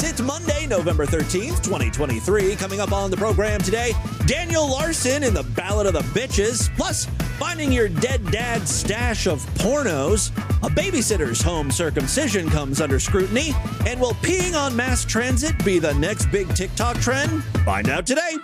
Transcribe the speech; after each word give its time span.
folks. 0.00 0.10
It's 0.10 0.20
Monday, 0.20 0.66
November 0.66 1.06
13th, 1.06 1.62
2023. 1.62 2.56
Coming 2.56 2.80
up 2.80 2.92
on 2.92 3.10
the 3.10 3.16
program 3.16 3.60
today, 3.60 3.92
Daniel 4.26 4.68
Larson 4.68 5.22
in 5.22 5.34
the 5.34 5.42
Ballad 5.42 5.86
of 5.86 5.92
the 5.92 6.20
Bitches, 6.20 6.74
plus 6.76 7.06
finding 7.38 7.72
your 7.72 7.88
dead 7.88 8.24
dad's 8.30 8.70
stash 8.70 9.26
of 9.26 9.44
pornos. 9.56 10.30
A 10.62 10.70
babysitter's 10.70 11.40
home 11.40 11.70
circumcision 11.70 12.48
comes 12.50 12.80
under 12.80 12.98
scrutiny. 12.98 13.54
And 13.86 14.00
will 14.00 14.14
peeing 14.14 14.54
on 14.54 14.76
mass 14.76 15.04
transit 15.04 15.62
be 15.64 15.78
the 15.78 15.94
next 15.94 16.26
big 16.26 16.52
TikTok 16.54 16.98
trend? 16.98 17.42
Find 17.64 17.88
out 17.88 18.06
today. 18.06 18.36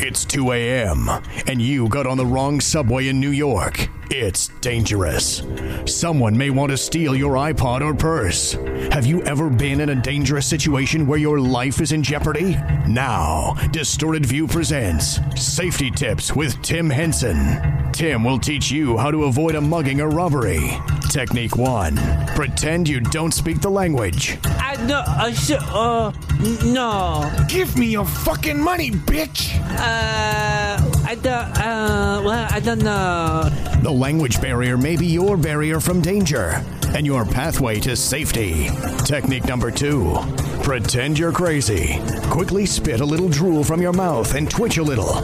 It's 0.00 0.24
2 0.24 0.52
a.m., 0.52 1.08
and 1.48 1.60
you 1.60 1.88
got 1.88 2.06
on 2.06 2.16
the 2.16 2.26
wrong 2.26 2.60
subway 2.60 3.08
in 3.08 3.18
New 3.18 3.30
York. 3.30 3.88
It's 4.10 4.48
dangerous. 4.62 5.42
Someone 5.84 6.36
may 6.36 6.48
want 6.50 6.70
to 6.70 6.78
steal 6.78 7.14
your 7.14 7.34
iPod 7.34 7.82
or 7.82 7.94
purse. 7.94 8.52
Have 8.92 9.04
you 9.04 9.22
ever 9.24 9.50
been 9.50 9.80
in 9.80 9.90
a 9.90 9.94
dangerous 9.94 10.46
situation 10.46 11.06
where 11.06 11.18
your 11.18 11.38
life 11.38 11.80
is 11.80 11.92
in 11.92 12.02
jeopardy? 12.02 12.56
Now, 12.86 13.54
Distorted 13.70 14.24
View 14.24 14.46
presents 14.46 15.20
Safety 15.36 15.90
Tips 15.90 16.34
with 16.34 16.60
Tim 16.62 16.88
Henson. 16.88 17.92
Tim 17.92 18.24
will 18.24 18.38
teach 18.38 18.70
you 18.70 18.96
how 18.96 19.10
to 19.10 19.24
avoid 19.24 19.54
a 19.56 19.60
mugging 19.60 20.00
or 20.00 20.08
robbery. 20.08 20.70
Technique 21.10 21.56
1 21.56 21.96
Pretend 22.34 22.88
you 22.88 23.00
don't 23.00 23.32
speak 23.32 23.60
the 23.60 23.70
language. 23.70 24.38
I 24.44 24.76
no, 24.86 25.02
I 25.06 25.32
should, 25.32 25.58
uh, 25.62 26.12
n- 26.40 26.72
no. 26.72 27.30
Give 27.48 27.76
me 27.76 27.86
your 27.86 28.04
fucking 28.06 28.58
money, 28.60 28.90
bitch! 28.90 29.58
Uh, 29.78 30.78
I 31.08 31.14
don't, 31.14 31.58
uh, 31.58 32.20
well, 32.22 32.48
I 32.50 32.60
don't 32.60 32.82
know. 32.82 33.48
The 33.82 33.90
language 33.90 34.42
barrier 34.42 34.76
may 34.76 34.94
be 34.94 35.06
your 35.06 35.38
barrier 35.38 35.80
from 35.80 36.02
danger 36.02 36.62
and 36.94 37.06
your 37.06 37.24
pathway 37.24 37.80
to 37.80 37.96
safety. 37.96 38.68
Technique 39.06 39.46
number 39.46 39.70
two 39.70 40.14
pretend 40.62 41.18
you're 41.18 41.32
crazy. 41.32 41.98
Quickly 42.24 42.66
spit 42.66 43.00
a 43.00 43.06
little 43.06 43.30
drool 43.30 43.64
from 43.64 43.80
your 43.80 43.94
mouth 43.94 44.34
and 44.34 44.50
twitch 44.50 44.76
a 44.76 44.82
little. 44.82 45.22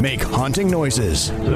Make 0.00 0.22
haunting 0.22 0.70
noises. 0.70 1.28
Uh, 1.30 1.52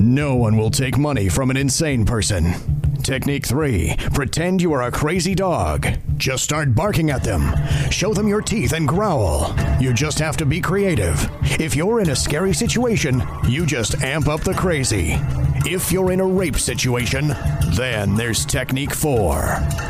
No 0.00 0.34
one 0.34 0.56
will 0.56 0.70
take 0.72 0.98
money 0.98 1.28
from 1.28 1.48
an 1.52 1.56
insane 1.56 2.04
person. 2.04 2.54
Technique 3.02 3.46
3 3.46 3.96
Pretend 4.14 4.62
you 4.62 4.72
are 4.72 4.82
a 4.82 4.90
crazy 4.90 5.34
dog. 5.34 5.86
Just 6.16 6.44
start 6.44 6.74
barking 6.74 7.10
at 7.10 7.24
them. 7.24 7.52
Show 7.90 8.14
them 8.14 8.28
your 8.28 8.40
teeth 8.40 8.72
and 8.72 8.86
growl. 8.86 9.54
You 9.80 9.92
just 9.92 10.18
have 10.18 10.36
to 10.36 10.46
be 10.46 10.60
creative. 10.60 11.28
If 11.60 11.74
you're 11.74 12.00
in 12.00 12.10
a 12.10 12.16
scary 12.16 12.54
situation, 12.54 13.22
you 13.48 13.66
just 13.66 14.02
amp 14.02 14.28
up 14.28 14.42
the 14.42 14.54
crazy. 14.54 15.16
If 15.64 15.92
you're 15.92 16.10
in 16.12 16.20
a 16.20 16.26
rape 16.26 16.56
situation, 16.58 17.28
then 17.76 18.14
there's 18.16 18.44
technique 18.44 18.92
4 18.94 19.38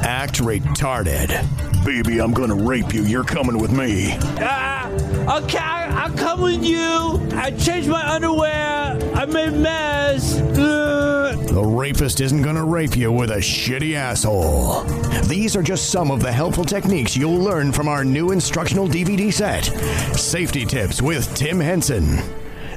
Act 0.04 0.34
retarded. 0.40 1.28
Baby, 1.84 2.20
I'm 2.20 2.32
gonna 2.32 2.54
rape 2.54 2.92
you. 2.92 3.02
You're 3.04 3.24
coming 3.24 3.58
with 3.58 3.72
me. 3.72 4.16
ah, 4.40 4.88
okay, 5.38 5.58
I, 5.58 6.04
I'll 6.04 6.12
come 6.16 6.42
with 6.42 6.62
you. 6.62 6.78
I 7.34 7.50
changed 7.58 7.88
my 7.88 8.06
underwear. 8.14 8.98
I 9.14 9.24
made 9.26 9.48
a 9.48 9.52
mess. 9.52 10.38
Uh, 10.40 11.34
The 11.50 11.64
rapist 11.64 12.20
isn't 12.20 12.42
gonna 12.42 12.64
rape 12.64 12.96
you 12.96 13.10
with 13.10 13.30
a 13.30 13.38
shitty 13.38 13.94
asshole. 13.94 14.82
These 15.24 15.56
are 15.56 15.62
just 15.62 15.90
some 15.90 16.10
of 16.10 16.20
the 16.20 16.30
helpful 16.32 16.64
techniques 16.64 17.16
you'll 17.16 17.38
learn 17.38 17.72
from 17.72 17.88
our 17.88 18.04
new 18.04 18.30
instructional 18.30 18.86
DVD 18.88 19.32
set 19.32 19.64
Safety 20.16 20.64
Tips 20.66 21.00
with 21.02 21.34
Tim 21.34 21.58
Henson. 21.58 22.18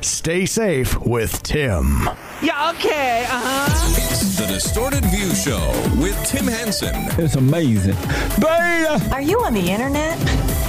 Stay 0.05 0.45
safe 0.45 0.99
with 1.01 1.41
Tim. 1.41 2.07
yeah, 2.39 2.71
okay, 2.75 3.23
uh 3.27 3.41
huh. 3.43 3.95
It's 3.97 4.37
the 4.37 4.45
Distorted 4.45 5.03
View 5.05 5.33
Show 5.33 5.59
with 5.99 6.15
Tim 6.27 6.45
Henson. 6.45 6.93
It's 7.17 7.35
amazing. 7.37 7.95
Beta! 8.39 9.01
Are 9.11 9.21
you 9.21 9.39
on 9.39 9.55
the 9.55 9.67
internet? 9.67 10.19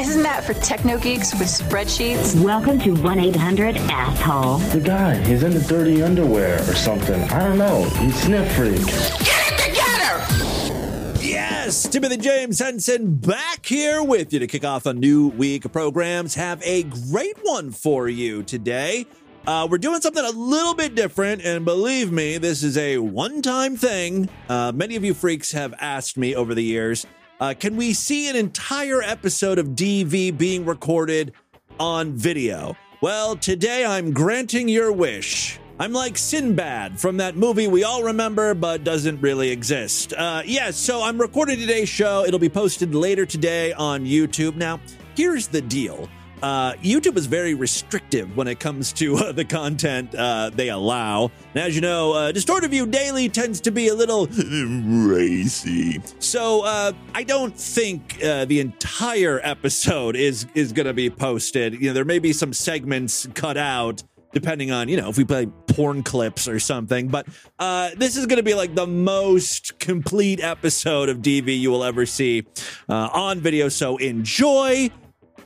Isn't 0.01 0.23
that 0.23 0.43
for 0.43 0.55
techno 0.55 0.99
geeks 0.99 1.35
with 1.35 1.49
spreadsheets? 1.49 2.43
Welcome 2.43 2.79
to 2.81 2.93
1 2.95 3.19
800 3.19 3.77
Asshole. 3.77 4.57
The 4.71 4.81
guy, 4.81 5.17
he's 5.27 5.43
in 5.43 5.53
the 5.53 5.61
dirty 5.61 6.03
underwear 6.03 6.59
or 6.63 6.75
something. 6.75 7.23
I 7.25 7.41
don't 7.41 7.59
know. 7.59 7.85
He's 8.01 8.19
sniff 8.23 8.51
freak. 8.57 8.87
Get 8.87 9.53
it 9.53 9.59
together! 9.69 11.23
Yes, 11.23 11.87
Timothy 11.87 12.17
James 12.17 12.59
Henson 12.59 13.17
back 13.17 13.67
here 13.67 14.03
with 14.03 14.33
you 14.33 14.39
to 14.39 14.47
kick 14.47 14.65
off 14.65 14.87
a 14.87 14.95
new 14.95 15.29
week 15.29 15.67
of 15.67 15.73
programs. 15.73 16.37
Have 16.37 16.63
a 16.63 16.85
great 16.85 17.37
one 17.43 17.71
for 17.71 18.09
you 18.09 18.43
today. 18.43 19.05
Uh, 19.47 19.67
we're 19.71 19.79
doing 19.79 20.01
something 20.01 20.25
a 20.25 20.31
little 20.31 20.75
bit 20.75 20.95
different, 20.95 21.41
and 21.45 21.65
believe 21.65 22.11
me, 22.11 22.37
this 22.37 22.63
is 22.63 22.77
a 22.77 22.99
one 22.99 23.43
time 23.43 23.77
thing. 23.77 24.29
Uh, 24.49 24.73
many 24.75 24.97
of 24.97 25.05
you 25.05 25.15
freaks 25.15 25.53
have 25.53 25.73
asked 25.81 26.19
me 26.19 26.35
over 26.35 26.55
the 26.55 26.65
years 26.65 27.07
uh, 27.41 27.55
can 27.59 27.77
we 27.77 27.93
see 27.93 28.29
an 28.29 28.37
entire 28.37 29.03
episode 29.03 29.59
of 29.59 29.69
DV 29.69 30.37
being 30.39 30.65
recorded 30.65 31.33
on 31.79 32.15
video? 32.15 32.77
Well, 33.03 33.37
today 33.37 33.85
I'm 33.85 34.13
granting 34.13 34.69
your 34.69 34.91
wish. 34.91 35.59
I'm 35.79 35.93
like 35.93 36.17
Sinbad 36.17 36.99
from 36.99 37.19
that 37.19 37.37
movie 37.37 37.69
we 37.69 37.85
all 37.85 38.03
remember 38.03 38.55
but 38.55 38.85
doesn't 38.85 39.21
really 39.21 39.51
exist. 39.51 40.15
Uh, 40.15 40.43
yes, 40.47 40.79
so 40.79 41.03
I'm 41.03 41.21
recording 41.21 41.59
today's 41.59 41.91
show. 41.91 42.25
It'll 42.25 42.39
be 42.39 42.49
posted 42.49 42.95
later 42.95 43.27
today 43.27 43.75
on 43.75 44.07
YouTube. 44.07 44.57
Now, 44.57 44.81
here's 45.15 45.47
the 45.47 45.61
deal. 45.61 46.09
Uh, 46.47 46.75
YouTube 46.75 47.17
is 47.17 47.27
very 47.27 47.55
restrictive 47.55 48.37
when 48.37 48.47
it 48.47 48.61
comes 48.61 48.93
to 48.93 49.17
uh, 49.17 49.33
the 49.33 49.45
content 49.45 50.15
uh, 50.15 50.49
they 50.55 50.69
allow. 50.69 51.25
And 51.55 51.65
as 51.65 51.75
you 51.75 51.81
know, 51.81 52.13
uh, 52.13 52.31
Distorted 52.31 52.71
View 52.71 52.87
Daily 52.87 53.29
tends 53.29 53.61
to 53.63 53.73
be 53.73 53.89
a 53.89 53.95
little 53.97 54.29
racy. 54.29 56.01
So 56.21 56.65
uh, 56.65 56.93
I 57.17 57.25
don't 57.25 57.53
think 57.53 58.23
uh, 58.23 58.45
the 58.45 58.61
entire 58.61 59.41
episode 59.43 60.15
is 60.15 60.47
is 60.55 60.73
going 60.73 60.87
to 60.87 60.95
be 60.95 61.11
posted. 61.11 61.75
You 61.75 61.89
know, 61.89 61.95
there 61.95 62.05
may 62.05 62.21
be 62.21 62.33
some 62.33 62.53
segments 62.53 63.27
cut 63.35 63.57
out 63.57 64.05
depending 64.33 64.71
on 64.71 64.89
you 64.89 64.97
know 64.97 65.09
if 65.09 65.17
we 65.17 65.25
play 65.25 65.47
porn 65.67 66.03
clips 66.03 66.47
or 66.47 66.59
something 66.59 67.09
but 67.09 67.27
uh 67.59 67.89
this 67.97 68.19
is 68.19 68.27
going 68.27 68.37
to 68.37 68.43
be 68.43 68.53
like 68.53 68.75
the 68.75 68.87
most 68.87 69.79
complete 69.79 70.41
episode 70.41 71.09
of 71.09 71.19
dv 71.19 71.59
you 71.59 71.71
will 71.71 71.83
ever 71.83 72.05
see 72.05 72.45
uh, 72.91 73.09
on 73.15 73.41
video 73.41 73.67
so 73.71 73.97
enjoy 73.97 74.91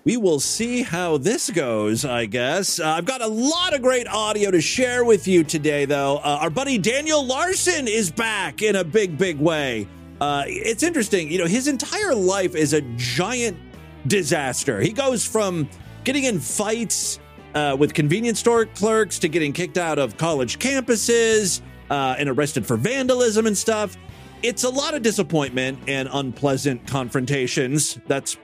we 0.05 0.17
will 0.17 0.41
see 0.41 0.83
how 0.83 1.19
this 1.19 1.51
goes, 1.51 2.05
I 2.05 2.27
guess. 2.27 2.81
Uh, 2.81 2.89
I've 2.89 3.05
got 3.05 3.21
a 3.21 3.27
lot 3.27 3.75
of 3.75 3.83
great 3.83 4.09
audio 4.09 4.51
to 4.51 4.61
share 4.61 5.05
with 5.05 5.29
you 5.29 5.45
today, 5.45 5.85
though. 5.85 6.19
Uh, 6.19 6.39
our 6.41 6.51
buddy 6.51 6.79
Daniel 6.79 7.25
Larson 7.25 7.87
is 7.87 8.11
back 8.11 8.63
in 8.63 8.77
a 8.77 8.85
big, 8.85 9.19
big 9.19 9.39
way. 9.39 9.87
Uh, 10.21 10.45
it's 10.47 10.83
interesting. 10.83 11.31
You 11.31 11.39
know, 11.39 11.47
his 11.47 11.69
entire 11.69 12.15
life 12.15 12.55
is 12.55 12.73
a 12.73 12.81
giant 12.97 13.59
disaster. 14.07 14.81
He 14.81 14.93
goes 14.93 15.27
from 15.27 15.69
getting 16.05 16.25
in 16.25 16.41
fights 16.41 17.21
uh, 17.55 17.77
with 17.79 17.93
convenience 17.93 18.41
store 18.41 18.65
clerks 18.65 19.19
to 19.19 19.29
getting 19.29 19.53
kicked 19.53 19.77
out 19.77 19.99
of 19.99 20.17
college 20.17 20.59
campuses 20.59 21.61
uh, 21.91 22.17
and 22.19 22.29
arrested 22.29 22.65
for 22.65 22.77
vandalism 22.77 23.47
and 23.47 23.57
stuff. 23.57 23.97
It's 24.43 24.65
a 24.65 24.71
lot 24.71 24.95
of 24.95 25.03
disappointment 25.03 25.79
and 25.87 26.09
unpleasant 26.11 26.87
confrontations. 26.87 27.99
That's 28.07 28.39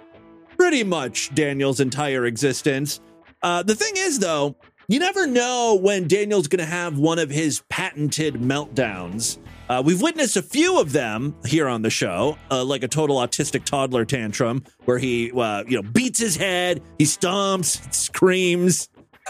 pretty 0.56 0.84
much 0.84 1.34
Daniel's 1.34 1.80
entire 1.80 2.26
existence. 2.26 3.00
Uh, 3.42 3.62
the 3.62 3.74
thing 3.74 3.92
is, 3.96 4.18
though, 4.18 4.56
you 4.88 5.00
never 5.00 5.26
know 5.26 5.78
when 5.80 6.06
Daniel's 6.06 6.48
going 6.48 6.60
to 6.60 6.70
have 6.70 6.98
one 6.98 7.18
of 7.18 7.28
his 7.28 7.62
patented 7.68 8.34
meltdowns. 8.34 9.38
Uh, 9.68 9.82
we've 9.84 10.00
witnessed 10.00 10.36
a 10.36 10.42
few 10.42 10.80
of 10.80 10.92
them 10.92 11.34
here 11.44 11.66
on 11.66 11.82
the 11.82 11.90
show, 11.90 12.38
uh, 12.52 12.64
like 12.64 12.84
a 12.84 12.88
total 12.88 13.16
autistic 13.16 13.64
toddler 13.64 14.04
tantrum, 14.04 14.62
where 14.84 14.98
he, 14.98 15.32
uh, 15.32 15.64
you 15.66 15.82
know, 15.82 15.82
beats 15.90 16.20
his 16.20 16.36
head, 16.36 16.80
he 16.98 17.04
stomps, 17.04 17.92
screams. 17.92 18.88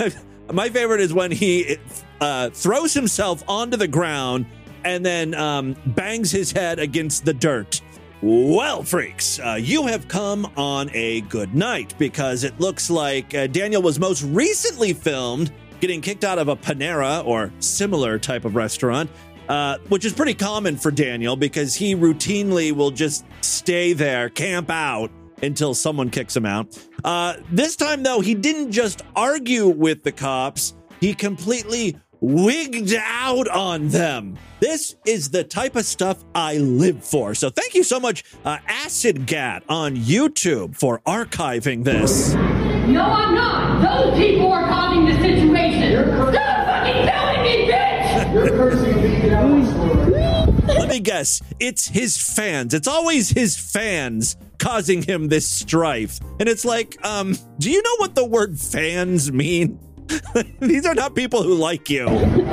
My 0.53 0.69
favorite 0.69 1.01
is 1.01 1.15
when 1.15 1.33
he 1.33 1.79
uh, 2.21 2.51
throws 2.51 2.93
himself 2.93 3.43
onto 3.49 3.79
the 3.79 3.89
ground 3.89 4.45
and 4.85 5.05
then 5.05 5.35
um, 5.35 5.75
bangs 5.87 6.31
his 6.31 6.53
head 6.53 6.79
against 6.79 7.25
the 7.25 7.33
dirt. 7.33 7.81
Well, 8.23 8.83
freaks, 8.83 9.39
uh, 9.39 9.59
you 9.61 9.87
have 9.87 10.09
come 10.09 10.51
on 10.57 10.91
a 10.95 11.21
good 11.23 11.55
night 11.55 11.95
because 11.99 12.45
it 12.45 12.59
looks 12.59 12.89
like 12.89 13.35
uh, 13.35 13.47
Daniel 13.47 13.83
was 13.83 13.99
most 13.99 14.23
recently 14.23 14.95
filmed 14.95 15.53
getting 15.81 16.01
kicked 16.01 16.25
out 16.25 16.39
of 16.39 16.49
a 16.49 16.57
Panera 16.57 17.23
or 17.27 17.53
similar 17.59 18.19
type 18.19 18.47
of 18.47 18.57
restaurant, 18.57 19.11
uh, 19.51 19.77
which 19.89 20.07
is 20.07 20.15
pretty 20.15 20.33
common 20.33 20.79
for 20.79 20.91
Daniel 20.91 21.37
because 21.37 21.75
he 21.75 21.95
routinely 21.95 22.73
will 22.73 22.91
just 22.91 23.27
stay 23.43 23.93
there, 23.93 24.31
camp 24.31 24.71
out 24.71 25.11
until 25.43 25.75
someone 25.75 26.09
kicks 26.09 26.35
him 26.35 26.47
out. 26.47 26.79
Uh, 27.05 27.35
this 27.53 27.77
time, 27.77 28.03
though, 28.03 28.21
he 28.21 28.35
didn't 28.35 28.73
just 28.73 29.03
argue 29.15 29.69
with 29.69 30.03
the 30.03 30.13
cops, 30.13 30.75
he 31.01 31.13
completely 31.13 31.95
wigged 32.21 32.95
out 33.05 33.49
on 33.49 33.89
them. 33.89 34.37
This 34.61 34.97
is 35.07 35.31
the 35.31 35.45
type 35.45 35.77
of 35.77 35.85
stuff 35.85 36.25
I 36.35 36.59
live 36.59 37.05
for. 37.05 37.35
So 37.35 37.51
thank 37.51 37.75
you 37.75 37.83
so 37.83 38.01
much, 38.01 38.25
uh, 38.45 38.59
Acid 38.67 39.27
Gat 39.27 39.63
on 39.69 39.97
YouTube, 39.97 40.77
for 40.77 41.01
archiving 41.01 41.85
this. 41.85 42.35
No, 42.35 43.03
I'm 43.03 43.35
not. 43.35 43.83
Those 43.83 44.19
people 44.19 44.53
are 44.53 44.67
causing 44.69 45.07
the 45.07 45.15
situation. 45.15 46.05
Stop 46.33 46.67
fucking 46.67 47.07
telling 47.07 47.43
me, 47.43 47.71
bitch! 47.71 48.35
You're 48.35 48.49
cursing 48.49 49.03
me 49.03 49.31
out. 49.31 50.65
Let 50.67 50.89
me 50.89 51.01
guess. 51.01 51.43
It's 51.61 51.89
his 51.89 52.17
fans. 52.17 52.75
It's 52.75 52.89
always 52.89 53.29
his 53.31 53.57
fans 53.57 54.37
causing 54.59 55.03
him 55.03 55.29
this 55.29 55.49
strife. 55.49 56.19
And 56.41 56.49
it's 56.49 56.65
like, 56.65 56.97
um, 57.05 57.37
do 57.59 57.71
you 57.71 57.83
know 57.83 57.97
what 57.99 58.15
the 58.15 58.25
word 58.25 58.59
fans 58.59 59.31
mean? 59.31 59.79
These 60.61 60.87
are 60.87 60.95
not 60.95 61.15
people 61.15 61.43
who 61.43 61.55
like 61.55 61.91
you. 61.91 62.07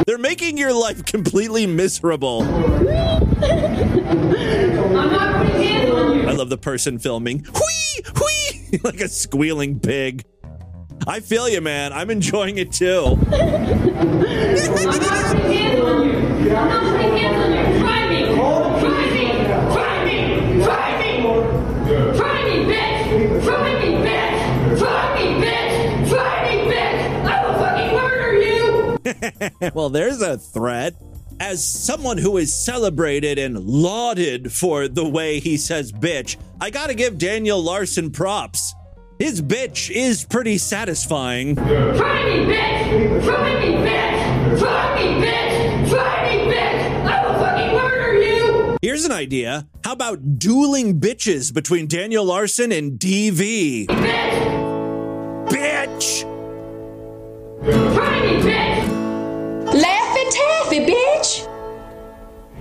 They're 0.06 0.18
making 0.18 0.58
your 0.58 0.74
life 0.74 1.06
completely 1.06 1.68
miserable. 1.68 2.44
I 6.26 6.32
love 6.32 6.50
the 6.50 6.58
person 6.60 7.00
filming. 7.00 7.46
Whee! 7.54 8.04
Whee! 8.20 8.80
like 8.84 9.02
a 9.02 9.08
squealing 9.08 9.80
pig. 9.80 10.24
I 11.08 11.20
feel 11.20 11.50
you, 11.50 11.62
man. 11.62 11.92
I'm 11.94 12.10
enjoying 12.10 12.58
it 12.58 12.72
too. 12.72 13.18
well, 29.74 29.90
there's 29.90 30.22
a 30.22 30.38
threat. 30.38 30.96
As 31.40 31.66
someone 31.66 32.18
who 32.18 32.38
is 32.38 32.54
celebrated 32.54 33.40
and 33.40 33.60
lauded 33.60 34.52
for 34.52 34.88
the 34.88 35.08
way 35.08 35.40
he 35.40 35.58
says 35.58 35.92
bitch, 35.92 36.38
I 36.62 36.70
gotta 36.70 36.94
give 36.94 37.18
Daniel 37.18 37.62
Larson 37.62 38.12
props. 38.12 38.74
His 39.20 39.42
bitch 39.42 39.90
is 39.90 40.24
pretty 40.26 40.58
satisfying. 40.58 41.56
Try 41.56 41.74
me, 42.26 42.54
bitch! 42.54 43.24
Try 43.24 43.60
me, 43.60 43.74
bitch! 43.76 44.60
Try 44.60 44.96
me, 44.96 45.26
bitch! 45.26 45.90
Try 45.90 46.36
me, 46.36 46.52
bitch! 46.52 47.06
I 47.06 47.26
will 47.26 47.40
fucking 47.40 47.74
murder 47.74 48.22
you! 48.22 48.78
Here's 48.82 49.06
an 49.06 49.12
idea. 49.12 49.68
How 49.84 49.94
about 49.94 50.40
dueling 50.40 51.00
bitches 51.00 51.54
between 51.54 51.88
Daniel 51.88 52.26
Larson 52.26 52.72
and 52.72 53.00
DV? 53.00 53.88
Bitch! 53.88 55.48
Bitch! 55.50 56.22
Try 57.64 58.22
me, 58.22 58.42
bitch! 58.42 58.73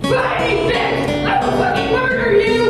Bitch! 0.03 1.25
I 1.25 1.39
will 1.43 1.57
fucking 1.57 1.91
murder 1.91 2.31
you! 2.39 2.63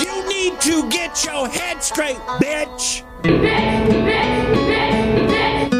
You 0.00 0.28
need 0.28 0.60
to 0.62 0.88
get 0.88 1.24
your 1.24 1.48
head 1.48 1.82
straight, 1.82 2.16
bitch! 2.40 3.04
Bitch! 3.22 3.40
Bitch! 3.40 4.06
Bitch! 4.68 5.28
Bitch! 5.28 5.70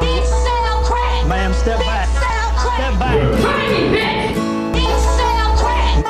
Bitch 0.00 0.26
sell 0.44 0.84
crack! 0.84 1.28
Ma'am, 1.28 1.52
step 1.54 1.78
bitch 1.78 1.86
back. 1.86 2.08
sell 2.08 2.50
crack! 2.58 2.78
Step 2.80 2.98
back. 2.98 3.40
Try 3.40 3.68
me, 3.68 3.82
bitch! 3.96 4.36
Bitch 4.74 5.02
sell 5.16 5.50
crack! 5.56 6.04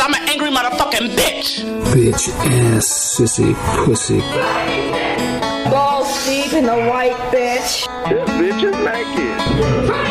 I'm 0.00 0.14
an 0.14 0.28
angry 0.28 0.50
motherfucking 0.50 1.08
bitch. 1.16 1.64
Bitch 1.92 2.28
ass 2.74 2.86
sissy 3.18 3.54
pussy. 3.84 4.20
Balls 5.70 6.26
deep 6.26 6.52
in 6.52 6.64
the 6.64 6.76
white 6.88 7.16
bitch! 7.32 7.86
This 8.08 8.28
bitch 8.30 8.62
is 8.62 8.76
naked. 8.84 10.05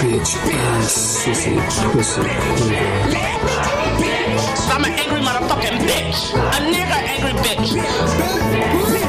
Makes 0.00 0.34
bitch 0.34 0.54
ass 0.54 0.94
sissy 1.26 1.58
pussy 1.90 2.20
quiver. 2.20 2.76
I'm 4.72 4.84
an 4.84 4.92
angry 4.92 5.20
motherfucking 5.20 5.78
bitch. 5.78 6.20
A 6.34 6.60
nigga 6.70 6.98
angry 7.14 7.34
bitch. 7.42 7.70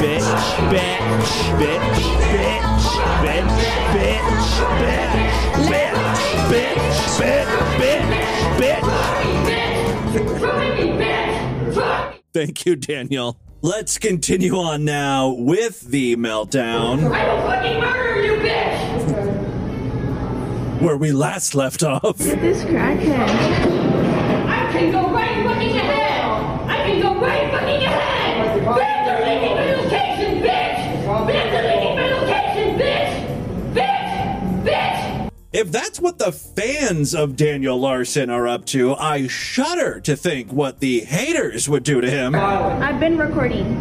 bitch, 0.00 0.26
bitch, 0.68 1.08
bitch, 1.60 2.00
bitch, 2.32 2.80
bitch, 3.22 3.54
bitch, 4.00 5.06
bitch, 5.70 6.00
bitch, 6.50 7.50
bitch, 7.78 8.04
bitch. 8.58 8.84
Bitch! 11.72 12.18
Thank 12.34 12.66
you, 12.66 12.74
Daniel. 12.74 13.38
Let's 13.62 13.96
continue 13.98 14.56
on 14.56 14.84
now 14.84 15.28
with 15.28 15.82
the 15.82 16.16
meltdown 16.16 17.12
I 17.12 17.32
will 17.32 17.42
fucking 17.42 17.78
murder 17.80 18.24
you, 18.24 18.36
bitch! 18.40 19.19
Where 20.80 20.96
we 20.96 21.12
last 21.12 21.54
left 21.54 21.82
off. 21.82 22.16
This 22.16 22.64
crackhead. 22.64 23.28
I 24.48 24.72
can 24.72 24.90
go 24.92 25.12
right 25.12 25.44
fucking 25.44 25.76
ahead! 25.76 26.70
I 26.70 26.76
can 26.86 27.02
go 27.02 27.20
right 27.20 27.50
fucking 27.50 27.82
ahead! 27.82 28.64
Back 28.64 29.04
to 29.06 29.14
leaking 29.24 29.56
my 29.56 29.74
location, 29.74 30.42
bitch! 30.42 31.26
Back 31.26 31.50
to 31.52 31.60
leaking 31.68 31.96
my 31.96 32.08
location, 32.14 32.78
bitch! 32.78 33.12
Bitch! 33.74 34.64
Bitch! 34.64 35.30
If 35.52 35.70
that's 35.70 36.00
what 36.00 36.18
the 36.18 36.32
fans 36.32 37.14
of 37.14 37.36
Daniel 37.36 37.78
Larson 37.78 38.30
are 38.30 38.48
up 38.48 38.64
to, 38.66 38.94
I 38.94 39.26
shudder 39.26 40.00
to 40.00 40.16
think 40.16 40.50
what 40.50 40.80
the 40.80 41.00
haters 41.00 41.68
would 41.68 41.82
do 41.82 42.00
to 42.00 42.10
him. 42.10 42.34
I've 42.34 42.98
been 42.98 43.18
recording. 43.18 43.76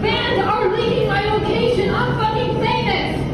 Fans 0.00 0.38
are 0.46 0.68
leaking 0.76 1.08
my 1.08 1.24
location! 1.34 1.92
I'm 1.92 2.14
fucking 2.20 2.60
famous! 2.60 3.24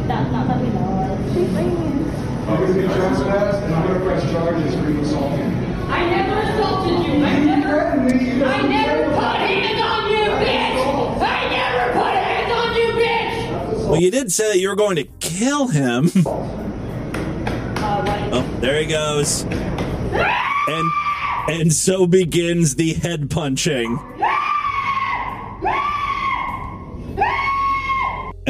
Obviously 2.70 2.94
trespass, 2.94 3.56
and 3.64 3.74
I'm 3.74 3.82
gonna 3.88 3.98
press 4.04 4.22
charges 4.30 4.72
for 4.76 4.88
you 4.90 5.00
assaulting. 5.00 5.50
I 5.90 6.08
never 6.08 6.38
assaulted 6.38 7.04
you! 7.04 7.14
I 7.24 7.38
never... 7.40 7.80
I 7.80 8.62
never 8.62 9.12
put 9.12 9.24
hands 9.24 9.80
on 9.80 10.08
you, 10.08 10.24
bitch! 10.38 11.20
I 11.20 11.48
never 11.50 11.92
put 11.98 12.14
hands 12.14 12.52
on 12.52 12.76
you, 12.76 12.92
bitch! 13.02 13.88
Well, 13.88 14.00
you 14.00 14.12
did 14.12 14.30
say 14.30 14.46
that 14.52 14.60
you 14.60 14.68
were 14.68 14.76
going 14.76 14.94
to 14.96 15.04
kill 15.18 15.66
him. 15.66 16.12
Uh, 16.24 16.30
oh, 18.34 18.46
there 18.60 18.78
he 18.78 18.86
goes. 18.86 19.42
And 19.42 20.88
and 21.48 21.72
so 21.72 22.06
begins 22.06 22.76
the 22.76 22.94
head 22.94 23.30
punching. 23.30 23.98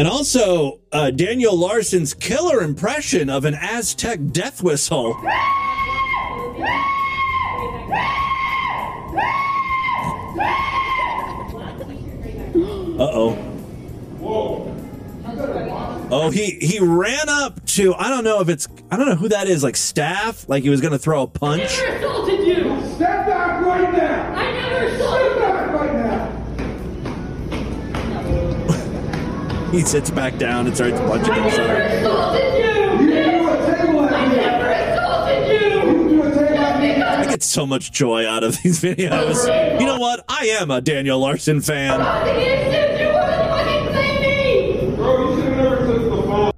And 0.01 0.09
also, 0.09 0.81
uh, 0.93 1.11
Daniel 1.11 1.55
Larson's 1.55 2.15
killer 2.15 2.63
impression 2.63 3.29
of 3.29 3.45
an 3.45 3.53
Aztec 3.53 4.19
death 4.33 4.63
whistle. 4.63 5.15
Uh 12.99 13.11
oh. 13.13 13.37
Oh, 16.11 16.31
he 16.31 16.53
he 16.63 16.81
ran 16.81 17.29
up 17.29 17.63
to 17.67 17.95
I 17.95 18.09
don't 18.09 18.25
know 18.25 18.41
if 18.41 18.49
it's 18.49 18.69
I 18.91 18.97
don't 18.97 19.07
know 19.07 19.17
who 19.17 19.29
that 19.29 19.49
is 19.49 19.63
like 19.63 19.77
staff 19.77 20.49
like 20.49 20.63
he 20.63 20.71
was 20.71 20.81
gonna 20.81 20.99
throw 20.99 21.25
a 21.25 21.27
punch. 21.27 21.79
you! 21.79 22.70
he 29.73 29.83
sits 29.83 30.11
back 30.11 30.37
down 30.37 30.67
and 30.67 30.75
starts 30.75 30.99
punching 31.01 31.33
himself. 31.35 31.71
I 37.13 37.27
get 37.29 37.43
so 37.43 37.67
much 37.67 37.93
joy 37.93 38.27
out 38.27 38.43
of 38.43 38.61
these 38.63 38.81
videos. 38.83 39.81
You 39.81 39.87
know 39.87 39.99
what? 39.99 40.25
I 40.29 40.57
am 40.61 40.71
a 40.71 40.81
Daniel 40.81 41.19
Larson 41.21 41.61
fan. 41.61 42.01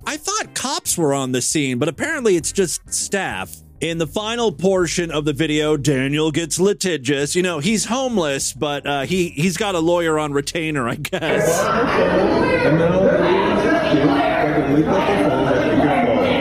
I 0.06 0.16
thought 0.16 0.54
cops 0.54 0.96
were 0.96 1.12
on 1.14 1.32
the 1.32 1.42
scene, 1.42 1.78
but 1.78 1.88
apparently 1.88 2.36
it's 2.36 2.52
just 2.52 2.92
staff. 2.92 3.54
In 3.82 3.98
the 3.98 4.06
final 4.06 4.52
portion 4.52 5.10
of 5.10 5.24
the 5.24 5.32
video, 5.32 5.76
Daniel 5.76 6.30
gets 6.30 6.60
litigious. 6.60 7.34
You 7.34 7.42
know, 7.42 7.58
he's 7.58 7.86
homeless, 7.86 8.52
but 8.52 8.86
uh, 8.86 9.00
he 9.00 9.30
he's 9.30 9.56
got 9.56 9.74
a 9.74 9.80
lawyer 9.80 10.20
on 10.20 10.32
retainer, 10.32 10.88
I 10.88 10.94
guess. 10.94 11.48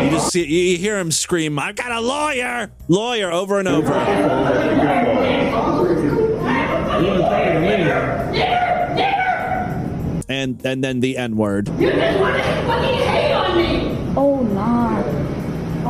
You 0.03 0.11
just 0.11 0.31
see, 0.31 0.45
you 0.45 0.77
hear 0.77 0.99
him 0.99 1.09
scream, 1.11 1.57
"I've 1.57 1.75
got 1.75 1.91
a 1.91 1.99
lawyer, 1.99 2.71
lawyer!" 2.87 3.31
over 3.31 3.57
and 3.57 3.67
over. 3.67 3.91
And 10.29 10.63
and 10.63 10.83
then 10.83 10.99
the 10.99 11.17
N 11.17 11.35
word, 11.37 11.69
You 11.79 11.91
just 11.91 12.19
want 12.19 12.35
to 12.35 12.43
fucking 12.43 12.99
hate 12.99 13.33
on 13.33 13.57
me! 13.57 14.13
Oh, 14.15 14.43
nah. 14.43 15.20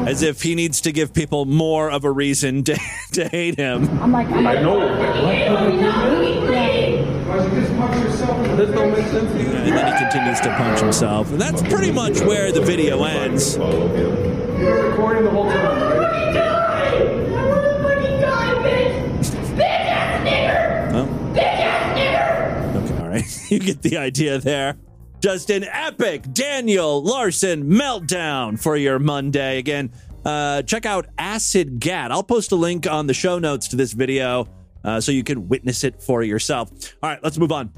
As 0.07 0.21
if 0.21 0.41
he 0.41 0.55
needs 0.55 0.81
to 0.81 0.91
give 0.91 1.13
people 1.13 1.45
more 1.45 1.89
of 1.91 2.03
a 2.03 2.11
reason 2.11 2.63
to, 2.63 2.77
to 3.13 3.27
hate 3.29 3.57
him. 3.57 3.87
I'm 4.01 4.11
like, 4.11 4.27
I'm 4.27 4.43
like, 4.43 4.59
You 4.59 4.65
not 4.65 4.97
fucking 4.97 5.27
leave! 5.27 7.07
Why 7.27 7.45
you 7.45 7.61
just 7.61 7.77
punch 7.77 8.03
yourself 8.03 8.45
in 8.45 8.57
the 8.57 8.65
This 8.65 8.75
don't 8.75 8.91
make 8.91 9.07
sense 9.07 9.31
to 9.31 9.39
you. 9.41 9.49
And 9.51 9.77
then 9.77 9.93
he 9.93 9.99
continues 9.99 10.39
to 10.41 10.49
punch 10.57 10.79
himself. 10.81 11.31
And 11.31 11.39
that's 11.39 11.61
pretty 11.61 11.91
much 11.91 12.19
where 12.21 12.51
the 12.51 12.61
video 12.61 13.03
ends. 13.03 13.55
You're 13.57 14.89
recording 14.89 15.23
the 15.23 15.29
whole 15.31 15.45
time, 15.45 15.97
right? 15.97 16.33
Die! 16.33 16.97
I 16.97 17.47
wanna 17.47 17.83
fucking 17.83 18.19
die, 18.19 18.53
bitch! 18.63 19.25
Bitch 19.55 19.61
ass 19.61 20.27
nigger! 20.27 20.93
Well, 20.93 21.07
Bitch 21.33 21.41
ass 21.43 21.97
nigger! 21.97 22.83
okay, 22.83 23.03
all 23.03 23.09
right. 23.09 23.37
You 23.51 23.59
get 23.59 23.81
the 23.81 23.97
idea 23.97 24.37
there. 24.39 24.77
Just 25.21 25.51
an 25.51 25.65
epic 25.65 26.33
Daniel 26.33 27.03
Larson 27.03 27.65
meltdown 27.65 28.59
for 28.59 28.75
your 28.75 28.97
Monday. 28.97 29.59
Again, 29.59 29.91
uh, 30.25 30.63
check 30.63 30.87
out 30.87 31.05
Acid 31.15 31.79
Gat. 31.79 32.11
I'll 32.11 32.23
post 32.23 32.51
a 32.51 32.55
link 32.55 32.87
on 32.87 33.05
the 33.05 33.13
show 33.13 33.37
notes 33.37 33.67
to 33.67 33.75
this 33.75 33.93
video 33.93 34.47
uh, 34.83 34.99
so 34.99 35.11
you 35.11 35.23
can 35.23 35.47
witness 35.47 35.83
it 35.83 36.01
for 36.01 36.23
yourself. 36.23 36.71
All 37.03 37.09
right, 37.11 37.19
let's 37.21 37.37
move 37.37 37.51
on. 37.51 37.71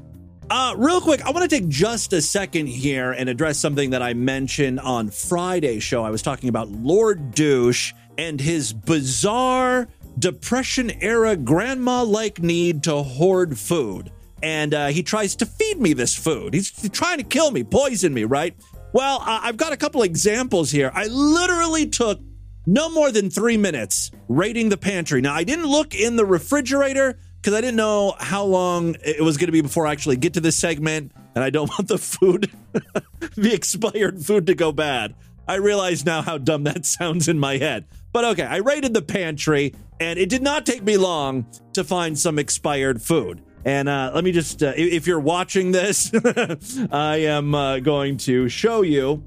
Uh, 0.48 0.74
real 0.78 1.02
quick, 1.02 1.20
I 1.20 1.32
want 1.32 1.42
to 1.42 1.54
take 1.54 1.68
just 1.68 2.14
a 2.14 2.22
second 2.22 2.66
here 2.66 3.12
and 3.12 3.28
address 3.28 3.58
something 3.58 3.90
that 3.90 4.00
I 4.00 4.14
mentioned 4.14 4.80
on 4.80 5.10
Friday's 5.10 5.82
show. 5.82 6.02
I 6.02 6.08
was 6.08 6.22
talking 6.22 6.48
about 6.48 6.70
Lord 6.70 7.32
Douche 7.32 7.92
and 8.16 8.40
his 8.40 8.72
bizarre 8.72 9.86
depression 10.18 10.92
era 11.02 11.36
grandma 11.36 12.04
like 12.04 12.38
need 12.40 12.84
to 12.84 13.02
hoard 13.02 13.58
food. 13.58 14.10
And 14.44 14.74
uh, 14.74 14.86
he 14.88 15.02
tries 15.02 15.34
to 15.36 15.46
feed 15.46 15.80
me 15.80 15.94
this 15.94 16.14
food. 16.14 16.52
He's 16.52 16.70
trying 16.90 17.16
to 17.16 17.24
kill 17.24 17.50
me, 17.50 17.64
poison 17.64 18.12
me, 18.12 18.24
right? 18.24 18.54
Well, 18.92 19.22
uh, 19.22 19.40
I've 19.42 19.56
got 19.56 19.72
a 19.72 19.76
couple 19.78 20.02
examples 20.02 20.70
here. 20.70 20.92
I 20.94 21.06
literally 21.06 21.86
took 21.86 22.20
no 22.66 22.90
more 22.90 23.10
than 23.10 23.30
three 23.30 23.56
minutes 23.56 24.10
raiding 24.28 24.68
the 24.68 24.76
pantry. 24.76 25.22
Now, 25.22 25.32
I 25.32 25.44
didn't 25.44 25.64
look 25.64 25.94
in 25.94 26.16
the 26.16 26.26
refrigerator 26.26 27.18
because 27.40 27.54
I 27.54 27.62
didn't 27.62 27.76
know 27.76 28.14
how 28.18 28.44
long 28.44 28.96
it 29.02 29.22
was 29.22 29.38
going 29.38 29.46
to 29.46 29.52
be 29.52 29.62
before 29.62 29.86
I 29.86 29.92
actually 29.92 30.16
get 30.18 30.34
to 30.34 30.40
this 30.40 30.58
segment, 30.58 31.12
and 31.34 31.42
I 31.42 31.48
don't 31.48 31.68
want 31.78 31.88
the 31.88 31.96
food, 31.96 32.50
the 33.36 33.54
expired 33.54 34.22
food, 34.26 34.46
to 34.48 34.54
go 34.54 34.72
bad. 34.72 35.14
I 35.48 35.54
realize 35.54 36.04
now 36.04 36.20
how 36.20 36.36
dumb 36.36 36.64
that 36.64 36.84
sounds 36.98 37.28
in 37.28 37.38
my 37.38 37.56
head. 37.56 37.86
But 38.12 38.26
okay, 38.26 38.44
I 38.44 38.58
raided 38.58 38.92
the 38.92 39.00
pantry, 39.00 39.74
and 40.00 40.18
it 40.18 40.28
did 40.28 40.42
not 40.42 40.66
take 40.66 40.82
me 40.82 40.98
long 40.98 41.46
to 41.72 41.82
find 41.82 42.18
some 42.18 42.38
expired 42.38 43.00
food. 43.00 43.42
And 43.64 43.88
uh, 43.88 44.12
let 44.14 44.24
me 44.24 44.32
just, 44.32 44.62
uh, 44.62 44.72
if 44.76 45.06
you're 45.06 45.20
watching 45.20 45.72
this, 45.72 46.12
I 46.92 47.16
am 47.16 47.54
uh, 47.54 47.78
going 47.78 48.18
to 48.18 48.48
show 48.48 48.82
you. 48.82 49.24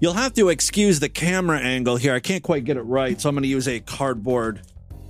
You'll 0.00 0.14
have 0.14 0.34
to 0.34 0.48
excuse 0.48 1.00
the 1.00 1.08
camera 1.08 1.58
angle 1.58 1.96
here. 1.96 2.14
I 2.14 2.20
can't 2.20 2.42
quite 2.42 2.64
get 2.64 2.76
it 2.76 2.82
right, 2.82 3.20
so 3.20 3.28
I'm 3.28 3.34
going 3.34 3.42
to 3.42 3.48
use 3.48 3.68
a 3.68 3.80
cardboard 3.80 4.62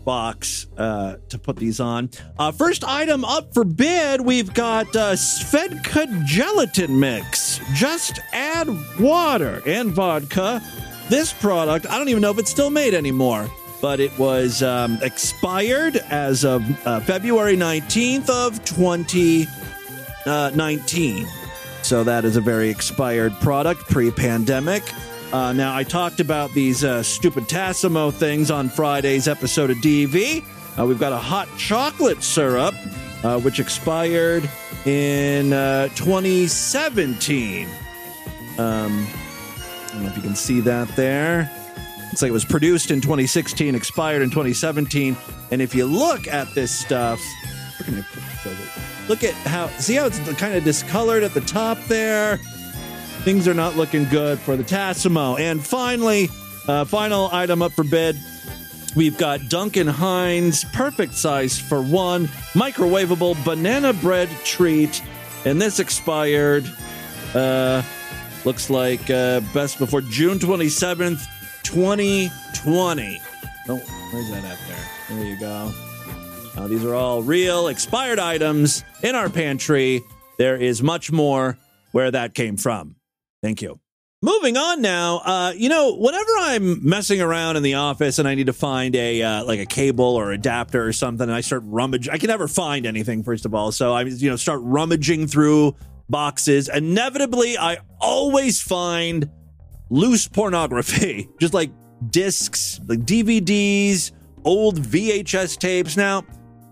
box 0.04 0.66
uh, 0.76 1.16
to 1.30 1.38
put 1.38 1.56
these 1.56 1.80
on. 1.80 2.10
Uh, 2.38 2.52
first 2.52 2.84
item 2.84 3.24
up 3.24 3.54
for 3.54 3.64
bid, 3.64 4.20
we've 4.20 4.52
got 4.52 4.86
uh, 4.94 5.12
Svedka 5.12 6.24
gelatin 6.26 6.98
mix. 7.00 7.60
Just 7.74 8.20
add 8.32 8.68
water 9.00 9.62
and 9.66 9.90
vodka. 9.90 10.62
This 11.08 11.32
product, 11.32 11.86
I 11.86 11.98
don't 11.98 12.08
even 12.08 12.22
know 12.22 12.30
if 12.30 12.38
it's 12.38 12.50
still 12.50 12.70
made 12.70 12.94
anymore, 12.94 13.50
but 13.84 14.00
it 14.00 14.18
was 14.18 14.62
um, 14.62 14.98
expired 15.02 15.96
as 16.08 16.42
of 16.42 16.64
uh, 16.86 17.00
February 17.00 17.54
19th 17.54 18.30
of 18.30 18.64
2019. 18.64 21.26
So 21.82 22.02
that 22.02 22.24
is 22.24 22.36
a 22.36 22.40
very 22.40 22.70
expired 22.70 23.34
product 23.40 23.82
pre-pandemic. 23.82 24.82
Uh, 25.34 25.52
now, 25.52 25.76
I 25.76 25.84
talked 25.84 26.18
about 26.18 26.50
these 26.52 26.82
uh, 26.82 27.02
stupid 27.02 27.44
Tassimo 27.44 28.10
things 28.10 28.50
on 28.50 28.70
Friday's 28.70 29.28
episode 29.28 29.68
of 29.68 29.76
DV. 29.76 30.42
Uh, 30.78 30.86
we've 30.86 30.98
got 30.98 31.12
a 31.12 31.18
hot 31.18 31.46
chocolate 31.58 32.22
syrup, 32.22 32.74
uh, 33.22 33.38
which 33.38 33.60
expired 33.60 34.48
in 34.86 35.52
uh, 35.52 35.88
2017. 35.88 37.68
Um, 38.56 38.56
I 38.56 39.90
don't 39.92 40.04
know 40.04 40.08
if 40.08 40.16
you 40.16 40.22
can 40.22 40.36
see 40.36 40.60
that 40.60 40.88
there. 40.96 41.50
Looks 42.14 42.22
like 42.22 42.28
it 42.28 42.32
was 42.32 42.44
produced 42.44 42.92
in 42.92 43.00
2016, 43.00 43.74
expired 43.74 44.22
in 44.22 44.30
2017. 44.30 45.16
And 45.50 45.60
if 45.60 45.74
you 45.74 45.84
look 45.84 46.28
at 46.28 46.48
this 46.54 46.70
stuff? 46.70 47.20
Look 49.08 49.24
at 49.24 49.34
how, 49.34 49.66
see 49.80 49.96
how 49.96 50.06
it's 50.06 50.20
kind 50.34 50.54
of 50.54 50.62
discolored 50.62 51.24
at 51.24 51.34
the 51.34 51.40
top 51.40 51.76
there? 51.86 52.36
Things 53.24 53.48
are 53.48 53.52
not 53.52 53.74
looking 53.74 54.04
good 54.04 54.38
for 54.38 54.56
the 54.56 54.62
Tassimo. 54.62 55.40
And 55.40 55.60
finally, 55.60 56.28
uh, 56.68 56.84
final 56.84 57.30
item 57.32 57.62
up 57.62 57.72
for 57.72 57.82
bid. 57.82 58.16
We've 58.94 59.18
got 59.18 59.48
Duncan 59.48 59.88
Hines, 59.88 60.64
perfect 60.72 61.14
size 61.14 61.58
for 61.58 61.82
one, 61.82 62.26
microwavable 62.52 63.44
banana 63.44 63.92
bread 63.92 64.28
treat. 64.44 65.02
And 65.44 65.60
this 65.60 65.80
expired, 65.80 66.64
uh, 67.34 67.82
looks 68.44 68.70
like 68.70 69.10
uh, 69.10 69.40
best 69.52 69.80
before 69.80 70.00
June 70.00 70.38
27th, 70.38 71.26
2020. 71.64 73.20
Oh, 73.68 73.76
where's 74.12 74.30
that 74.30 74.44
at 74.44 74.58
there? 74.68 75.16
There 75.18 75.26
you 75.26 75.38
go. 75.40 75.72
Uh, 76.56 76.68
these 76.68 76.84
are 76.84 76.94
all 76.94 77.22
real 77.22 77.66
expired 77.68 78.18
items 78.18 78.84
in 79.02 79.14
our 79.14 79.28
pantry. 79.28 80.02
There 80.38 80.56
is 80.56 80.82
much 80.82 81.10
more 81.10 81.58
where 81.92 82.10
that 82.10 82.34
came 82.34 82.56
from. 82.56 82.96
Thank 83.42 83.60
you. 83.60 83.80
Moving 84.22 84.56
on 84.56 84.80
now, 84.80 85.18
uh, 85.18 85.52
you 85.54 85.68
know, 85.68 85.96
whenever 85.96 86.30
I'm 86.38 86.88
messing 86.88 87.20
around 87.20 87.56
in 87.56 87.62
the 87.62 87.74
office 87.74 88.18
and 88.18 88.26
I 88.26 88.34
need 88.34 88.46
to 88.46 88.54
find 88.54 88.96
a 88.96 89.22
uh, 89.22 89.44
like 89.44 89.60
a 89.60 89.66
cable 89.66 90.16
or 90.16 90.32
adapter 90.32 90.82
or 90.82 90.94
something, 90.94 91.28
and 91.28 91.34
I 91.34 91.42
start 91.42 91.62
rummaging, 91.66 92.10
I 92.10 92.16
can 92.16 92.28
never 92.28 92.48
find 92.48 92.86
anything. 92.86 93.22
First 93.22 93.44
of 93.44 93.54
all, 93.54 93.70
so 93.70 93.92
I 93.92 94.02
you 94.02 94.30
know 94.30 94.36
start 94.36 94.60
rummaging 94.62 95.26
through 95.26 95.76
boxes. 96.08 96.70
Inevitably, 96.70 97.58
I 97.58 97.78
always 98.00 98.62
find 98.62 99.28
loose 99.90 100.28
pornography, 100.28 101.28
just 101.40 101.54
like 101.54 101.70
discs, 102.10 102.80
like 102.86 103.00
DVDs, 103.00 104.12
old 104.44 104.80
VHS 104.80 105.58
tapes. 105.58 105.96
Now, 105.96 106.24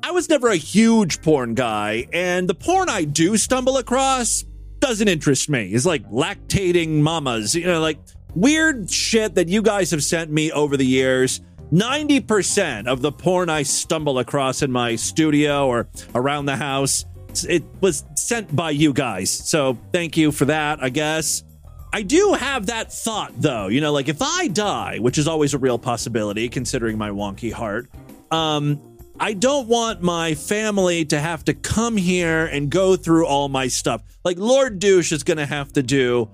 I 0.02 0.10
was 0.10 0.28
never 0.28 0.48
a 0.48 0.56
huge 0.56 1.22
porn 1.22 1.54
guy, 1.54 2.06
and 2.12 2.48
the 2.48 2.54
porn 2.54 2.88
I 2.88 3.04
do 3.04 3.36
stumble 3.36 3.78
across 3.78 4.44
doesn't 4.80 5.06
interest 5.06 5.48
me. 5.48 5.68
It's 5.68 5.86
like 5.86 6.04
lactating 6.10 7.00
mamas, 7.00 7.54
you 7.54 7.66
know, 7.66 7.80
like 7.80 7.98
weird 8.34 8.90
shit 8.90 9.36
that 9.36 9.48
you 9.48 9.62
guys 9.62 9.92
have 9.92 10.02
sent 10.02 10.30
me 10.30 10.50
over 10.50 10.76
the 10.76 10.84
years. 10.84 11.40
90% 11.72 12.86
of 12.86 13.00
the 13.00 13.12
porn 13.12 13.48
I 13.48 13.62
stumble 13.62 14.18
across 14.18 14.60
in 14.60 14.70
my 14.70 14.96
studio 14.96 15.68
or 15.68 15.88
around 16.14 16.46
the 16.46 16.56
house, 16.56 17.06
it 17.48 17.64
was 17.80 18.04
sent 18.14 18.54
by 18.54 18.70
you 18.70 18.92
guys. 18.92 19.30
So 19.30 19.78
thank 19.92 20.16
you 20.16 20.32
for 20.32 20.44
that, 20.46 20.82
I 20.82 20.90
guess. 20.90 21.44
I 21.92 22.02
do 22.02 22.32
have 22.32 22.66
that 22.66 22.90
thought 22.90 23.32
though, 23.36 23.68
you 23.68 23.80
know, 23.80 23.92
like 23.92 24.08
if 24.08 24.22
I 24.22 24.48
die, 24.48 24.98
which 24.98 25.18
is 25.18 25.28
always 25.28 25.52
a 25.52 25.58
real 25.58 25.78
possibility 25.78 26.48
considering 26.48 26.96
my 26.96 27.10
wonky 27.10 27.52
heart, 27.52 27.88
um, 28.30 28.80
I 29.20 29.34
don't 29.34 29.68
want 29.68 30.00
my 30.00 30.34
family 30.34 31.04
to 31.06 31.20
have 31.20 31.44
to 31.44 31.54
come 31.54 31.98
here 31.98 32.46
and 32.46 32.70
go 32.70 32.96
through 32.96 33.26
all 33.26 33.48
my 33.50 33.68
stuff. 33.68 34.02
Like 34.24 34.38
Lord 34.38 34.78
Douche 34.78 35.12
is 35.12 35.22
going 35.22 35.36
to 35.36 35.46
have 35.46 35.72
to 35.74 35.82
do 35.82 36.30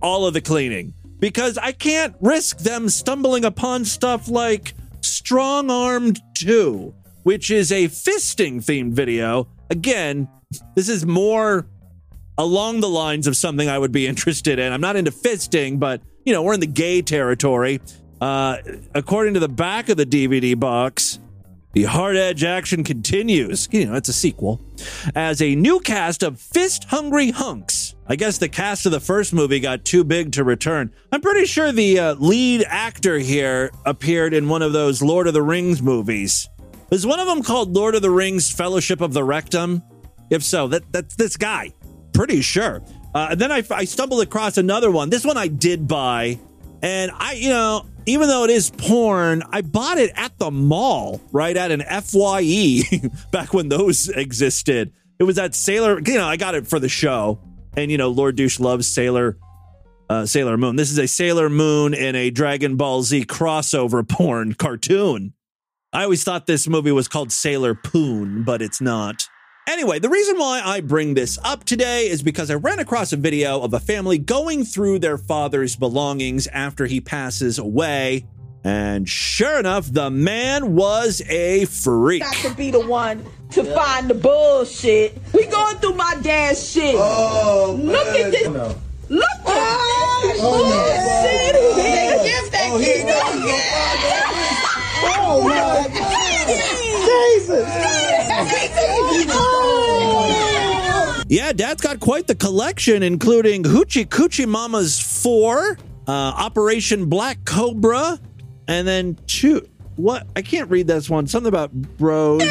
all 0.00 0.26
of 0.26 0.32
the 0.32 0.40
cleaning 0.40 0.94
because 1.18 1.58
I 1.58 1.72
can't 1.72 2.14
risk 2.20 2.58
them 2.58 2.88
stumbling 2.88 3.44
upon 3.44 3.84
stuff 3.84 4.28
like 4.28 4.74
Strong 5.02 5.70
Armed 5.70 6.20
2, 6.38 6.94
which 7.22 7.50
is 7.50 7.70
a 7.70 7.84
fisting 7.84 8.64
themed 8.64 8.92
video. 8.92 9.48
Again, 9.70 10.26
this 10.74 10.88
is 10.88 11.04
more 11.04 11.66
along 12.38 12.80
the 12.80 12.88
lines 12.88 13.26
of 13.26 13.36
something 13.36 13.68
I 13.68 13.78
would 13.78 13.92
be 13.92 14.06
interested 14.08 14.58
in. 14.58 14.72
I'm 14.72 14.80
not 14.80 14.96
into 14.96 15.10
fisting, 15.10 15.78
but 15.78 16.00
you 16.24 16.32
know, 16.32 16.42
we're 16.42 16.54
in 16.54 16.60
the 16.60 16.66
gay 16.66 17.02
territory. 17.02 17.80
Uh, 18.20 18.56
according 18.94 19.34
to 19.34 19.40
the 19.40 19.48
back 19.48 19.88
of 19.88 19.96
the 19.96 20.06
DVD 20.06 20.58
box, 20.58 21.20
the 21.74 21.84
hard 21.84 22.16
edge 22.16 22.42
action 22.42 22.84
continues. 22.84 23.68
You 23.70 23.84
know, 23.84 23.94
it's 23.94 24.08
a 24.08 24.12
sequel. 24.14 24.62
As 25.14 25.42
a 25.42 25.54
new 25.54 25.78
cast 25.80 26.22
of 26.22 26.40
fist 26.40 26.84
hungry 26.84 27.30
hunks. 27.30 27.94
I 28.08 28.16
guess 28.16 28.38
the 28.38 28.48
cast 28.48 28.86
of 28.86 28.92
the 28.92 29.00
first 29.00 29.34
movie 29.34 29.60
got 29.60 29.84
too 29.84 30.02
big 30.02 30.32
to 30.32 30.44
return. 30.44 30.90
I'm 31.12 31.20
pretty 31.20 31.44
sure 31.44 31.72
the 31.72 31.98
uh, 31.98 32.14
lead 32.14 32.64
actor 32.66 33.18
here 33.18 33.72
appeared 33.84 34.32
in 34.32 34.48
one 34.48 34.62
of 34.62 34.72
those 34.72 35.02
Lord 35.02 35.26
of 35.26 35.34
the 35.34 35.42
Rings 35.42 35.82
movies. 35.82 36.48
Was 36.88 37.06
one 37.06 37.20
of 37.20 37.26
them 37.26 37.42
called 37.42 37.74
Lord 37.74 37.94
of 37.94 38.00
the 38.02 38.10
Rings 38.10 38.50
Fellowship 38.50 39.02
of 39.02 39.12
the 39.12 39.24
Rectum? 39.24 39.82
If 40.30 40.42
so, 40.42 40.68
that 40.68 40.90
that's 40.92 41.14
this 41.16 41.36
guy. 41.36 41.72
Pretty 42.16 42.40
sure. 42.40 42.82
Uh, 43.14 43.28
and 43.32 43.40
then 43.40 43.52
I, 43.52 43.62
I 43.70 43.84
stumbled 43.84 44.22
across 44.22 44.56
another 44.56 44.90
one. 44.90 45.10
This 45.10 45.24
one 45.24 45.36
I 45.36 45.48
did 45.48 45.86
buy. 45.86 46.38
And 46.80 47.10
I, 47.14 47.34
you 47.34 47.50
know, 47.50 47.84
even 48.06 48.28
though 48.28 48.44
it 48.44 48.50
is 48.50 48.70
porn, 48.70 49.42
I 49.50 49.60
bought 49.60 49.98
it 49.98 50.12
at 50.16 50.38
the 50.38 50.50
mall, 50.50 51.20
right 51.30 51.54
at 51.54 51.70
an 51.70 51.82
FYE 51.82 52.82
back 53.32 53.52
when 53.52 53.68
those 53.68 54.08
existed. 54.08 54.92
It 55.18 55.24
was 55.24 55.38
at 55.38 55.54
Sailor, 55.54 56.00
you 56.00 56.14
know, 56.14 56.26
I 56.26 56.38
got 56.38 56.54
it 56.54 56.66
for 56.66 56.78
the 56.78 56.88
show. 56.88 57.38
And, 57.76 57.90
you 57.90 57.98
know, 57.98 58.08
Lord 58.08 58.36
Douche 58.36 58.58
loves 58.58 58.86
Sailor 58.86 59.36
uh, 60.08 60.24
Sailor 60.24 60.56
Moon. 60.56 60.76
This 60.76 60.90
is 60.90 60.98
a 60.98 61.08
Sailor 61.08 61.50
Moon 61.50 61.92
and 61.92 62.16
a 62.16 62.30
Dragon 62.30 62.76
Ball 62.76 63.02
Z 63.02 63.26
crossover 63.26 64.08
porn 64.08 64.54
cartoon. 64.54 65.34
I 65.92 66.04
always 66.04 66.24
thought 66.24 66.46
this 66.46 66.66
movie 66.66 66.92
was 66.92 67.08
called 67.08 67.30
Sailor 67.30 67.74
Poon, 67.74 68.42
but 68.42 68.62
it's 68.62 68.80
not. 68.80 69.28
Anyway, 69.68 69.98
the 69.98 70.08
reason 70.08 70.38
why 70.38 70.62
I 70.64 70.80
bring 70.80 71.14
this 71.14 71.40
up 71.42 71.64
today 71.64 72.08
is 72.08 72.22
because 72.22 72.52
I 72.52 72.54
ran 72.54 72.78
across 72.78 73.12
a 73.12 73.16
video 73.16 73.60
of 73.62 73.74
a 73.74 73.80
family 73.80 74.16
going 74.16 74.64
through 74.64 75.00
their 75.00 75.18
father's 75.18 75.74
belongings 75.74 76.46
after 76.46 76.86
he 76.86 77.00
passes 77.00 77.58
away. 77.58 78.26
And 78.62 79.08
sure 79.08 79.58
enough, 79.58 79.92
the 79.92 80.08
man 80.08 80.76
was 80.76 81.20
a 81.28 81.64
freak. 81.64 82.22
Got 82.22 82.34
to 82.36 82.54
be 82.54 82.70
the 82.70 82.86
one 82.86 83.24
to 83.50 83.64
find 83.64 84.08
the 84.08 84.14
bullshit. 84.14 85.18
We 85.34 85.46
going 85.46 85.76
through 85.78 85.94
my 85.94 86.16
dad's 86.22 86.70
shit. 86.70 86.94
Oh, 86.96 87.76
Look 87.76 88.06
man. 88.06 88.24
at 88.24 88.30
this. 88.30 88.46
Oh, 88.46 88.52
no. 88.52 88.74
Look 89.08 89.24
at 89.24 89.46
oh, 89.46 90.20
this 90.22 90.40
bullshit. 90.40 91.56
Oh, 91.58 92.24
Give 92.24 92.52
that 92.52 92.70
oh, 92.72 92.78
he 92.78 92.84
kid 92.84 93.06
knows 93.06 93.20
up. 93.20 93.32
he's 93.34 93.42
gonna 93.42 93.66
Oh, 95.28 95.42
my 95.48 96.85
Jesus. 97.06 97.66
Yeah, 101.28 101.52
Dad's 101.52 101.82
got 101.82 101.98
quite 101.98 102.26
the 102.28 102.36
collection, 102.36 103.02
including 103.02 103.64
Hoochie 103.64 104.06
Coochie 104.06 104.46
Mama's 104.46 105.00
4, 105.00 105.76
uh, 106.06 106.10
Operation 106.10 107.08
Black 107.08 107.44
Cobra, 107.44 108.20
and 108.68 108.86
then 108.86 109.18
two. 109.26 109.66
What? 109.96 110.26
I 110.36 110.42
can't 110.42 110.70
read 110.70 110.86
this 110.86 111.08
one. 111.08 111.26
Something 111.26 111.48
about 111.48 111.72
bros. 111.72 112.42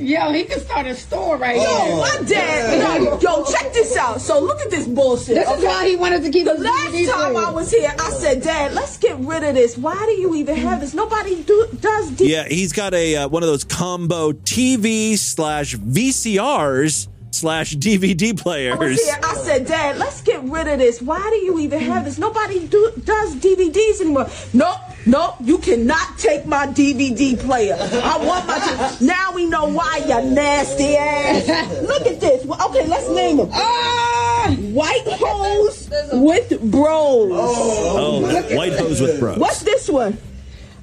Yo, 0.00 0.32
he 0.32 0.44
can 0.44 0.58
start 0.60 0.86
a 0.86 0.94
store 0.94 1.36
right 1.36 1.56
Yo, 1.56 1.62
here. 1.62 1.96
my 1.96 2.22
dad. 2.26 3.02
Yo, 3.02 3.18
yo, 3.20 3.44
check 3.44 3.72
this 3.72 3.96
out. 3.96 4.20
So 4.20 4.40
look 4.40 4.60
at 4.60 4.70
this 4.70 4.86
bullshit. 4.86 5.36
This 5.36 5.48
is 5.48 5.58
okay? 5.58 5.66
why 5.66 5.88
he 5.88 5.96
wanted 5.96 6.22
to 6.24 6.30
keep 6.30 6.46
The 6.46 6.54
his 6.54 6.62
last 6.64 6.92
DVD 6.92 7.12
time 7.12 7.32
player. 7.32 7.46
I 7.46 7.50
was 7.50 7.70
here, 7.70 7.94
I 7.98 8.10
said, 8.10 8.42
Dad, 8.42 8.72
let's 8.74 8.98
get 8.98 9.16
rid 9.18 9.44
of 9.44 9.54
this. 9.54 9.78
Why 9.78 9.94
do 10.06 10.12
you 10.12 10.34
even 10.34 10.56
have 10.56 10.80
this? 10.80 10.94
Nobody 10.94 11.42
do, 11.42 11.68
does 11.80 12.10
D- 12.12 12.32
Yeah, 12.32 12.48
he's 12.48 12.72
got 12.72 12.92
a 12.94 13.16
uh, 13.16 13.28
one 13.28 13.42
of 13.42 13.48
those 13.48 13.64
combo 13.64 14.32
TV 14.32 15.16
slash 15.16 15.76
VCRs 15.76 17.08
slash 17.34 17.74
DVD 17.76 18.28
I 18.28 18.32
was 18.32 18.42
players. 18.42 19.04
here. 19.04 19.16
I 19.22 19.34
said, 19.36 19.66
Dad, 19.66 19.98
let's 19.98 20.22
get 20.22 20.42
rid 20.44 20.66
of 20.68 20.78
this. 20.78 21.02
Why 21.02 21.20
do 21.30 21.36
you 21.36 21.58
even 21.60 21.80
have 21.80 22.04
this? 22.04 22.18
Nobody 22.18 22.66
do, 22.66 22.92
does 23.04 23.34
DVDs 23.36 24.00
anymore. 24.00 24.28
Nope, 24.52 24.76
nope. 25.06 25.34
You 25.40 25.58
cannot 25.58 26.18
take 26.18 26.46
my 26.46 26.66
DVD 26.66 27.38
player. 27.38 27.76
I 27.78 28.16
want 28.24 28.46
my. 28.46 28.96
now 29.00 29.32
we 29.34 29.46
know 29.46 29.66
why 29.66 29.98
you 29.98 30.30
nasty 30.30 30.96
ass. 30.96 31.82
Look 31.82 32.06
at 32.06 32.20
this. 32.20 32.44
Well, 32.44 32.60
Okay, 32.70 32.86
let's 32.86 33.08
name 33.10 33.36
them. 33.38 33.50
Ah, 33.52 34.54
white 34.60 35.04
hose 35.06 35.90
with 36.12 36.60
bros. 36.70 37.30
Oh, 37.32 38.20
white 38.56 38.72
hose 38.72 39.00
with 39.00 39.18
bros. 39.20 39.38
What's 39.38 39.62
this 39.62 39.88
one? 39.88 40.16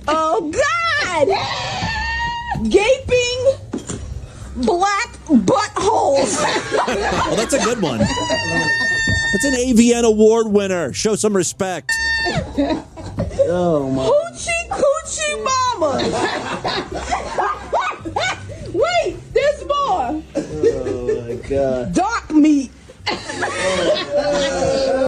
Oh 0.08 0.52
God! 0.52 1.28
Gaping 2.70 3.31
black 4.56 5.12
buttholes. 5.26 6.42
well, 6.88 7.36
that's 7.36 7.54
a 7.54 7.60
good 7.60 7.82
one. 7.82 8.00
That's 8.00 9.46
an 9.46 9.54
AVN 9.54 10.04
award 10.04 10.48
winner. 10.48 10.94
Show 10.94 11.16
some 11.16 11.36
respect. 11.36 11.92
Oh 13.48 13.90
my. 13.90 14.06
Hoochie 14.06 14.68
coochie 14.70 15.44
mama. 15.44 15.98
Wait, 18.74 19.18
there's 19.34 19.66
more. 19.66 20.24
Oh 20.36 21.26
my 21.28 21.36
god. 21.48 21.94
Dark 21.94 22.32
meat. 22.32 22.72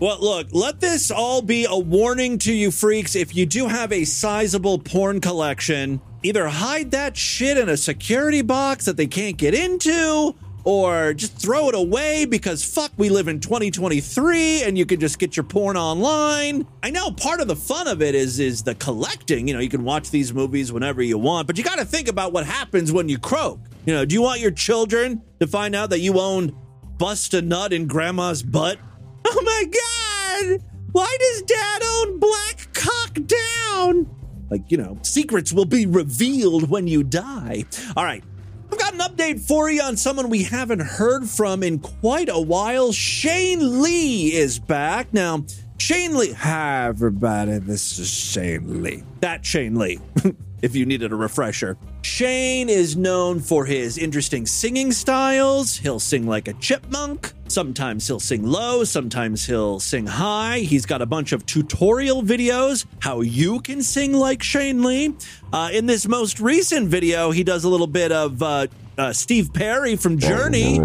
Well, 0.02 0.18
look, 0.20 0.48
let 0.52 0.80
this 0.80 1.12
all 1.12 1.42
be 1.42 1.66
a 1.70 1.78
warning 1.78 2.38
to 2.40 2.54
you 2.54 2.72
freaks. 2.72 3.16
If 3.16 3.36
you 3.36 3.46
do 3.46 3.68
have 3.68 3.92
a 3.92 4.04
sizable 4.04 4.80
porn 4.80 5.22
collection, 5.22 6.02
either 6.24 6.48
hide 6.48 6.92
that 6.92 7.16
shit 7.16 7.58
in 7.58 7.70
a 7.70 7.78
security 7.78 8.42
box 8.42 8.86
that 8.86 8.98
they 8.98 9.08
can't 9.08 9.38
get 9.38 9.54
into, 9.54 10.36
or 10.64 11.14
just 11.14 11.38
throw 11.38 11.70
it 11.70 11.76
away 11.76 12.26
because 12.26 12.64
fuck, 12.64 12.92
we 12.98 13.10
live 13.10 13.28
in 13.28 13.40
2023 13.40 14.64
and 14.64 14.78
you 14.78 14.86
can 14.86 15.00
just 15.00 15.20
get 15.20 15.36
your 15.36 15.44
porn 15.44 15.76
online. 15.76 16.66
I 16.82 16.90
know 16.90 17.12
part 17.12 17.42
of 17.42 17.48
the 17.48 17.56
fun 17.56 17.88
of 17.88 18.02
it 18.02 18.16
is 18.16 18.40
is 18.40 18.64
the 18.64 18.76
collecting. 18.76 19.48
You 19.48 19.56
know, 19.56 19.60
you 19.60 19.70
can 19.70 19.84
watch 19.84 20.10
these 20.10 20.34
movies 20.34 20.72
whenever 20.72 21.02
you 21.02 21.18
want, 21.18 21.48
but 21.48 21.58
you 21.58 21.64
got 21.64 21.80
to 21.80 21.86
think 21.86 22.08
about 22.08 22.32
what 22.32 22.46
happens 22.46 22.92
when 22.92 23.10
you 23.10 23.18
croak. 23.18 23.60
You 23.86 23.94
know, 23.94 24.06
do 24.06 24.16
you 24.16 24.22
want 24.22 24.40
your 24.40 24.52
children 24.52 25.22
to 25.40 25.48
find 25.48 25.76
out 25.76 25.90
that 25.90 26.00
you 26.00 26.20
own 26.20 26.56
bust 26.98 27.34
a 27.34 27.42
nut 27.42 27.74
in 27.74 27.88
grandma's 27.88 28.44
butt? 28.44 28.78
Oh 29.26 29.42
my 29.42 30.52
god! 30.52 30.64
Why 30.92 31.18
does 31.18 31.42
dad 31.44 31.82
own 31.84 32.20
black 32.20 32.68
cock 32.74 33.18
down? 33.26 34.23
Like, 34.50 34.72
you 34.72 34.78
know, 34.78 34.98
secrets 35.02 35.52
will 35.52 35.66
be 35.66 35.86
revealed 35.86 36.70
when 36.70 36.88
you 36.88 37.04
die. 37.04 37.66
All 37.96 38.04
right. 38.04 38.24
I've 38.72 38.80
got 38.80 38.94
an 38.94 39.00
update 39.02 39.40
for 39.40 39.70
you 39.70 39.82
on 39.84 39.98
someone 39.98 40.30
we 40.30 40.44
haven't 40.44 40.82
heard 40.82 41.30
from 41.30 41.62
in 41.62 41.80
quite 41.80 42.30
a 42.30 42.40
while. 42.42 42.92
Shane 42.92 43.82
Lee 43.84 44.34
is 44.34 44.58
back. 44.58 45.14
Now, 45.14 45.46
Shane 45.78 46.18
Lee. 46.18 46.32
Hi, 46.32 46.86
everybody. 46.88 47.60
This 47.60 48.00
is 48.00 48.10
Shane 48.10 48.82
Lee. 48.82 49.04
That 49.20 49.46
Shane 49.46 49.76
Lee, 49.76 50.00
if 50.64 50.76
you 50.78 50.86
needed 50.86 51.12
a 51.12 51.16
refresher. 51.16 51.78
Shane 52.02 52.70
is 52.70 52.96
known 52.96 53.42
for 53.42 53.66
his 53.66 53.98
interesting 53.98 54.46
singing 54.46 54.94
styles. 54.94 55.76
He'll 55.76 56.00
sing 56.00 56.26
like 56.26 56.48
a 56.48 56.54
chipmunk. 56.54 57.34
Sometimes 57.50 58.08
he'll 58.08 58.22
sing 58.22 58.44
low, 58.48 58.86
sometimes 58.86 59.46
he'll 59.46 59.82
sing 59.82 60.08
high. 60.08 60.60
He's 60.60 60.86
got 60.86 61.02
a 61.02 61.06
bunch 61.06 61.34
of 61.34 61.46
tutorial 61.46 62.24
videos 62.24 62.86
how 63.00 63.20
you 63.22 63.60
can 63.60 63.84
sing 63.84 64.14
like 64.14 64.42
Shane 64.42 64.82
Lee. 64.84 65.14
Uh, 65.52 65.70
in 65.74 65.86
this 65.86 66.08
most 66.08 66.40
recent 66.40 66.88
video, 66.88 67.32
he 67.32 67.44
does 67.44 67.66
a 67.66 67.70
little 67.70 67.86
bit 67.86 68.14
of 68.14 68.42
uh, 68.42 68.68
uh, 68.98 69.12
Steve 69.12 69.54
Perry 69.54 69.98
from 69.98 70.18
Journey. 70.18 70.80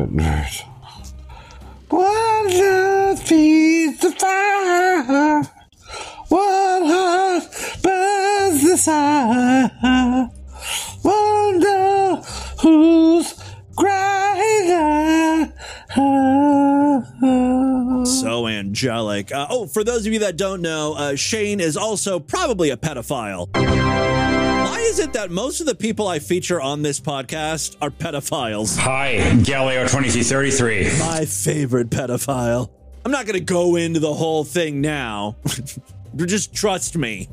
What 1.89 3.19
feeds 3.21 4.01
the 4.01 4.11
fire? 4.11 5.43
What 6.29 6.87
heart 6.87 7.45
burns 7.83 8.18
the 8.59 8.69
desire? 8.71 10.31
Wonder 11.03 12.23
who's 12.61 13.35
crying. 13.77 15.53
So 18.07 18.47
angelic. 18.49 19.33
Uh, 19.33 19.47
oh, 19.51 19.67
for 19.67 19.85
those 19.85 20.07
of 20.07 20.13
you 20.13 20.21
that 20.21 20.37
don't 20.37 20.63
know, 20.63 20.95
uh, 20.95 21.15
Shane 21.17 21.61
is 21.61 21.77
also 21.77 22.19
probably 22.19 22.71
a 22.71 22.77
pedophile. 22.77 23.49
Why 23.55 24.79
is 24.81 24.99
it 24.99 25.13
that 25.13 25.31
most 25.31 25.61
of 25.61 25.67
the 25.67 25.75
people 25.75 26.09
I 26.09 26.19
feature 26.19 26.61
on 26.61 26.83
this 26.83 27.01
podcast 27.01 27.77
are 27.81 27.91
pedophiles? 27.91 28.77
Hi, 28.79 29.19
Galileo 29.43 29.83
2333. 29.83 30.99
My 30.99 31.25
favorite 31.25 31.91
pedophile. 31.91 32.71
I'm 33.05 33.13
not 33.13 33.27
going 33.27 33.39
to 33.39 33.45
go 33.45 33.77
into 33.77 34.01
the 34.01 34.13
whole 34.13 34.45
thing 34.45 34.81
now. 34.81 35.37
Just 36.17 36.55
trust 36.55 36.97
me. 36.97 37.29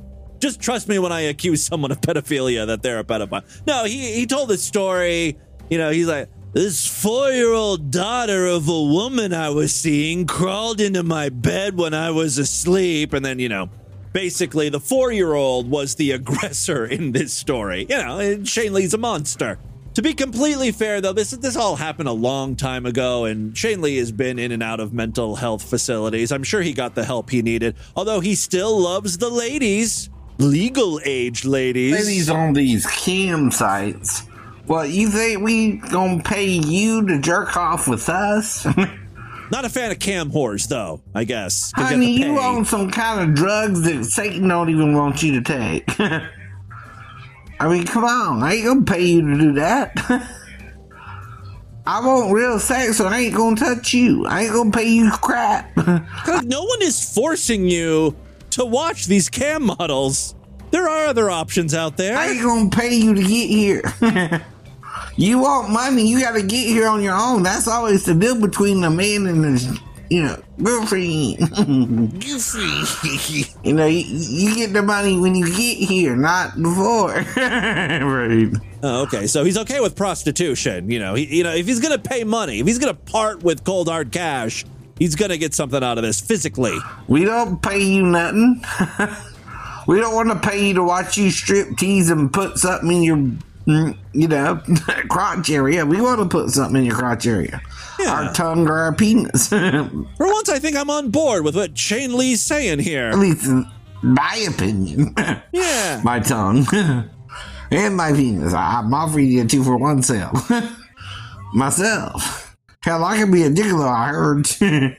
Just 0.46 0.62
trust 0.62 0.88
me 0.88 1.00
when 1.00 1.12
I 1.12 1.22
accuse 1.22 1.64
someone 1.64 1.92
of 1.92 2.02
pedophilia 2.02 2.68
that 2.68 2.84
they're 2.84 3.00
a 3.00 3.04
pedophile. 3.04 3.44
No, 3.66 3.86
he, 3.86 4.14
he 4.14 4.28
told 4.28 4.48
this 4.48 4.62
story. 4.62 5.40
You 5.72 5.80
know, 5.80 5.90
he's 5.90 6.06
like, 6.06 6.30
this 6.54 6.86
four 6.86 7.32
year 7.32 7.52
old 7.52 7.90
daughter 7.90 8.46
of 8.46 8.70
a 8.70 8.84
woman 8.84 9.34
I 9.34 9.50
was 9.50 9.74
seeing 9.74 10.28
crawled 10.28 10.80
into 10.80 11.02
my 11.02 11.30
bed 11.30 11.80
when 11.80 11.96
I 11.96 12.12
was 12.12 12.38
asleep. 12.38 13.14
And 13.14 13.26
then, 13.26 13.40
you 13.40 13.50
know, 13.50 13.72
basically 14.14 14.70
the 14.70 14.80
four 14.80 15.12
year 15.12 15.34
old 15.34 15.68
was 15.68 15.96
the 15.96 16.12
aggressor 16.20 16.86
in 16.86 17.12
this 17.12 17.34
story. 17.34 17.88
You 17.90 17.98
know, 17.98 18.44
Shane 18.44 18.74
Lee's 18.74 18.94
a 18.94 19.00
monster. 19.00 19.58
To 19.96 20.04
be 20.04 20.14
completely 20.14 20.72
fair, 20.72 21.02
though, 21.02 21.14
this 21.14 21.32
this 21.32 21.56
all 21.56 21.76
happened 21.76 22.10
a 22.10 22.14
long 22.14 22.56
time 22.56 22.86
ago, 22.86 23.26
and 23.26 23.58
Shane 23.58 23.82
Lee 23.82 23.98
has 23.98 24.12
been 24.12 24.38
in 24.38 24.52
and 24.52 24.62
out 24.62 24.80
of 24.80 24.94
mental 24.94 25.38
health 25.38 25.68
facilities. 25.68 26.32
I'm 26.32 26.44
sure 26.44 26.62
he 26.62 26.74
got 26.74 26.94
the 26.94 27.04
help 27.04 27.32
he 27.32 27.42
needed, 27.42 27.78
although 27.96 28.20
he 28.20 28.36
still 28.36 28.78
loves 28.78 29.18
the 29.18 29.30
ladies, 29.30 30.10
legal 30.38 31.00
age 31.04 31.46
ladies. 31.46 31.94
Ladies 31.94 32.30
on 32.30 32.54
these 32.54 32.86
cam 32.86 33.52
sites. 33.52 34.22
What 34.66 34.90
you 34.90 35.10
think 35.10 35.42
we 35.44 35.74
gonna 35.78 36.24
pay 36.24 36.48
you 36.48 37.06
to 37.08 37.20
jerk 37.20 37.56
off 37.56 37.88
with 37.88 38.10
us? 38.10 38.66
Not 39.52 39.64
a 39.64 39.70
fan 39.70 39.92
of 39.92 40.00
cam 40.00 40.32
whores, 40.32 40.68
though. 40.68 41.02
I 41.14 41.24
guess. 41.24 41.72
have 41.76 41.90
Honey, 41.90 42.20
you 42.20 42.40
on 42.40 42.66
some 42.66 42.90
kind 42.90 43.22
of 43.30 43.36
drugs 43.36 43.84
that 43.84 44.06
Satan 44.06 44.48
don't 44.48 44.70
even 44.70 44.96
want 44.96 45.22
you 45.22 45.40
to 45.40 45.42
take. 45.42 45.88
I 47.60 47.70
mean, 47.70 47.86
come 47.86 48.04
on, 48.04 48.42
I 48.44 48.56
ain't 48.56 48.66
gonna 48.66 48.82
pay 48.82 49.04
you 49.06 49.22
to 49.22 49.38
do 49.38 49.54
that. 49.54 49.94
I 51.88 52.04
want 52.04 52.34
real 52.34 52.58
sex, 52.58 52.98
so 52.98 53.06
I 53.06 53.20
ain't 53.20 53.36
gonna 53.36 53.56
touch 53.56 53.94
you. 53.94 54.26
I 54.26 54.46
ain't 54.46 54.54
gonna 54.54 54.72
pay 54.72 54.90
you 54.90 55.12
crap. 55.12 55.76
'Cause 55.76 56.42
no 56.44 56.64
one 56.64 56.82
is 56.82 57.14
forcing 57.14 57.68
you 57.68 58.16
to 58.56 58.66
watch 58.66 59.06
these 59.08 59.30
cam 59.30 59.66
models. 59.66 60.34
There 60.72 60.88
are 60.88 61.08
other 61.08 61.30
options 61.30 61.74
out 61.74 61.98
there. 61.98 62.18
I 62.18 62.28
ain't 62.28 62.42
gonna 62.42 62.70
pay 62.70 62.96
you 62.96 63.14
to 63.14 63.22
get 63.22 63.50
here. 63.50 63.84
you 65.18 65.40
want 65.40 65.70
money, 65.72 66.08
you 66.08 66.22
gotta 66.22 66.42
get 66.42 66.66
here 66.66 66.88
on 66.88 67.02
your 67.02 67.16
own. 67.16 67.44
That's 67.44 67.68
always 67.68 68.06
the 68.06 68.14
deal 68.14 68.40
between 68.40 68.80
the 68.80 68.90
man 68.90 69.28
and 69.28 69.44
his, 69.44 69.80
you 70.10 70.24
know, 70.24 70.42
girlfriend. 70.64 71.38
Girlfriend. 72.22 73.56
you 73.66 73.74
know, 73.74 73.88
you, 73.88 74.06
you 74.06 74.56
get 74.56 74.72
the 74.72 74.82
money 74.82 75.20
when 75.20 75.36
you 75.36 75.48
get 75.48 75.78
here, 75.78 76.16
not 76.16 76.56
before. 76.62 77.12
right. 77.38 78.48
Oh, 78.84 79.02
okay, 79.04 79.28
so 79.28 79.44
he's 79.44 79.58
okay 79.58 79.82
with 79.82 79.98
prostitution. 79.98 80.90
You 80.90 81.00
know, 81.00 81.16
he, 81.16 81.38
you 81.38 81.44
know, 81.44 81.54
if 81.54 81.68
he's 81.68 81.82
gonna 81.82 82.00
pay 82.00 82.24
money, 82.24 82.62
if 82.62 82.68
he's 82.68 82.80
gonna 82.80 82.94
part 82.94 83.44
with 83.44 83.66
cold 83.66 83.90
hard 83.90 84.14
cash, 84.14 84.64
he's 84.98 85.16
gonna 85.16 85.38
get 85.38 85.54
something 85.54 85.84
out 85.84 85.98
of 85.98 86.04
this 86.04 86.20
physically. 86.20 86.78
We 87.08 87.26
don't 87.26 87.62
pay 87.62 87.82
you 87.82 88.04
nothing. 88.04 88.64
We 89.88 90.00
don't 90.00 90.16
want 90.16 90.30
to 90.30 90.48
pay 90.50 90.68
you 90.68 90.74
to 90.76 90.84
watch 90.84 91.18
you 91.18 91.30
strip 91.30 91.78
tease 91.78 92.10
and 92.10 92.34
put 92.34 92.58
something 92.58 92.92
in 92.92 93.04
your, 93.04 93.18
mm, 93.18 93.98
you 94.14 94.28
know, 94.28 94.62
crotch 95.10 95.50
area. 95.52 95.86
We 95.86 96.02
want 96.02 96.20
to 96.22 96.26
put 96.28 96.50
something 96.50 96.78
in 96.78 96.86
your 96.86 96.96
crotch 96.96 97.28
area. 97.28 97.62
Our 98.08 98.34
tongue 98.34 98.68
or 98.68 98.78
our 98.78 98.94
penis. 98.94 99.48
For 99.50 100.02
once, 100.20 100.50
I 100.50 100.60
think 100.60 100.76
I'm 100.76 100.90
on 100.90 101.12
board 101.12 101.44
with 101.44 101.56
what 101.56 101.78
Shane 101.78 102.18
Lee's 102.18 102.42
saying 102.42 102.80
here. 102.80 103.10
At 103.10 103.20
least 103.20 103.46
in 103.46 103.66
my 104.02 104.46
opinion. 104.48 105.14
Yeah. 105.52 106.02
my 106.04 106.20
tongue. 106.20 106.66
and 107.72 107.96
my 107.96 108.12
penis. 108.12 108.54
I'm 108.54 108.94
offering 108.94 109.28
you 109.28 109.44
a 109.44 109.46
two 109.46 109.64
for 109.64 109.78
one 109.78 110.04
sale. 110.04 110.34
Myself. 111.54 112.45
Hell, 112.86 113.04
I 113.04 113.18
can 113.18 113.32
be 113.32 113.42
a 113.42 113.50
gigolo, 113.50 113.88
I 113.88 114.10
heard. 114.10 114.48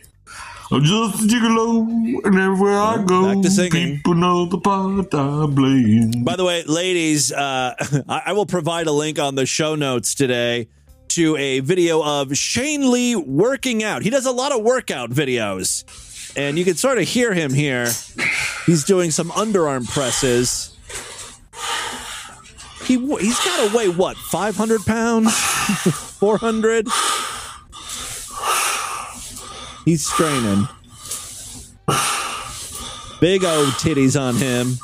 I'm 0.72 0.82
just 0.82 1.22
a 1.22 1.26
gigolo, 1.28 1.86
and 2.24 2.36
everywhere 2.36 2.80
I 2.80 3.04
go, 3.06 3.32
back 3.32 3.44
to 3.44 3.50
singing. 3.50 3.70
people 3.98 4.14
know 4.14 4.46
the 4.46 4.58
part 4.58 5.14
I 5.14 5.46
blame. 5.46 6.24
By 6.24 6.34
the 6.34 6.44
way, 6.44 6.64
ladies, 6.64 7.30
uh, 7.30 7.76
I 8.08 8.22
I 8.26 8.32
will 8.32 8.44
provide 8.44 8.88
a 8.88 8.92
link 8.92 9.20
on 9.20 9.36
the 9.36 9.46
show 9.46 9.76
notes 9.76 10.16
today 10.16 10.66
to 11.10 11.36
a 11.36 11.60
video 11.60 12.02
of 12.02 12.36
Shane 12.36 12.90
Lee 12.90 13.14
working 13.14 13.84
out. 13.84 14.02
He 14.02 14.10
does 14.10 14.26
a 14.26 14.32
lot 14.32 14.50
of 14.50 14.64
workout 14.64 15.10
videos, 15.10 15.84
and 16.36 16.58
you 16.58 16.64
can 16.64 16.74
sort 16.74 16.98
of 16.98 17.04
hear 17.04 17.32
him 17.34 17.54
here. 17.54 17.86
He's 18.66 18.82
doing 18.82 19.12
some 19.12 19.30
underarm 19.30 19.88
presses. 19.88 20.76
He 22.84 22.96
w- 22.96 23.18
he's 23.18 23.38
got 23.44 23.68
to 23.70 23.76
weigh 23.76 23.88
what, 23.90 24.16
five 24.16 24.56
hundred 24.56 24.84
pounds, 24.84 25.32
four 26.18 26.38
hundred. 26.38 26.88
He's 29.86 30.04
straining. 30.04 30.68
Big 33.20 33.44
old 33.44 33.68
titties 33.78 34.20
on 34.20 34.34
him. 34.34 34.74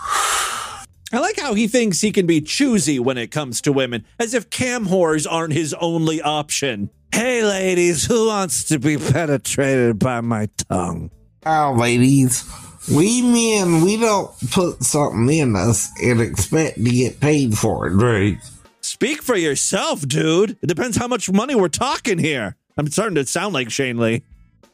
I 1.12 1.18
like 1.18 1.38
how 1.38 1.54
he 1.54 1.66
thinks 1.66 2.00
he 2.00 2.12
can 2.12 2.26
be 2.26 2.40
choosy 2.40 2.98
when 3.00 3.18
it 3.18 3.32
comes 3.32 3.60
to 3.62 3.72
women, 3.72 4.06
as 4.18 4.32
if 4.32 4.48
cam 4.48 4.86
whores 4.86 5.26
aren't 5.30 5.52
his 5.52 5.74
only 5.74 6.22
option. 6.22 6.88
Hey, 7.12 7.44
ladies, 7.44 8.06
who 8.06 8.28
wants 8.28 8.64
to 8.68 8.78
be 8.78 8.96
penetrated 8.96 9.98
by 9.98 10.20
my 10.20 10.48
tongue? 10.70 11.10
Oh, 11.44 11.74
ladies, 11.76 12.48
we 12.90 13.22
men, 13.22 13.82
we 13.82 13.96
don't 13.96 14.30
put 14.52 14.84
something 14.84 15.28
in 15.28 15.56
us 15.56 15.90
and 16.00 16.20
expect 16.20 16.76
to 16.76 16.90
get 16.90 17.20
paid 17.20 17.58
for 17.58 17.88
it, 17.88 17.90
right? 17.90 18.38
Speak 18.80 19.20
for 19.20 19.36
yourself, 19.36 20.06
dude. 20.06 20.56
It 20.62 20.68
depends 20.68 20.96
how 20.96 21.08
much 21.08 21.30
money 21.30 21.56
we're 21.56 21.68
talking 21.68 22.18
here. 22.18 22.56
I'm 22.78 22.86
starting 22.86 23.16
to 23.16 23.26
sound 23.26 23.52
like 23.52 23.70
Shane 23.70 23.98
Lee. 23.98 24.22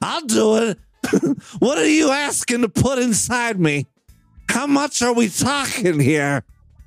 I'll 0.02 0.22
do 0.22 0.56
it. 0.56 0.78
what 1.58 1.78
are 1.78 1.88
you 1.88 2.10
asking 2.10 2.62
to 2.62 2.68
put 2.68 2.98
inside 2.98 3.58
me? 3.58 3.86
How 4.48 4.66
much 4.66 5.02
are 5.02 5.12
we 5.12 5.28
talking 5.28 6.00
here? 6.00 6.42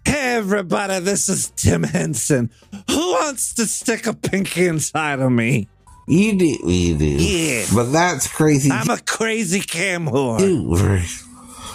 Hey, 0.05 0.35
everybody, 0.35 0.99
this 0.99 1.29
is 1.29 1.51
Tim 1.55 1.83
Henson. 1.83 2.51
Who 2.89 3.11
wants 3.11 3.53
to 3.55 3.65
stick 3.65 4.07
a 4.07 4.13
pinky 4.13 4.67
inside 4.67 5.19
of 5.19 5.31
me? 5.31 5.67
You 6.07 6.37
do, 6.37 6.45
you 6.45 6.97
do. 6.97 7.05
Yeah. 7.05 7.65
But 7.73 7.91
that's 7.91 8.27
crazy. 8.27 8.71
I'm 8.71 8.89
a 8.89 8.97
crazy 8.97 9.61
cam 9.61 10.07
whore. 10.07 10.39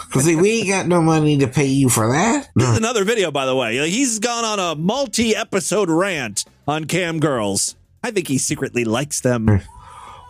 Because 0.06 0.24
see, 0.24 0.36
we 0.36 0.58
ain't 0.58 0.68
got 0.68 0.86
no 0.86 1.00
money 1.02 1.38
to 1.38 1.46
pay 1.46 1.66
you 1.66 1.88
for 1.88 2.10
that. 2.12 2.48
This 2.54 2.68
is 2.68 2.76
another 2.76 3.04
video, 3.04 3.30
by 3.30 3.46
the 3.46 3.54
way. 3.54 3.88
He's 3.88 4.18
gone 4.18 4.44
on 4.44 4.58
a 4.58 4.74
multi-episode 4.74 5.88
rant 5.88 6.44
on 6.66 6.84
cam 6.84 7.20
girls. 7.20 7.76
I 8.02 8.10
think 8.10 8.28
he 8.28 8.38
secretly 8.38 8.84
likes 8.84 9.20
them. 9.20 9.60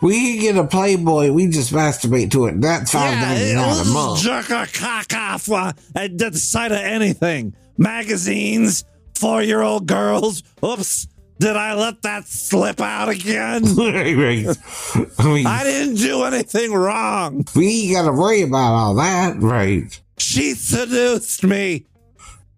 We 0.01 0.37
get 0.39 0.55
a 0.57 0.63
Playboy. 0.63 1.31
We 1.31 1.47
just 1.47 1.73
masturbate 1.73 2.31
to 2.31 2.45
it. 2.45 2.61
That's 2.61 2.91
five 2.91 3.15
ninety 3.15 3.55
nine 3.55 3.85
a 3.85 3.89
month. 3.89 4.21
Jerk 4.21 4.49
a 4.49 4.67
cock 4.71 5.13
off 5.13 5.49
at 5.95 6.17
the 6.17 6.31
sight 6.37 6.71
of 6.71 6.77
anything. 6.77 7.55
Magazines, 7.77 8.83
four-year-old 9.15 9.87
girls. 9.87 10.43
Oops, 10.63 11.07
did 11.39 11.55
I 11.55 11.73
let 11.75 12.01
that 12.03 12.27
slip 12.27 12.79
out 12.81 13.09
again? 13.09 13.63
I 13.79 14.13
mean, 14.13 15.45
I 15.47 15.63
didn't 15.63 15.95
do 15.95 16.23
anything 16.23 16.73
wrong. 16.73 17.45
we 17.55 17.91
got 17.91 18.05
to 18.05 18.11
worry 18.11 18.41
about 18.41 18.73
all 18.73 18.95
that, 18.95 19.37
right? 19.39 19.99
She 20.17 20.53
seduced 20.53 21.43
me. 21.43 21.85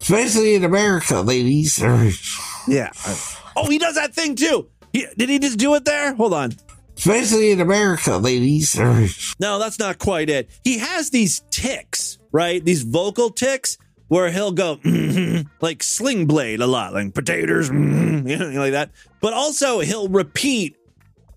Especially 0.02 0.56
in 0.56 0.64
America, 0.64 1.22
ladies. 1.22 1.82
Yeah. 2.68 2.92
Oh, 3.56 3.68
he 3.68 3.80
does 3.80 3.96
that 3.96 4.14
thing 4.14 4.36
too. 4.36 4.70
He, 4.94 5.08
did 5.18 5.28
he 5.28 5.40
just 5.40 5.58
do 5.58 5.74
it 5.74 5.86
there? 5.86 6.14
Hold 6.14 6.34
on. 6.34 6.52
Especially 7.00 7.52
in 7.52 7.62
America, 7.62 8.18
ladies. 8.18 8.78
No, 9.40 9.58
that's 9.58 9.80
not 9.80 10.00
quite 10.00 10.30
it. 10.30 10.50
He 10.66 10.80
has 10.80 11.12
these 11.12 11.42
ticks, 11.50 12.20
right? 12.32 12.64
These 12.64 12.84
vocal 12.84 13.30
ticks 13.30 13.78
where 14.10 14.30
he'll 14.32 14.52
go 14.52 14.80
like 15.62 15.82
sling 15.82 16.26
blade 16.26 16.60
a 16.60 16.68
lot, 16.68 16.94
like 16.94 17.14
potatoes, 17.14 17.70
you 17.74 17.76
know, 17.76 18.60
like 18.60 18.74
that. 18.74 18.92
But 19.22 19.34
also 19.34 19.80
he'll 19.80 20.10
repeat 20.10 20.76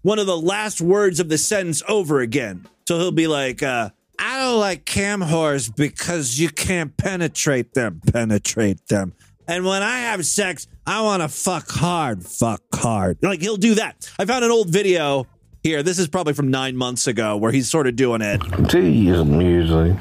one 0.03 0.19
of 0.19 0.27
the 0.27 0.37
last 0.37 0.81
words 0.81 1.21
of 1.21 1.29
the 1.29 1.39
sentence 1.39 1.83
over 1.89 2.21
again. 2.21 2.67
So 2.89 2.99
he'll 2.99 3.13
be 3.13 3.29
like, 3.29 3.63
uh, 3.63 3.91
I 4.19 4.41
don't 4.41 4.59
like 4.59 4.85
cam 4.85 5.21
whores 5.21 5.75
because 5.75 6.41
you 6.41 6.49
can't 6.49 6.97
penetrate 6.97 7.75
them, 7.75 8.01
penetrate 8.13 8.89
them. 8.89 9.13
And 9.47 9.65
when 9.65 9.83
I 9.83 9.99
have 9.99 10.27
sex, 10.27 10.67
I 10.87 11.03
want 11.03 11.23
to 11.23 11.29
fuck 11.29 11.69
hard, 11.71 12.25
fuck 12.25 12.63
hard. 12.75 13.19
Like 13.23 13.41
he'll 13.41 13.57
do 13.57 13.77
that. 13.77 14.11
I 14.19 14.25
found 14.25 14.45
an 14.45 14.51
old 14.51 14.71
video 14.71 15.27
here. 15.63 15.83
This 15.83 15.99
is 15.99 16.09
probably 16.09 16.33
from 16.35 16.51
nine 16.51 16.77
months 16.77 17.07
ago 17.07 17.37
where 17.37 17.53
he's 17.53 17.71
sort 17.71 17.87
of 17.87 17.97
doing 17.97 18.21
it. 18.21 18.41
Teasing 18.69 19.41
usually. 19.41 19.97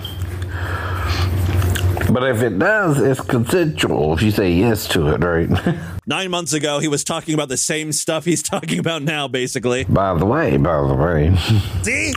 But 2.12 2.24
if 2.24 2.41
it 2.41 2.60
does, 2.60 3.00
it's 3.00 3.21
consensual 3.21 4.13
if 4.13 4.21
you 4.21 4.32
say 4.32 4.52
yes 4.52 4.88
to 4.89 5.08
it, 5.13 5.24
right? 5.24 5.50
Nine 6.08 6.30
months 6.32 6.52
ago, 6.52 6.80
he 6.80 6.89
was 6.89 7.06
talking 7.06 7.34
about 7.34 7.47
the 7.47 7.56
same 7.56 7.93
stuff 7.93 8.26
he's 8.26 8.43
talking 8.54 8.80
about 8.80 9.04
now, 9.04 9.28
basically. 9.30 9.86
by 9.86 10.13
the 10.15 10.26
way, 10.26 10.58
by 10.58 10.86
the 10.88 10.93
way. 10.93 11.34
See? 11.84 12.13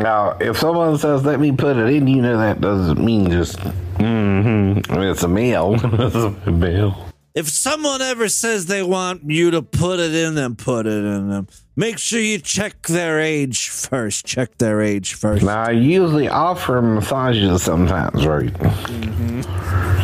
Now, 0.00 0.36
if 0.40 0.58
someone 0.58 0.96
says, 0.98 1.24
let 1.24 1.40
me 1.40 1.50
put 1.50 1.76
it 1.76 1.92
in, 1.92 2.06
you 2.06 2.22
know 2.22 2.38
that 2.38 2.60
doesn't 2.60 3.02
mean 3.02 3.30
just, 3.30 3.58
mm-hmm. 3.58 5.02
It's 5.02 5.22
a 5.22 5.28
male. 5.28 5.74
it's 5.82 6.14
a 6.46 6.50
male. 6.52 7.13
If 7.34 7.48
someone 7.48 8.00
ever 8.00 8.28
says 8.28 8.66
they 8.66 8.84
want 8.84 9.28
you 9.28 9.50
to 9.50 9.60
put 9.60 9.98
it 9.98 10.14
in 10.14 10.36
them, 10.36 10.54
put 10.54 10.86
it 10.86 11.04
in 11.04 11.30
them. 11.30 11.48
Make 11.74 11.98
sure 11.98 12.20
you 12.20 12.38
check 12.38 12.86
their 12.86 13.18
age 13.18 13.70
first. 13.70 14.24
Check 14.24 14.56
their 14.58 14.80
age 14.80 15.14
first. 15.14 15.42
Now, 15.42 15.64
I 15.64 15.72
usually 15.72 16.28
offer 16.28 16.80
massages 16.80 17.64
sometimes, 17.64 18.24
right? 18.24 18.52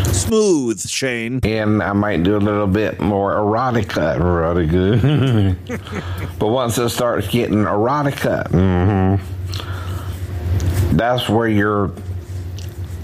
Smooth, 0.08 0.80
Shane. 0.88 1.38
And 1.44 1.80
I 1.80 1.92
might 1.92 2.24
do 2.24 2.36
a 2.36 2.38
little 2.38 2.66
bit 2.66 2.98
more 3.00 3.36
erotica. 3.36 4.18
Erotica. 4.18 5.56
but 6.40 6.48
once 6.48 6.78
it 6.78 6.88
starts 6.88 7.28
getting 7.28 7.58
erotica, 7.58 8.48
mm-hmm, 8.48 9.24
that's 10.96 11.28
where 11.28 11.46
you're 11.46 11.92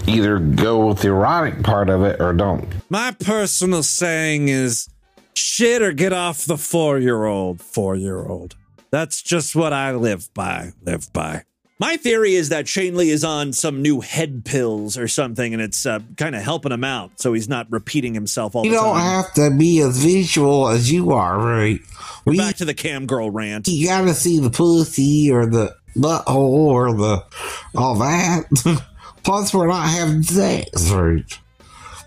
either 0.07 0.39
go 0.39 0.87
with 0.87 1.01
the 1.01 1.09
erotic 1.09 1.63
part 1.63 1.89
of 1.89 2.03
it 2.03 2.19
or 2.21 2.33
don't. 2.33 2.67
My 2.89 3.11
personal 3.11 3.83
saying 3.83 4.47
is 4.47 4.89
shit 5.33 5.81
or 5.81 5.91
get 5.91 6.13
off 6.13 6.45
the 6.45 6.57
four 6.57 6.97
year 6.97 7.25
old, 7.25 7.61
four 7.61 7.95
year 7.95 8.25
old. 8.25 8.55
That's 8.89 9.21
just 9.21 9.55
what 9.55 9.73
I 9.73 9.91
live 9.91 10.33
by, 10.33 10.71
live 10.83 11.11
by. 11.13 11.43
My 11.79 11.95
theory 11.97 12.33
is 12.33 12.49
that 12.49 12.67
Shane 12.67 12.95
Lee 12.95 13.11
is 13.11 13.23
on 13.23 13.53
some 13.53 13.83
new 13.83 14.01
head 14.01 14.45
pills 14.45 14.97
or 14.97 15.07
something, 15.07 15.53
and 15.53 15.61
it's 15.61 15.85
uh, 15.85 15.99
kind 16.15 16.35
of 16.35 16.41
helping 16.41 16.71
him 16.71 16.83
out, 16.83 17.19
so 17.19 17.33
he's 17.33 17.47
not 17.47 17.71
repeating 17.71 18.15
himself 18.15 18.55
all 18.55 18.65
You 18.65 18.71
the 18.71 18.77
time. 18.77 18.87
You 18.87 18.93
don't 18.93 19.01
have 19.01 19.33
to 19.35 19.55
be 19.55 19.79
as 19.81 19.97
visual 20.03 20.69
as 20.69 20.91
you 20.91 21.11
are, 21.11 21.37
right? 21.37 21.79
We, 22.25 22.37
Back 22.37 22.55
to 22.57 22.65
the 22.65 22.73
cam 22.73 23.05
girl 23.05 23.29
rant. 23.29 23.67
you 23.67 23.87
gotta 23.87 24.15
see 24.15 24.39
the 24.39 24.49
pussy 24.49 25.29
or 25.31 25.45
the 25.45 25.75
butthole 25.95 26.67
or 26.67 26.93
the 26.93 27.23
all 27.75 27.95
that. 27.99 28.45
Plus, 29.27 29.53
we're 29.53 29.67
not 29.67 29.89
having 29.89 30.23
sex, 30.23 30.89
right? 30.89 31.21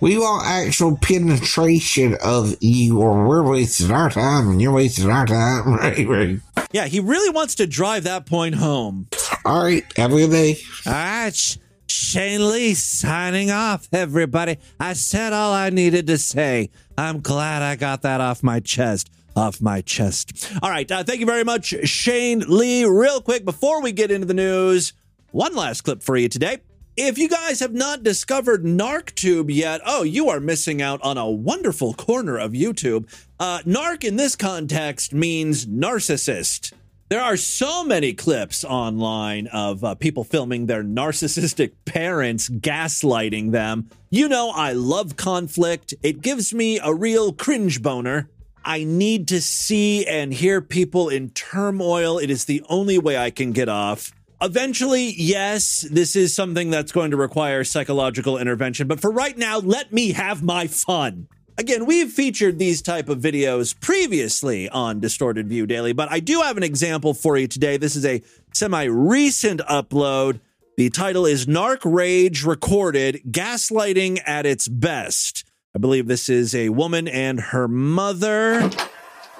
We 0.00 0.16
want 0.16 0.46
actual 0.46 0.96
penetration 0.96 2.16
of 2.24 2.56
you, 2.62 2.98
or 2.98 3.28
we're 3.28 3.42
wasting 3.46 3.90
our 3.90 4.08
time, 4.08 4.48
and 4.48 4.62
you're 4.62 4.72
wasting 4.72 5.10
our 5.10 5.26
time, 5.26 5.74
right? 5.74 6.08
Right. 6.08 6.40
Yeah, 6.72 6.86
he 6.86 6.98
really 6.98 7.28
wants 7.28 7.56
to 7.56 7.66
drive 7.66 8.04
that 8.04 8.24
point 8.24 8.54
home. 8.54 9.08
All 9.44 9.62
right, 9.64 9.84
have 9.98 10.14
a 10.14 10.16
good 10.16 10.30
day. 10.30 10.56
All 10.86 10.92
right, 10.94 11.36
Sh- 11.36 11.58
Shane 11.88 12.50
Lee 12.50 12.72
signing 12.72 13.50
off, 13.50 13.86
everybody. 13.92 14.56
I 14.80 14.94
said 14.94 15.34
all 15.34 15.52
I 15.52 15.68
needed 15.68 16.06
to 16.06 16.16
say. 16.16 16.70
I'm 16.96 17.20
glad 17.20 17.60
I 17.60 17.76
got 17.76 18.00
that 18.00 18.22
off 18.22 18.42
my 18.42 18.60
chest. 18.60 19.10
Off 19.36 19.60
my 19.60 19.82
chest. 19.82 20.50
All 20.62 20.70
right, 20.70 20.90
uh, 20.90 21.04
thank 21.04 21.20
you 21.20 21.26
very 21.26 21.44
much, 21.44 21.74
Shane 21.84 22.44
Lee. 22.48 22.86
Real 22.86 23.20
quick, 23.20 23.44
before 23.44 23.82
we 23.82 23.92
get 23.92 24.10
into 24.10 24.26
the 24.26 24.32
news, 24.32 24.94
one 25.32 25.54
last 25.54 25.82
clip 25.82 26.02
for 26.02 26.16
you 26.16 26.30
today. 26.30 26.60
If 26.96 27.18
you 27.18 27.28
guys 27.28 27.60
have 27.60 27.72
not 27.72 28.02
discovered 28.02 28.64
NarcTube 28.64 29.46
yet, 29.48 29.80
oh, 29.86 30.02
you 30.02 30.28
are 30.28 30.40
missing 30.40 30.82
out 30.82 31.00
on 31.02 31.16
a 31.16 31.30
wonderful 31.30 31.94
corner 31.94 32.36
of 32.36 32.52
YouTube. 32.52 33.08
Uh, 33.38 33.60
narc 33.60 34.02
in 34.04 34.16
this 34.16 34.34
context 34.34 35.14
means 35.14 35.66
narcissist. 35.66 36.72
There 37.08 37.22
are 37.22 37.36
so 37.36 37.84
many 37.84 38.12
clips 38.12 38.64
online 38.64 39.46
of 39.48 39.82
uh, 39.84 39.94
people 39.94 40.24
filming 40.24 40.66
their 40.66 40.82
narcissistic 40.82 41.72
parents 41.84 42.48
gaslighting 42.48 43.52
them. 43.52 43.88
You 44.10 44.28
know, 44.28 44.50
I 44.50 44.72
love 44.72 45.16
conflict. 45.16 45.94
It 46.02 46.20
gives 46.22 46.52
me 46.52 46.80
a 46.82 46.92
real 46.92 47.32
cringe 47.32 47.82
boner. 47.82 48.28
I 48.64 48.84
need 48.84 49.28
to 49.28 49.40
see 49.40 50.06
and 50.06 50.34
hear 50.34 50.60
people 50.60 51.08
in 51.08 51.30
turmoil. 51.30 52.18
It 52.18 52.30
is 52.30 52.44
the 52.44 52.62
only 52.68 52.98
way 52.98 53.16
I 53.16 53.30
can 53.30 53.52
get 53.52 53.68
off. 53.68 54.12
Eventually, 54.42 55.12
yes, 55.18 55.86
this 55.90 56.16
is 56.16 56.34
something 56.34 56.70
that's 56.70 56.92
going 56.92 57.10
to 57.10 57.16
require 57.18 57.62
psychological 57.62 58.38
intervention, 58.38 58.88
but 58.88 58.98
for 58.98 59.10
right 59.10 59.36
now, 59.36 59.58
let 59.58 59.92
me 59.92 60.12
have 60.12 60.42
my 60.42 60.66
fun. 60.66 61.28
Again, 61.58 61.84
we've 61.84 62.10
featured 62.10 62.58
these 62.58 62.80
type 62.80 63.10
of 63.10 63.18
videos 63.18 63.78
previously 63.78 64.66
on 64.70 64.98
Distorted 64.98 65.46
View 65.46 65.66
Daily, 65.66 65.92
but 65.92 66.10
I 66.10 66.20
do 66.20 66.40
have 66.40 66.56
an 66.56 66.62
example 66.62 67.12
for 67.12 67.36
you 67.36 67.48
today. 67.48 67.76
This 67.76 67.94
is 67.96 68.06
a 68.06 68.22
semi-recent 68.54 69.60
upload. 69.68 70.40
The 70.78 70.88
title 70.88 71.26
is 71.26 71.44
Narc 71.44 71.80
Rage 71.84 72.42
Recorded 72.42 73.20
Gaslighting 73.30 74.22
at 74.24 74.46
its 74.46 74.68
Best. 74.68 75.44
I 75.76 75.78
believe 75.78 76.06
this 76.06 76.30
is 76.30 76.54
a 76.54 76.70
woman 76.70 77.08
and 77.08 77.38
her 77.38 77.68
mother. 77.68 78.70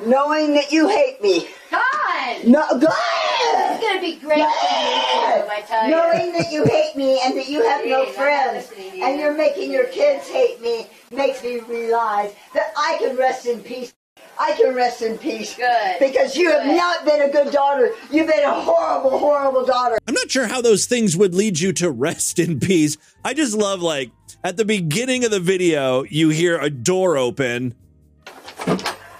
Knowing 0.04 0.52
that 0.54 0.72
you 0.72 0.90
hate 0.90 1.22
me. 1.22 1.48
God! 1.70 2.44
No, 2.44 2.78
God! 2.78 3.19
It's 3.52 3.84
gonna 3.84 4.00
be 4.00 4.16
great. 4.16 4.42
I 4.42 5.64
tell 5.66 5.84
you. 5.84 5.90
Knowing 5.90 6.32
that 6.32 6.50
you 6.52 6.64
hate 6.64 6.96
me 6.96 7.20
and 7.24 7.36
that 7.36 7.48
you 7.48 7.62
have 7.66 7.84
no 7.86 8.06
friends 8.06 8.68
listening 8.68 8.90
to 8.92 8.96
you. 8.98 9.04
and 9.04 9.20
you're 9.20 9.36
making 9.36 9.72
your 9.72 9.86
kids 9.86 10.28
hate 10.28 10.60
me 10.60 10.86
makes 11.10 11.42
me 11.42 11.60
realize 11.60 12.32
that 12.54 12.72
I 12.76 12.96
can 12.98 13.16
rest 13.16 13.46
in 13.46 13.60
peace. 13.60 13.94
I 14.38 14.52
can 14.52 14.74
rest 14.74 15.02
in 15.02 15.18
peace. 15.18 15.54
Good. 15.54 15.96
Because 15.98 16.34
you 16.34 16.50
have 16.50 16.66
not 16.66 17.04
been 17.04 17.20
a 17.22 17.30
good 17.30 17.52
daughter. 17.52 17.92
You've 18.10 18.26
been 18.26 18.42
a 18.44 18.60
horrible, 18.60 19.18
horrible 19.18 19.66
daughter. 19.66 19.98
I'm 20.08 20.14
not 20.14 20.30
sure 20.30 20.46
how 20.46 20.62
those 20.62 20.86
things 20.86 21.16
would 21.16 21.34
lead 21.34 21.60
you 21.60 21.72
to 21.74 21.90
rest 21.90 22.38
in 22.38 22.58
peace. 22.58 22.96
I 23.22 23.34
just 23.34 23.54
love, 23.54 23.82
like, 23.82 24.10
at 24.42 24.56
the 24.56 24.64
beginning 24.64 25.24
of 25.26 25.30
the 25.30 25.40
video, 25.40 26.04
you 26.04 26.30
hear 26.30 26.58
a 26.58 26.70
door 26.70 27.18
open, 27.18 27.74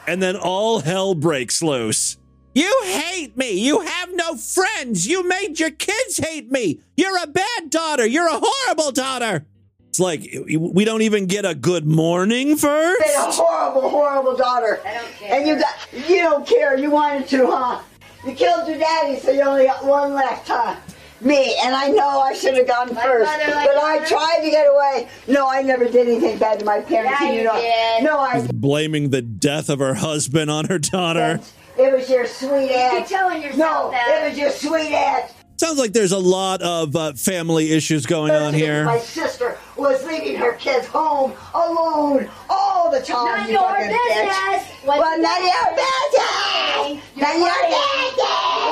and 0.07 0.23
then 0.23 0.37
all 0.37 0.81
hell 0.81 1.15
breaks 1.15 1.61
loose. 1.63 2.17
You 2.55 2.81
hate 2.85 3.37
me. 3.37 3.53
You 3.53 3.81
have 3.81 4.09
no 4.15 4.37
friends. 4.37 5.07
You 5.07 5.27
made 5.27 5.61
your 5.61 5.71
kids 5.71 6.19
hate 6.19 6.51
me. 6.51 6.81
You're 6.97 7.23
a 7.23 7.27
bad 7.27 7.71
daughter. 7.71 8.05
You're 8.05 8.29
a 8.29 8.41
horrible 8.43 8.91
daughter. 8.93 9.47
It's 9.89 10.01
like 10.01 10.23
we 10.59 10.85
don't 10.85 11.03
even 11.03 11.27
get 11.27 11.45
a 11.45 11.55
good 11.55 11.85
morning 11.87 12.57
first. 12.57 13.01
been 13.01 13.17
a 13.17 13.33
horrible, 13.33 13.89
horrible 13.89 14.37
daughter. 14.37 14.81
I 14.87 14.95
don't 14.95 15.13
care. 15.13 15.35
And 15.39 15.49
you 15.49 15.59
got 15.59 16.09
you 16.09 16.17
don't 16.19 16.47
care. 16.47 16.77
You 16.79 16.91
wanted 16.91 17.29
to, 17.29 17.47
huh? 17.51 17.81
You 18.27 18.33
killed 18.35 18.69
your 18.69 18.79
daddy, 18.79 19.19
so 19.19 19.31
you 19.31 19.43
only 19.43 19.65
got 19.65 19.85
one 19.85 20.15
left, 20.15 20.47
huh? 20.49 20.77
Me, 21.23 21.57
and 21.63 21.75
I 21.75 21.89
know 21.89 22.21
I 22.21 22.33
should 22.35 22.55
have 22.57 22.67
gone 22.67 22.89
Like 22.89 23.05
first, 23.05 23.31
mother, 23.31 23.55
like 23.55 23.69
but 23.75 23.83
I 23.83 23.95
mother. 23.97 24.07
tried 24.07 24.41
to 24.45 24.51
get 24.51 24.67
away. 24.67 25.09
No, 25.29 25.49
I 25.51 25.63
never 25.63 25.85
did 25.87 26.09
anything 26.09 26.39
bad 26.39 26.61
to 26.61 26.65
my 26.65 26.81
parents. 26.81 27.19
Yeah, 27.21 27.27
and 27.29 27.37
you 27.37 27.45
know, 27.45 27.55
did. 27.55 28.05
No, 28.05 28.19
I. 28.19 28.47
Blaming 28.53 29.11
the 29.11 29.21
death 29.23 29.69
of 29.69 29.81
her 29.81 29.95
husband 29.95 30.51
on 30.51 30.67
her 30.67 30.79
daughter. 30.79 31.41
It 31.81 31.93
was 31.93 32.11
your 32.11 32.27
sweet 32.27 32.71
aunt. 32.71 32.93
You're 32.99 33.19
telling 33.19 33.43
yourself 33.43 33.87
no, 33.87 33.91
that. 33.93 34.23
it 34.27 34.29
was 34.31 34.39
your 34.39 34.51
sweet 34.51 34.93
ass. 34.95 35.33
Sounds 35.57 35.79
like 35.79 35.93
there's 35.93 36.13
a 36.13 36.19
lot 36.19 36.63
of 36.63 36.95
uh, 36.97 37.13
family 37.15 37.73
issues 37.73 38.07
going 38.07 38.33
on 38.33 38.55
here. 38.55 38.85
My 38.85 38.99
sister 38.99 39.59
was 39.77 40.05
leaving 40.07 40.37
her 40.37 40.53
kids 40.55 40.87
home 40.87 41.33
alone 41.55 42.29
all 42.49 42.91
the 42.91 43.01
time. 43.01 43.27
None 43.41 43.47
you 43.49 43.53
your 43.55 43.63
fucking 43.69 43.87
business. 43.89 44.35
bitch. 44.37 44.87
What's 44.87 45.01
Well, 45.01 45.17
the 45.17 45.23
none 45.23 45.37
of 45.37 45.49
your 45.49 45.65
business? 45.77 47.03
business. 47.03 47.17
None 47.17 47.37
of 47.37 47.43
your 47.43 47.61
business. 47.69 48.21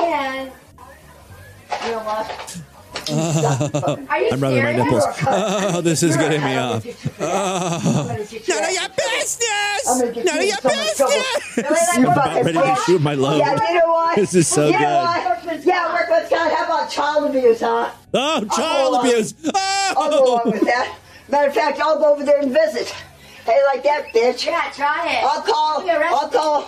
And 0.03 1.85
You 1.85 1.91
know 1.91 1.99
what? 1.99 2.61
Are 3.11 4.19
you 4.21 4.29
I'm 4.31 4.39
rubbing 4.39 4.63
my 4.63 4.73
nipples. 4.73 5.03
Oh, 5.27 5.81
this 5.81 6.03
is 6.03 6.15
getting 6.17 6.41
me 6.43 6.55
off. 6.57 6.85
I'm 6.85 6.93
Oh. 7.21 8.05
gonna 8.07 8.19
get 8.25 8.47
you 8.47 8.53
None 8.55 8.63
of 8.63 8.71
your 8.71 8.89
business. 8.89 9.83
gonna 9.85 10.23
None 10.23 10.37
of 10.39 10.43
your 10.45 10.57
so 10.57 10.69
much 10.69 10.95
trouble. 10.95 11.13
business. 11.55 11.89
I'm 11.95 12.05
about 12.05 12.43
ready 12.45 12.53
to 12.59 12.75
shoot 12.85 13.01
my 13.01 13.13
load. 13.15 13.37
Yeah, 13.39 13.69
you 13.71 13.79
know 13.79 13.87
what? 13.87 14.15
This 14.15 14.33
is 14.35 14.47
so 14.47 14.67
you 14.67 14.73
know 14.73 14.79
good. 14.79 15.45
what? 15.45 15.65
Yeah, 15.65 15.93
Workman's 15.93 16.29
Comp. 16.29 16.51
How 16.53 16.65
about 16.65 16.89
child 16.89 17.29
abuse, 17.35 17.59
huh? 17.61 17.89
Oh, 18.13 18.19
I'll 18.19 18.45
child 18.45 18.57
go 18.57 18.89
along- 18.89 19.07
abuse. 19.07 19.33
I'll 19.55 20.09
go 20.09 20.23
along 20.25 20.51
with 20.51 20.61
Oh. 20.61 20.65
that. 20.65 20.95
Matter 21.29 21.47
of 21.49 21.53
fact, 21.53 21.79
I'll 21.79 21.97
go 21.99 22.13
over 22.13 22.23
there 22.23 22.39
and 22.39 22.51
visit. 22.51 22.93
Hey, 23.45 23.59
like 23.67 23.83
that, 23.83 24.07
bitch. 24.13 24.45
Yeah, 24.45 24.69
try 24.75 25.07
it. 25.13 25.23
I'll 25.23 25.41
call. 25.41 25.83
I'll 25.89 26.29
call. 26.29 26.67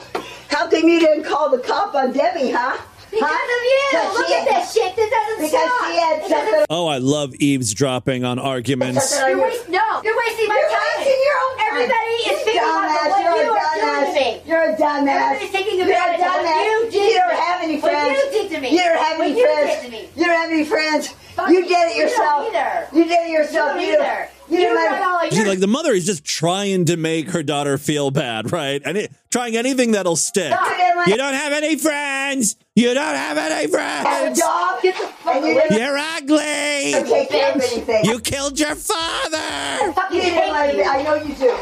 How 0.49 0.67
come 0.69 0.87
you 0.87 0.99
didn't 0.99 1.23
call 1.23 1.49
the 1.49 1.59
cop 1.59 1.95
on 1.95 2.11
Debbie, 2.11 2.51
huh? 2.51 2.77
Because 3.11 3.27
huh? 3.29 3.35
of 3.35 3.61
you. 3.67 4.17
Look 4.17 4.27
she 4.27 4.33
at 4.33 4.47
had- 4.47 4.63
this 4.63 4.73
shit. 4.73 4.95
This 4.95 5.09
doesn't 5.11 5.39
Because 5.43 5.69
stop. 5.69 5.87
she 5.91 5.97
had 5.99 6.17
something. 6.31 6.65
Oh, 6.69 6.87
I 6.87 6.97
love 6.97 7.35
eavesdropping 7.35 8.23
on 8.23 8.39
arguments. 8.39 9.11
You're 9.19 9.35
wasting. 9.41 9.71
No, 9.73 9.83
you're 10.03 10.15
wasting 10.17 10.47
my 10.47 10.55
You're 10.55 10.69
time. 10.71 10.87
wasting 10.97 11.19
your 11.21 11.37
own 11.43 11.53
time. 11.57 11.67
Everybody 11.71 12.13
is 12.15 12.25
You 12.27 12.35
thinking 12.47 12.61
about 12.63 12.87
dumbass. 12.87 13.09
what 13.11 13.21
You're 13.21 13.43
you 13.43 13.51
a 13.51 13.53
are 13.53 13.75
doing 13.75 13.83
to 13.83 13.91
dumbass. 13.91 14.13
me. 14.15 14.41
You're 14.47 14.63
a 14.63 14.75
dumbass. 14.75 15.21
Everybody's 15.21 15.51
thinking 15.51 15.75
You're 15.77 15.91
about 15.91 16.09
a 16.09 16.13
it, 16.13 16.19
what 16.19 16.45
dumbass. 16.45 16.63
you 16.63 16.77
did 16.91 17.11
You 17.11 17.19
don't 17.19 17.35
have 17.35 17.59
any 17.61 17.77
What 17.81 17.91
friends. 17.91 18.19
you 18.23 18.31
did 18.31 18.47
to 18.51 18.57
me. 18.61 18.69
You 18.71 18.77
don't 18.79 18.97
have 19.03 19.17
What 19.19 19.27
any 19.27 19.37
you 19.39 19.45
friends. 19.45 19.69
did 19.71 19.81
to 19.85 19.89
me. 19.91 20.01
You 20.15 20.25
don't 20.25 20.35
have 20.41 20.51
any 20.51 20.65
friends. 20.65 21.03
You 21.11 21.45
you. 21.47 21.61
did 21.67 21.71
it 21.71 21.95
You 21.95 22.03
don't 22.03 22.11
yourself. 22.11 22.47
either. 22.47 22.87
You 22.95 23.03
did 23.05 23.19
it 23.27 23.31
yourself. 23.31 23.75
You 23.75 23.87
You 23.87 23.95
don't 23.97 24.03
don't- 24.05 24.07
either. 24.07 24.29
You 24.51 24.59
You 24.59 24.65
don't 24.65 24.75
run 24.91 25.03
all 25.03 25.25
of 25.27 25.33
See, 25.33 25.45
like 25.45 25.59
the 25.59 25.67
mother 25.67 25.91
is 25.93 26.05
just 26.05 26.25
trying 26.25 26.85
to 26.85 26.97
make 26.97 27.29
her 27.29 27.41
daughter 27.41 27.77
feel 27.77 28.11
bad, 28.11 28.51
right? 28.51 28.81
And 28.83 28.97
it, 28.97 29.11
trying 29.29 29.55
anything 29.55 29.91
that'll 29.93 30.17
stick. 30.17 30.51
Stop. 30.53 31.07
You 31.07 31.15
don't 31.15 31.33
have 31.33 31.53
any 31.53 31.77
friends. 31.77 32.57
You 32.75 32.93
don't 32.93 33.15
have 33.15 33.37
any 33.37 33.53
have 33.55 33.65
a 33.65 33.71
friends. 33.71 34.39
job. 34.39 34.81
Get 34.81 34.95
the 34.97 35.07
fuck 35.07 35.35
And 35.35 35.45
away. 35.45 35.67
You're 35.71 35.97
ugly. 35.97 37.09
take 37.09 37.85
care. 37.85 38.01
You 38.03 38.19
killed 38.19 38.59
your 38.59 38.75
father. 38.75 39.93
Fucking 39.93 40.17
You 40.17 40.21
didn't 40.23 40.39
hate 40.39 40.49
want 40.49 40.71
to 40.71 40.77
be, 40.77 40.83
you. 40.83 40.89
I 40.89 41.03
know 41.03 41.15
you 41.15 41.33
do. 41.35 41.57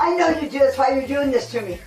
I 0.00 0.14
know 0.16 0.28
you 0.40 0.48
do. 0.48 0.58
That's 0.58 0.78
why 0.78 0.88
you're 0.90 1.06
doing 1.06 1.30
this 1.30 1.50
to 1.52 1.60
me. 1.60 1.78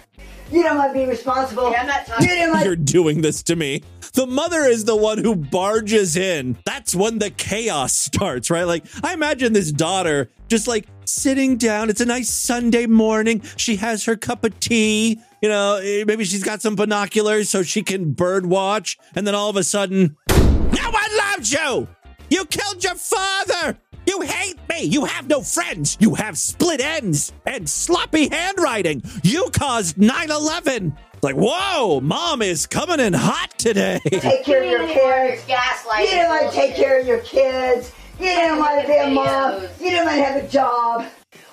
You 0.51 0.61
don't 0.63 0.77
want 0.77 0.93
to 0.93 0.99
be 0.99 1.05
responsible. 1.05 1.71
Yeah, 1.71 1.81
I'm 1.81 1.87
not 1.87 2.05
talking- 2.05 2.29
You 2.29 2.35
didn't 2.35 2.63
You're 2.63 2.75
doing 2.75 3.21
this 3.21 3.41
to 3.43 3.55
me. 3.55 3.81
The 4.13 4.27
mother 4.27 4.61
is 4.61 4.85
the 4.85 4.95
one 4.95 5.17
who 5.17 5.35
barges 5.35 6.15
in. 6.15 6.57
That's 6.65 6.95
when 6.95 7.19
the 7.19 7.29
chaos 7.31 7.97
starts, 7.97 8.49
right? 8.49 8.63
Like, 8.63 8.85
I 9.03 9.13
imagine 9.13 9.53
this 9.53 9.71
daughter 9.71 10.29
just 10.47 10.67
like 10.67 10.87
sitting 11.05 11.57
down. 11.57 11.89
It's 11.89 12.01
a 12.01 12.05
nice 12.05 12.29
Sunday 12.29 12.85
morning. 12.85 13.41
She 13.57 13.77
has 13.77 14.05
her 14.05 14.15
cup 14.15 14.43
of 14.43 14.59
tea. 14.59 15.19
You 15.41 15.49
know, 15.49 15.75
eh, 15.75 16.03
maybe 16.05 16.25
she's 16.25 16.43
got 16.43 16.61
some 16.61 16.75
binoculars 16.75 17.49
so 17.49 17.63
she 17.63 17.83
can 17.83 18.13
bird 18.13 18.45
watch. 18.45 18.97
And 19.15 19.25
then 19.25 19.35
all 19.35 19.49
of 19.49 19.55
a 19.55 19.63
sudden, 19.63 20.17
no 20.29 20.89
one 20.89 21.17
loves 21.17 21.51
you. 21.51 21.87
You 22.29 22.45
killed 22.45 22.83
your 22.83 22.95
father. 22.95 23.77
You 24.07 24.21
hate 24.21 24.57
me. 24.69 24.83
You 24.83 25.05
have 25.05 25.27
no 25.27 25.41
friends. 25.41 25.97
You 25.99 26.15
have 26.15 26.37
split 26.37 26.81
ends 26.81 27.33
and 27.45 27.67
sloppy 27.67 28.29
handwriting. 28.29 29.01
You 29.23 29.49
caused 29.51 29.97
9 29.97 30.31
11. 30.31 30.95
Like, 31.21 31.35
whoa, 31.35 32.01
mom 32.01 32.43
is 32.43 32.67
coming 32.67 32.99
in 32.99 33.13
hot 33.13 33.57
today. 33.57 33.99
take 34.11 34.43
care 34.45 34.63
of 34.63 34.69
your 34.69 34.87
kids. 34.87 35.41
Gaslighting. 35.43 36.01
You 36.01 36.07
didn't 36.07 36.29
want 36.29 36.51
to 36.51 36.55
take 36.55 36.75
care 36.75 36.99
of 36.99 37.07
your 37.07 37.19
kids. 37.21 37.91
You 38.19 38.25
didn't 38.25 38.59
want 38.59 38.81
to 38.81 38.87
be 38.87 38.95
a 38.95 39.09
mom. 39.09 39.61
You 39.79 39.89
didn't 39.89 40.05
want 40.05 40.17
to 40.17 40.23
have 40.23 40.43
a 40.43 40.47
job. 40.47 41.05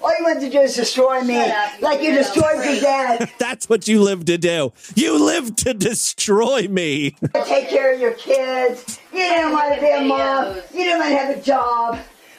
All 0.02 0.10
you 0.18 0.24
wanted 0.24 0.40
to 0.40 0.50
do 0.50 0.60
is 0.60 0.74
destroy 0.74 1.22
me. 1.22 1.40
Up, 1.40 1.72
you 1.78 1.84
like 1.84 2.02
you 2.02 2.12
destroyed 2.12 2.64
your 2.64 2.80
dad. 2.80 3.30
That's 3.38 3.68
what 3.68 3.86
you 3.86 4.02
live 4.02 4.24
to 4.24 4.36
do. 4.38 4.72
You 4.96 5.24
live 5.24 5.54
to 5.56 5.74
destroy 5.74 6.66
me. 6.68 7.16
take 7.44 7.68
care 7.68 7.94
of 7.94 8.00
your 8.00 8.14
kids. 8.14 8.98
You 9.12 9.18
didn't 9.20 9.52
want 9.52 9.74
to 9.76 9.80
be 9.80 9.90
a 9.90 10.00
mom. 10.02 10.56
You 10.72 10.84
didn't 10.84 10.98
want 11.00 11.10
to 11.12 11.18
have 11.18 11.36
a 11.36 11.40
job. 11.40 11.98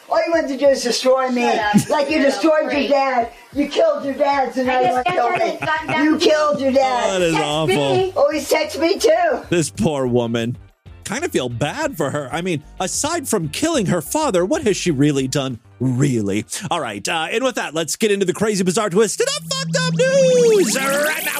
All 0.09 0.23
you 0.25 0.31
wanted 0.31 0.49
to 0.49 0.57
do 0.57 0.67
is 0.67 0.83
destroy 0.83 1.29
me. 1.29 1.47
Up, 1.49 1.89
like 1.89 2.09
you 2.09 2.17
you 2.17 2.23
destroyed 2.23 2.71
your 2.71 2.87
dad. 2.89 3.31
You 3.53 3.67
killed 3.67 4.03
your 4.05 4.13
dad, 4.13 4.53
so 4.53 4.63
now 4.63 4.79
you 4.81 4.89
want 4.91 5.05
to 5.07 5.11
kill 5.13 5.29
me. 5.31 6.03
You 6.03 6.17
killed 6.17 6.59
your 6.59 6.71
that 6.73 7.07
dad. 7.07 7.21
is 7.21 7.33
Text 7.33 7.47
awful. 7.47 7.75
me. 7.95 8.13
Always 8.15 8.49
text 8.49 8.79
me 8.79 8.99
too. 8.99 9.41
This 9.49 9.69
poor 9.69 10.05
woman. 10.05 10.57
Kind 11.03 11.25
of 11.25 11.31
feel 11.31 11.49
bad 11.49 11.97
for 11.97 12.11
her. 12.11 12.29
I 12.31 12.41
mean, 12.41 12.63
aside 12.79 13.27
from 13.27 13.49
killing 13.49 13.87
her 13.87 14.01
father, 14.01 14.45
what 14.45 14.63
has 14.63 14.77
she 14.77 14.89
really 14.91 15.27
done? 15.27 15.59
Really? 15.79 16.45
All 16.71 16.79
right. 16.79 17.07
Uh, 17.07 17.27
and 17.29 17.43
with 17.43 17.55
that, 17.55 17.73
let's 17.73 17.95
get 17.97 18.11
into 18.11 18.25
the 18.25 18.33
crazy, 18.33 18.63
bizarre 18.63 18.89
twist 18.89 19.19
and 19.19 19.27
the 19.27 19.41
fucked 19.53 19.77
up 19.77 19.93
news 19.95 20.77
right 20.77 21.25
now. 21.25 21.39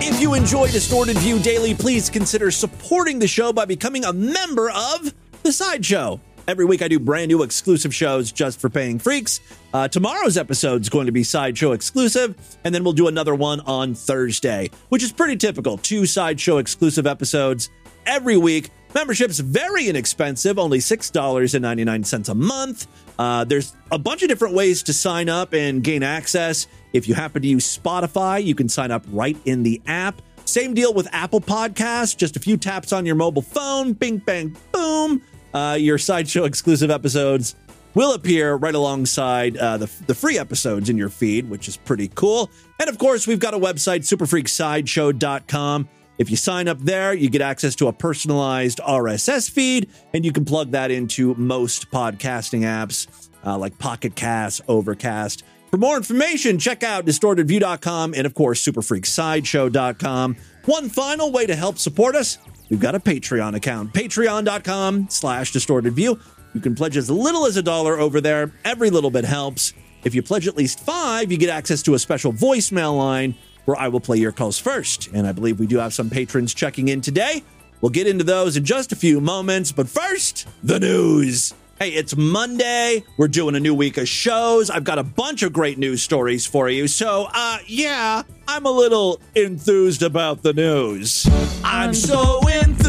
If 0.00 0.20
you 0.20 0.34
enjoy 0.34 0.68
Distorted 0.68 1.18
View 1.18 1.38
Daily, 1.38 1.74
please 1.74 2.08
consider 2.08 2.50
supporting 2.50 3.18
the 3.18 3.28
show 3.28 3.52
by 3.52 3.66
becoming 3.66 4.04
a 4.04 4.12
member 4.12 4.70
of 4.70 5.12
The 5.42 5.52
Sideshow. 5.52 6.20
Every 6.48 6.64
week 6.64 6.80
I 6.80 6.88
do 6.88 6.98
brand 6.98 7.28
new 7.28 7.42
exclusive 7.42 7.94
shows 7.94 8.32
just 8.32 8.58
for 8.58 8.70
paying 8.70 8.98
freaks. 8.98 9.40
Uh, 9.74 9.86
tomorrow's 9.86 10.38
episode 10.38 10.80
is 10.80 10.88
going 10.88 11.04
to 11.04 11.12
be 11.12 11.22
Sideshow 11.22 11.72
exclusive, 11.72 12.34
and 12.64 12.74
then 12.74 12.82
we'll 12.82 12.94
do 12.94 13.06
another 13.06 13.34
one 13.34 13.60
on 13.60 13.94
Thursday, 13.94 14.70
which 14.88 15.02
is 15.02 15.12
pretty 15.12 15.36
typical. 15.36 15.76
Two 15.76 16.06
Sideshow 16.06 16.56
exclusive 16.56 17.06
episodes 17.06 17.68
every 18.06 18.38
week. 18.38 18.70
Membership's 18.94 19.40
very 19.40 19.88
inexpensive, 19.90 20.58
only 20.58 20.78
$6.99 20.78 22.28
a 22.30 22.34
month. 22.34 22.86
Uh, 23.18 23.44
there's 23.44 23.76
a 23.92 23.98
bunch 23.98 24.22
of 24.22 24.30
different 24.30 24.54
ways 24.54 24.82
to 24.84 24.94
sign 24.94 25.28
up 25.28 25.52
and 25.52 25.84
gain 25.84 26.02
access. 26.02 26.66
If 26.94 27.06
you 27.06 27.12
happen 27.12 27.42
to 27.42 27.48
use 27.48 27.76
Spotify, 27.76 28.42
you 28.42 28.54
can 28.54 28.70
sign 28.70 28.90
up 28.90 29.04
right 29.10 29.36
in 29.44 29.64
the 29.64 29.82
app. 29.86 30.22
Same 30.46 30.72
deal 30.72 30.94
with 30.94 31.08
Apple 31.12 31.42
Podcasts, 31.42 32.16
just 32.16 32.36
a 32.36 32.40
few 32.40 32.56
taps 32.56 32.94
on 32.94 33.04
your 33.04 33.16
mobile 33.16 33.42
phone, 33.42 33.92
bing, 33.92 34.16
bang, 34.16 34.56
boom. 34.72 35.20
Uh, 35.54 35.76
your 35.78 35.98
sideshow 35.98 36.44
exclusive 36.44 36.90
episodes 36.90 37.56
will 37.94 38.14
appear 38.14 38.54
right 38.54 38.74
alongside 38.74 39.56
uh, 39.56 39.76
the, 39.76 39.90
the 40.06 40.14
free 40.14 40.38
episodes 40.38 40.88
in 40.90 40.96
your 40.96 41.08
feed, 41.08 41.48
which 41.48 41.68
is 41.68 41.76
pretty 41.76 42.08
cool. 42.14 42.50
And 42.80 42.88
of 42.88 42.98
course, 42.98 43.26
we've 43.26 43.40
got 43.40 43.54
a 43.54 43.58
website, 43.58 44.00
superfreaksideshow.com. 44.00 45.88
If 46.18 46.30
you 46.30 46.36
sign 46.36 46.68
up 46.68 46.78
there, 46.80 47.14
you 47.14 47.30
get 47.30 47.42
access 47.42 47.74
to 47.76 47.86
a 47.86 47.92
personalized 47.92 48.78
RSS 48.78 49.50
feed, 49.50 49.88
and 50.12 50.24
you 50.24 50.32
can 50.32 50.44
plug 50.44 50.72
that 50.72 50.90
into 50.90 51.34
most 51.36 51.90
podcasting 51.90 52.62
apps 52.62 53.28
uh, 53.46 53.56
like 53.56 53.78
Pocket 53.78 54.14
Cast, 54.16 54.60
Overcast. 54.68 55.44
For 55.70 55.76
more 55.76 55.96
information, 55.96 56.58
check 56.58 56.82
out 56.82 57.04
distortedview.com 57.04 58.14
and, 58.14 58.26
of 58.26 58.34
course, 58.34 58.64
superfreaksideshow.com. 58.64 60.36
One 60.64 60.88
final 60.88 61.30
way 61.30 61.46
to 61.46 61.54
help 61.54 61.78
support 61.78 62.16
us 62.16 62.38
we've 62.68 62.80
got 62.80 62.94
a 62.94 63.00
Patreon 63.00 63.54
account, 63.54 63.92
patreon.com 63.92 65.08
slash 65.10 65.52
distortedview. 65.52 66.20
You 66.54 66.60
can 66.60 66.74
pledge 66.74 66.96
as 66.96 67.10
little 67.10 67.46
as 67.46 67.56
a 67.56 67.62
dollar 67.62 67.98
over 67.98 68.20
there. 68.20 68.52
Every 68.64 68.90
little 68.90 69.10
bit 69.10 69.24
helps. 69.24 69.74
If 70.04 70.14
you 70.14 70.22
pledge 70.22 70.48
at 70.48 70.56
least 70.56 70.80
five, 70.80 71.30
you 71.30 71.38
get 71.38 71.50
access 71.50 71.82
to 71.82 71.94
a 71.94 71.98
special 71.98 72.32
voicemail 72.32 72.96
line 72.96 73.34
where 73.64 73.76
I 73.76 73.88
will 73.88 74.00
play 74.00 74.16
your 74.16 74.32
calls 74.32 74.58
first. 74.58 75.08
And 75.12 75.26
I 75.26 75.32
believe 75.32 75.60
we 75.60 75.66
do 75.66 75.78
have 75.78 75.92
some 75.92 76.08
patrons 76.08 76.54
checking 76.54 76.88
in 76.88 77.00
today. 77.00 77.42
We'll 77.80 77.90
get 77.90 78.06
into 78.06 78.24
those 78.24 78.56
in 78.56 78.64
just 78.64 78.92
a 78.92 78.96
few 78.96 79.20
moments. 79.20 79.72
But 79.72 79.88
first, 79.88 80.48
the 80.62 80.80
news. 80.80 81.52
Hey, 81.78 81.90
it's 81.90 82.16
Monday. 82.16 83.04
We're 83.16 83.28
doing 83.28 83.54
a 83.54 83.60
new 83.60 83.72
week 83.72 83.98
of 83.98 84.08
shows. 84.08 84.68
I've 84.68 84.82
got 84.82 84.98
a 84.98 85.04
bunch 85.04 85.44
of 85.44 85.52
great 85.52 85.78
news 85.78 86.02
stories 86.02 86.44
for 86.44 86.68
you. 86.68 86.88
So, 86.88 87.28
uh, 87.32 87.58
yeah, 87.68 88.24
I'm 88.48 88.66
a 88.66 88.70
little 88.72 89.20
enthused 89.36 90.02
about 90.02 90.42
the 90.42 90.52
news. 90.52 91.28
I'm 91.62 91.94
so 91.94 92.40
enthused 92.48 92.88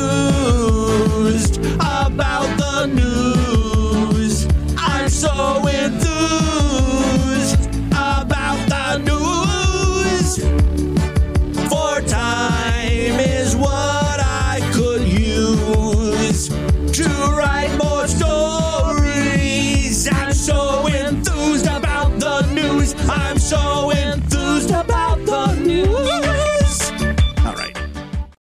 about 1.60 2.58
the 2.58 2.69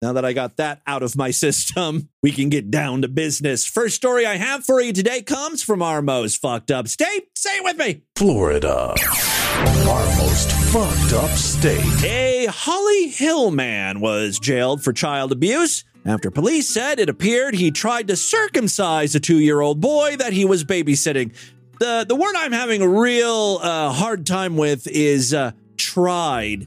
Now 0.04 0.12
that 0.12 0.24
I 0.26 0.34
got 0.34 0.58
that 0.58 0.82
out 0.86 1.02
of 1.02 1.16
my 1.16 1.30
system, 1.30 2.10
we 2.22 2.30
can 2.30 2.50
get 2.50 2.70
down 2.70 3.00
to 3.00 3.08
business. 3.08 3.64
First 3.64 3.96
story 3.96 4.26
I 4.26 4.36
have 4.36 4.62
for 4.62 4.78
you 4.78 4.92
today 4.92 5.22
comes 5.22 5.62
from 5.62 5.80
our 5.80 6.02
most 6.02 6.42
fucked 6.42 6.70
up 6.70 6.88
state. 6.88 7.28
Say 7.34 7.56
it 7.56 7.64
with 7.64 7.78
me. 7.78 8.02
Florida. 8.14 8.94
Our 9.88 10.06
most 10.18 10.52
fucked 10.52 11.14
up 11.14 11.30
state. 11.30 12.04
A 12.04 12.44
Holly 12.50 13.08
Hill 13.08 13.50
man 13.50 13.98
was 14.00 14.38
jailed 14.38 14.84
for 14.84 14.92
child 14.92 15.32
abuse 15.32 15.84
after 16.04 16.30
police 16.30 16.68
said 16.68 16.98
it 16.98 17.08
appeared 17.08 17.54
he 17.54 17.70
tried 17.70 18.08
to 18.08 18.16
circumcise 18.16 19.14
a 19.14 19.20
two 19.20 19.38
year 19.38 19.62
old 19.62 19.80
boy 19.80 20.16
that 20.18 20.34
he 20.34 20.44
was 20.44 20.64
babysitting. 20.64 21.34
The, 21.80 22.04
the 22.06 22.14
word 22.14 22.34
I'm 22.36 22.52
having 22.52 22.82
a 22.82 22.88
real 22.88 23.58
uh, 23.62 23.90
hard 23.90 24.26
time 24.26 24.58
with 24.58 24.86
is 24.86 25.32
uh, 25.32 25.52
tried. 25.78 26.66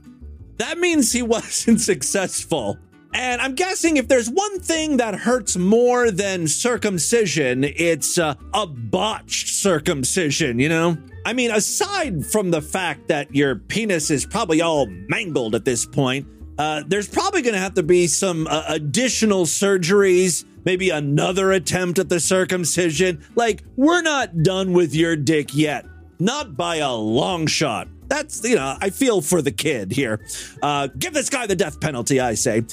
That 0.56 0.80
means 0.80 1.12
he 1.12 1.22
wasn't 1.22 1.82
successful. 1.82 2.80
And 3.14 3.42
I'm 3.42 3.56
guessing 3.56 3.98
if 3.98 4.08
there's 4.08 4.30
one 4.30 4.60
thing 4.60 4.98
that 4.98 5.16
hurts 5.16 5.58
more 5.58 6.12
than 6.12 6.48
circumcision, 6.48 7.64
it's 7.64 8.18
uh, 8.18 8.36
a 8.54 8.68
botched 8.68 9.48
circumcision, 9.50 10.60
you 10.60 10.70
know? 10.70 10.98
I 11.26 11.34
mean, 11.34 11.52
aside 11.52 12.26
from 12.26 12.52
the 12.52 12.62
fact 12.62 13.08
that 13.08 13.34
your 13.36 13.56
penis 13.56 14.12
is 14.12 14.26
probably 14.26 14.62
all 14.62 14.88
mangled 15.10 15.56
at 15.56 15.66
this 15.66 15.86
point, 15.86 16.28
uh, 16.58 16.84
there's 16.88 17.08
probably 17.08 17.42
going 17.42 17.54
to 17.54 17.60
have 17.60 17.74
to 17.76 17.84
be 17.84 18.08
some 18.08 18.48
uh, 18.48 18.64
additional 18.68 19.46
surgeries, 19.46 20.46
maybe 20.66 20.90
another 20.90 21.52
attempt 21.52 22.00
at 22.00 22.10
the 22.10 22.20
circumcision. 22.20 23.24
Like, 23.36 23.64
we're 23.76 24.02
not 24.02 24.42
done 24.44 24.74
with 24.74 24.96
your 24.96 25.16
dick 25.16 25.54
yet. 25.54 25.86
Not 26.20 26.58
by 26.58 26.78
a 26.78 26.94
long 26.94 27.46
shot. 27.46 27.88
That's, 28.08 28.44
you 28.44 28.56
know, 28.56 28.78
I 28.80 28.90
feel 28.90 29.22
for 29.22 29.42
the 29.42 29.52
kid 29.52 29.92
here. 29.92 30.26
Uh, 30.64 30.88
give 30.98 31.14
this 31.14 31.30
guy 31.30 31.46
the 31.46 31.56
death 31.56 31.80
penalty, 31.82 32.20
I 32.20 32.36
say. 32.36 32.64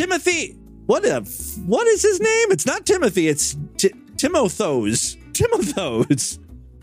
Timothy, 0.00 0.56
what 0.86 1.04
a, 1.04 1.20
what 1.66 1.86
is 1.86 2.00
his 2.00 2.20
name? 2.20 2.46
It's 2.50 2.64
not 2.64 2.86
Timothy, 2.86 3.28
it's 3.28 3.54
T- 3.76 3.92
Timothos. 4.16 5.18
Timothos. 5.32 6.38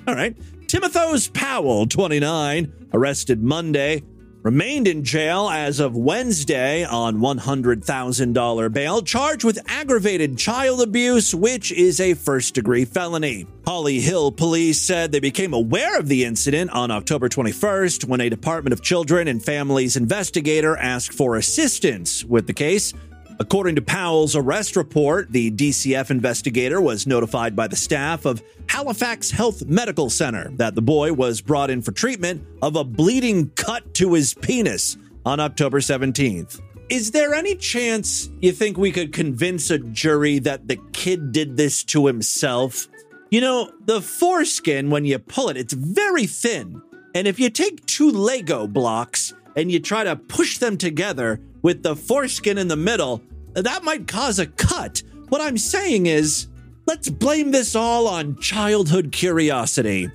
All 0.07 0.13
right. 0.13 0.37
Timothos 0.67 1.33
Powell, 1.33 1.87
29, 1.87 2.89
arrested 2.93 3.41
Monday, 3.41 4.03
remained 4.43 4.87
in 4.87 5.03
jail 5.03 5.49
as 5.49 5.79
of 5.79 5.97
Wednesday 5.97 6.85
on 6.85 7.17
$100,000 7.17 8.71
bail, 8.71 9.01
charged 9.01 9.43
with 9.43 9.59
aggravated 9.65 10.37
child 10.37 10.81
abuse, 10.81 11.33
which 11.33 11.71
is 11.71 11.99
a 11.99 12.13
first 12.13 12.53
degree 12.53 12.85
felony. 12.85 13.47
Holly 13.65 13.99
Hill 13.99 14.31
police 14.31 14.79
said 14.79 15.11
they 15.11 15.19
became 15.19 15.53
aware 15.53 15.97
of 15.97 16.07
the 16.07 16.23
incident 16.23 16.69
on 16.69 16.91
October 16.91 17.29
21st 17.29 18.05
when 18.05 18.21
a 18.21 18.29
Department 18.29 18.73
of 18.73 18.81
Children 18.81 19.27
and 19.27 19.43
Families 19.43 19.97
investigator 19.97 20.77
asked 20.77 21.13
for 21.13 21.35
assistance 21.35 22.23
with 22.23 22.45
the 22.45 22.53
case. 22.53 22.93
According 23.39 23.75
to 23.75 23.83
Powell's 23.83 24.35
arrest 24.35 24.75
report, 24.75 25.31
the 25.31 25.51
DCF 25.51 26.09
investigator 26.09 26.81
was 26.81 27.05
notified 27.05 27.55
by 27.55 27.67
the 27.67 27.75
staff 27.75 28.25
of 28.25 28.41
Halifax 28.67 29.29
Health 29.29 29.63
Medical 29.65 30.09
Center 30.09 30.49
that 30.55 30.73
the 30.73 30.81
boy 30.81 31.13
was 31.13 31.39
brought 31.39 31.69
in 31.69 31.83
for 31.83 31.91
treatment 31.91 32.43
of 32.63 32.75
a 32.75 32.83
bleeding 32.83 33.51
cut 33.51 33.93
to 33.95 34.13
his 34.13 34.33
penis 34.33 34.97
on 35.23 35.39
October 35.39 35.79
17th. 35.79 36.59
Is 36.89 37.11
there 37.11 37.35
any 37.35 37.55
chance 37.55 38.29
you 38.41 38.51
think 38.51 38.75
we 38.75 38.91
could 38.91 39.13
convince 39.13 39.69
a 39.69 39.77
jury 39.77 40.39
that 40.39 40.67
the 40.67 40.77
kid 40.93 41.31
did 41.31 41.57
this 41.57 41.83
to 41.85 42.07
himself? 42.07 42.87
You 43.29 43.41
know, 43.41 43.71
the 43.85 44.01
foreskin, 44.01 44.89
when 44.89 45.05
you 45.05 45.19
pull 45.19 45.49
it, 45.49 45.57
it's 45.57 45.73
very 45.73 46.25
thin. 46.25 46.81
And 47.13 47.27
if 47.27 47.39
you 47.39 47.51
take 47.51 47.85
two 47.85 48.09
Lego 48.09 48.65
blocks 48.65 49.33
and 49.55 49.71
you 49.71 49.79
try 49.79 50.03
to 50.05 50.15
push 50.15 50.57
them 50.57 50.77
together 50.77 51.39
with 51.67 51.83
the 51.83 51.97
foreskin 51.97 52.57
in 52.57 52.69
the 52.69 52.77
middle, 52.77 53.21
that 53.53 53.83
might 53.83 54.07
cause 54.07 54.39
a 54.39 54.45
cut. 54.45 55.03
What 55.27 55.41
I'm 55.41 55.57
saying 55.57 56.05
is, 56.05 56.47
let's 56.85 57.09
blame 57.09 57.51
this 57.51 57.75
all 57.75 58.07
on 58.07 58.37
childhood 58.37 59.11
curiosity. 59.11 60.09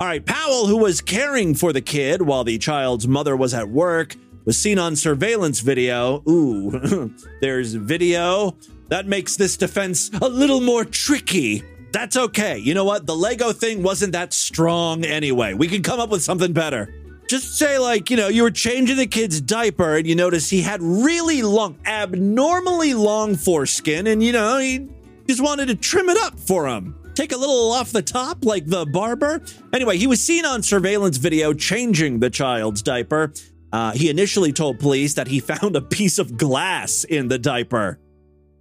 All 0.00 0.08
right, 0.08 0.26
Powell, 0.26 0.66
who 0.66 0.78
was 0.78 1.00
caring 1.00 1.54
for 1.54 1.72
the 1.72 1.80
kid 1.80 2.22
while 2.22 2.42
the 2.42 2.58
child's 2.58 3.06
mother 3.06 3.36
was 3.36 3.54
at 3.54 3.68
work, 3.68 4.16
was 4.44 4.60
seen 4.60 4.80
on 4.80 4.96
surveillance 4.96 5.60
video. 5.60 6.24
Ooh, 6.28 7.14
there's 7.40 7.74
video. 7.74 8.56
That 8.88 9.06
makes 9.06 9.36
this 9.36 9.56
defense 9.56 10.10
a 10.20 10.28
little 10.28 10.60
more 10.60 10.84
tricky. 10.84 11.62
That's 11.92 12.16
okay. 12.16 12.58
You 12.58 12.74
know 12.74 12.84
what? 12.84 13.06
The 13.06 13.14
Lego 13.14 13.52
thing 13.52 13.84
wasn't 13.84 14.10
that 14.14 14.32
strong 14.32 15.04
anyway. 15.04 15.54
We 15.54 15.68
can 15.68 15.84
come 15.84 16.00
up 16.00 16.10
with 16.10 16.24
something 16.24 16.52
better. 16.52 16.92
Just 17.28 17.58
say, 17.58 17.78
like, 17.78 18.08
you 18.08 18.16
know, 18.16 18.28
you 18.28 18.44
were 18.44 18.52
changing 18.52 18.96
the 18.96 19.06
kid's 19.06 19.40
diaper 19.40 19.96
and 19.96 20.06
you 20.06 20.14
noticed 20.14 20.50
he 20.50 20.62
had 20.62 20.80
really 20.80 21.42
long, 21.42 21.76
abnormally 21.84 22.94
long 22.94 23.34
foreskin, 23.34 24.06
and, 24.06 24.22
you 24.22 24.32
know, 24.32 24.58
he 24.58 24.88
just 25.26 25.42
wanted 25.42 25.66
to 25.66 25.74
trim 25.74 26.08
it 26.08 26.16
up 26.18 26.38
for 26.38 26.68
him. 26.68 26.94
Take 27.14 27.32
a 27.32 27.36
little 27.36 27.72
off 27.72 27.92
the 27.92 28.02
top, 28.02 28.44
like 28.44 28.66
the 28.66 28.86
barber. 28.86 29.42
Anyway, 29.72 29.96
he 29.96 30.06
was 30.06 30.22
seen 30.22 30.44
on 30.44 30.62
surveillance 30.62 31.16
video 31.16 31.52
changing 31.52 32.20
the 32.20 32.30
child's 32.30 32.82
diaper. 32.82 33.32
Uh, 33.72 33.92
he 33.92 34.08
initially 34.08 34.52
told 34.52 34.78
police 34.78 35.14
that 35.14 35.26
he 35.26 35.40
found 35.52 35.74
a 35.74 35.80
piece 35.80 36.18
of 36.18 36.36
glass 36.36 37.04
in 37.04 37.28
the 37.28 37.38
diaper. 37.38 37.98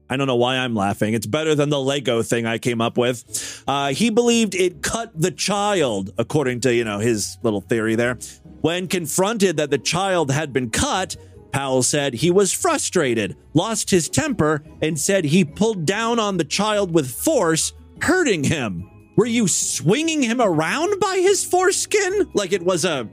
I 0.09 0.17
don't 0.17 0.27
know 0.27 0.35
why 0.35 0.57
I'm 0.57 0.75
laughing. 0.75 1.13
It's 1.13 1.25
better 1.25 1.55
than 1.55 1.69
the 1.69 1.79
Lego 1.79 2.21
thing 2.21 2.45
I 2.45 2.57
came 2.57 2.79
up 2.81 2.97
with. 2.97 3.63
Uh, 3.67 3.89
he 3.89 4.09
believed 4.09 4.53
it 4.53 4.81
cut 4.83 5.11
the 5.19 5.31
child, 5.31 6.11
according 6.17 6.61
to, 6.61 6.73
you 6.73 6.83
know, 6.83 6.99
his 6.99 7.37
little 7.41 7.61
theory 7.61 7.95
there. 7.95 8.17
When 8.61 8.87
confronted 8.87 9.57
that 9.57 9.71
the 9.71 9.77
child 9.77 10.31
had 10.31 10.53
been 10.53 10.69
cut, 10.69 11.15
Powell 11.51 11.83
said 11.83 12.15
he 12.15 12.31
was 12.31 12.51
frustrated, 12.51 13.37
lost 13.53 13.89
his 13.89 14.09
temper, 14.09 14.63
and 14.81 14.99
said 14.99 15.25
he 15.25 15.45
pulled 15.45 15.85
down 15.85 16.19
on 16.19 16.37
the 16.37 16.43
child 16.43 16.93
with 16.93 17.09
force, 17.09 17.73
hurting 18.01 18.43
him. 18.43 18.89
Were 19.15 19.25
you 19.25 19.47
swinging 19.47 20.21
him 20.21 20.41
around 20.41 20.99
by 20.99 21.19
his 21.19 21.45
foreskin 21.45 22.29
like 22.33 22.51
it 22.51 22.63
was 22.63 22.83
a 22.83 23.09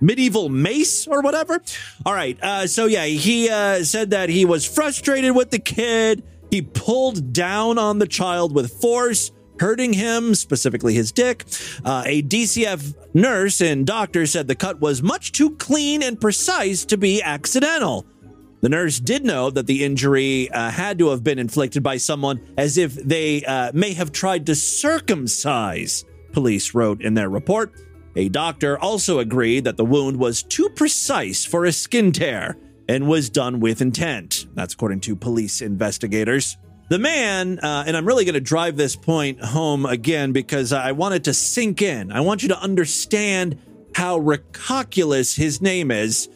medieval 0.00 0.48
mace 0.48 1.06
or 1.06 1.22
whatever. 1.22 1.62
All 2.04 2.14
right. 2.14 2.38
Uh, 2.42 2.66
so, 2.66 2.86
yeah, 2.86 3.04
he 3.06 3.48
uh, 3.48 3.82
said 3.84 4.10
that 4.10 4.28
he 4.28 4.44
was 4.44 4.64
frustrated 4.64 5.34
with 5.34 5.50
the 5.50 5.58
kid. 5.58 6.22
He 6.50 6.62
pulled 6.62 7.32
down 7.32 7.78
on 7.78 7.98
the 7.98 8.06
child 8.06 8.54
with 8.54 8.72
force, 8.80 9.30
hurting 9.58 9.92
him, 9.92 10.34
specifically 10.34 10.94
his 10.94 11.12
dick. 11.12 11.44
Uh, 11.84 12.02
a 12.06 12.22
DCF 12.22 12.94
nurse 13.14 13.60
and 13.60 13.86
doctor 13.86 14.26
said 14.26 14.48
the 14.48 14.54
cut 14.54 14.80
was 14.80 15.02
much 15.02 15.32
too 15.32 15.56
clean 15.56 16.02
and 16.02 16.20
precise 16.20 16.84
to 16.86 16.96
be 16.96 17.22
accidental. 17.22 18.06
The 18.62 18.68
nurse 18.68 19.00
did 19.00 19.24
know 19.24 19.48
that 19.50 19.66
the 19.66 19.84
injury 19.84 20.50
uh, 20.50 20.70
had 20.70 20.98
to 20.98 21.08
have 21.10 21.24
been 21.24 21.38
inflicted 21.38 21.82
by 21.82 21.96
someone 21.96 22.40
as 22.58 22.76
if 22.76 22.94
they 22.94 23.42
uh, 23.44 23.72
may 23.72 23.94
have 23.94 24.12
tried 24.12 24.46
to 24.46 24.54
circumcise, 24.54 26.04
police 26.32 26.74
wrote 26.74 27.00
in 27.00 27.14
their 27.14 27.30
report. 27.30 27.72
A 28.16 28.28
doctor 28.28 28.78
also 28.78 29.18
agreed 29.20 29.64
that 29.64 29.76
the 29.76 29.84
wound 29.84 30.16
was 30.16 30.42
too 30.42 30.68
precise 30.70 31.44
for 31.44 31.64
a 31.64 31.72
skin 31.72 32.12
tear 32.12 32.56
and 32.88 33.06
was 33.06 33.30
done 33.30 33.60
with 33.60 33.80
intent. 33.80 34.46
That's 34.54 34.74
according 34.74 35.00
to 35.02 35.14
police 35.14 35.60
investigators. 35.60 36.56
The 36.88 36.98
man, 36.98 37.60
uh, 37.60 37.84
and 37.86 37.96
I'm 37.96 38.04
really 38.04 38.24
going 38.24 38.34
to 38.34 38.40
drive 38.40 38.76
this 38.76 38.96
point 38.96 39.40
home 39.40 39.86
again 39.86 40.32
because 40.32 40.72
I 40.72 40.90
want 40.90 41.14
it 41.14 41.24
to 41.24 41.34
sink 41.34 41.82
in. 41.82 42.10
I 42.10 42.20
want 42.20 42.42
you 42.42 42.48
to 42.48 42.58
understand 42.58 43.60
how 43.94 44.18
recalculous 44.18 45.36
his 45.36 45.62
name 45.62 45.92
is 45.92 46.28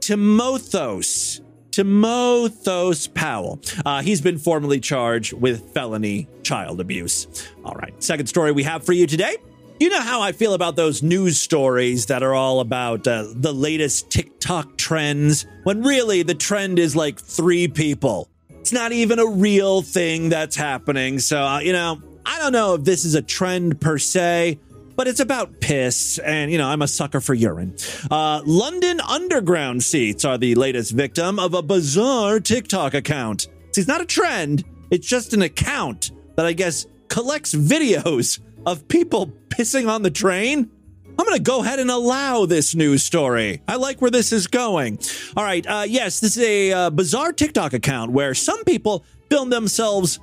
Timothos. 0.00 1.40
Timothos 1.70 3.12
Powell. 3.14 3.60
Uh, 3.86 4.02
he's 4.02 4.20
been 4.20 4.36
formally 4.36 4.78
charged 4.78 5.32
with 5.32 5.72
felony 5.72 6.28
child 6.42 6.80
abuse. 6.80 7.26
All 7.64 7.74
right, 7.74 8.00
second 8.02 8.26
story 8.26 8.52
we 8.52 8.62
have 8.62 8.84
for 8.84 8.92
you 8.92 9.06
today. 9.06 9.38
You 9.84 9.90
know 9.90 10.00
how 10.00 10.22
I 10.22 10.32
feel 10.32 10.54
about 10.54 10.76
those 10.76 11.02
news 11.02 11.38
stories 11.38 12.06
that 12.06 12.22
are 12.22 12.32
all 12.32 12.60
about 12.60 13.06
uh, 13.06 13.26
the 13.34 13.52
latest 13.52 14.10
TikTok 14.10 14.78
trends, 14.78 15.44
when 15.64 15.82
really 15.82 16.22
the 16.22 16.34
trend 16.34 16.78
is 16.78 16.96
like 16.96 17.20
three 17.20 17.68
people. 17.68 18.30
It's 18.48 18.72
not 18.72 18.92
even 18.92 19.18
a 19.18 19.26
real 19.26 19.82
thing 19.82 20.30
that's 20.30 20.56
happening. 20.56 21.18
So, 21.18 21.42
uh, 21.42 21.58
you 21.58 21.74
know, 21.74 22.00
I 22.24 22.38
don't 22.38 22.52
know 22.52 22.76
if 22.76 22.84
this 22.84 23.04
is 23.04 23.14
a 23.14 23.20
trend 23.20 23.78
per 23.78 23.98
se, 23.98 24.58
but 24.96 25.06
it's 25.06 25.20
about 25.20 25.60
piss, 25.60 26.18
and 26.18 26.50
you 26.50 26.56
know, 26.56 26.68
I'm 26.68 26.80
a 26.80 26.88
sucker 26.88 27.20
for 27.20 27.34
urine. 27.34 27.76
Uh, 28.10 28.40
London 28.46 29.02
Underground 29.02 29.82
seats 29.82 30.24
are 30.24 30.38
the 30.38 30.54
latest 30.54 30.92
victim 30.92 31.38
of 31.38 31.52
a 31.52 31.60
bizarre 31.60 32.40
TikTok 32.40 32.94
account. 32.94 33.48
See, 33.72 33.82
it's 33.82 33.88
not 33.88 34.00
a 34.00 34.06
trend, 34.06 34.64
it's 34.90 35.06
just 35.06 35.34
an 35.34 35.42
account 35.42 36.12
that 36.36 36.46
I 36.46 36.54
guess 36.54 36.86
collects 37.08 37.54
videos 37.54 38.40
of 38.66 38.88
people 38.88 39.32
pissing 39.48 39.88
on 39.88 40.02
the 40.02 40.10
train. 40.10 40.70
I'm 41.18 41.26
going 41.26 41.36
to 41.36 41.42
go 41.42 41.62
ahead 41.62 41.78
and 41.78 41.90
allow 41.90 42.44
this 42.44 42.74
news 42.74 43.04
story. 43.04 43.62
I 43.68 43.76
like 43.76 44.02
where 44.02 44.10
this 44.10 44.32
is 44.32 44.46
going. 44.46 44.98
All 45.36 45.44
right. 45.44 45.64
Uh, 45.66 45.84
yes, 45.86 46.20
this 46.20 46.36
is 46.36 46.42
a 46.42 46.72
uh, 46.72 46.90
bizarre 46.90 47.32
TikTok 47.32 47.72
account 47.72 48.10
where 48.10 48.34
some 48.34 48.64
people 48.64 49.04
film 49.30 49.50
themselves 49.50 50.18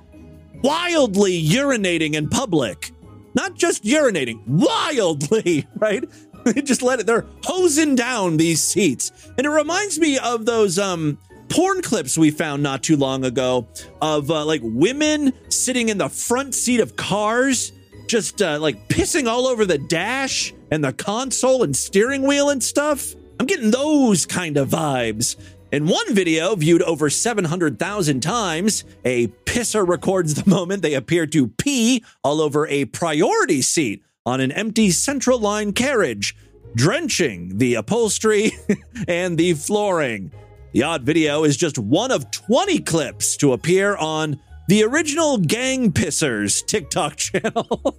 wildly 0.63 1.41
urinating 1.41 2.13
in 2.13 2.29
public 2.29 2.91
not 3.33 3.55
just 3.55 3.83
urinating, 3.83 4.41
wildly, 4.47 5.67
right? 5.75 6.03
They 6.43 6.61
just 6.61 6.81
let 6.81 6.99
it, 6.99 7.05
they're 7.05 7.27
hosing 7.43 7.95
down 7.95 8.37
these 8.37 8.63
seats. 8.63 9.11
And 9.37 9.45
it 9.45 9.49
reminds 9.49 9.99
me 9.99 10.17
of 10.17 10.45
those 10.45 10.79
um 10.79 11.17
porn 11.49 11.81
clips 11.81 12.17
we 12.17 12.31
found 12.31 12.63
not 12.63 12.81
too 12.81 12.95
long 12.95 13.25
ago 13.25 13.67
of 14.01 14.31
uh, 14.31 14.45
like 14.45 14.61
women 14.63 15.33
sitting 15.49 15.89
in 15.89 15.97
the 15.97 16.09
front 16.09 16.55
seat 16.55 16.79
of 16.79 16.95
cars, 16.95 17.73
just 18.11 18.41
uh, 18.41 18.59
like 18.59 18.89
pissing 18.89 19.25
all 19.25 19.47
over 19.47 19.65
the 19.65 19.77
dash 19.77 20.53
and 20.69 20.83
the 20.83 20.91
console 20.91 21.63
and 21.63 21.73
steering 21.73 22.23
wheel 22.23 22.49
and 22.49 22.61
stuff. 22.61 23.15
I'm 23.39 23.45
getting 23.45 23.71
those 23.71 24.25
kind 24.25 24.57
of 24.57 24.69
vibes. 24.69 25.37
In 25.71 25.87
one 25.87 26.13
video, 26.13 26.53
viewed 26.55 26.81
over 26.81 27.09
700,000 27.09 28.19
times, 28.19 28.83
a 29.05 29.27
pisser 29.45 29.87
records 29.87 30.33
the 30.33 30.49
moment 30.49 30.81
they 30.81 30.95
appear 30.95 31.25
to 31.27 31.47
pee 31.47 32.03
all 32.21 32.41
over 32.41 32.67
a 32.67 32.83
priority 32.83 33.61
seat 33.61 34.03
on 34.25 34.41
an 34.41 34.51
empty 34.51 34.91
central 34.91 35.39
line 35.39 35.71
carriage, 35.71 36.35
drenching 36.75 37.57
the 37.59 37.75
upholstery 37.75 38.51
and 39.07 39.37
the 39.37 39.53
flooring. 39.53 40.33
The 40.73 40.83
odd 40.83 41.03
video 41.03 41.45
is 41.45 41.55
just 41.55 41.77
one 41.79 42.11
of 42.11 42.29
20 42.29 42.79
clips 42.79 43.37
to 43.37 43.53
appear 43.53 43.95
on 43.95 44.37
the 44.67 44.83
original 44.83 45.37
Gang 45.37 45.91
Pissers 45.91 46.65
TikTok 46.65 47.15
channel 47.17 47.97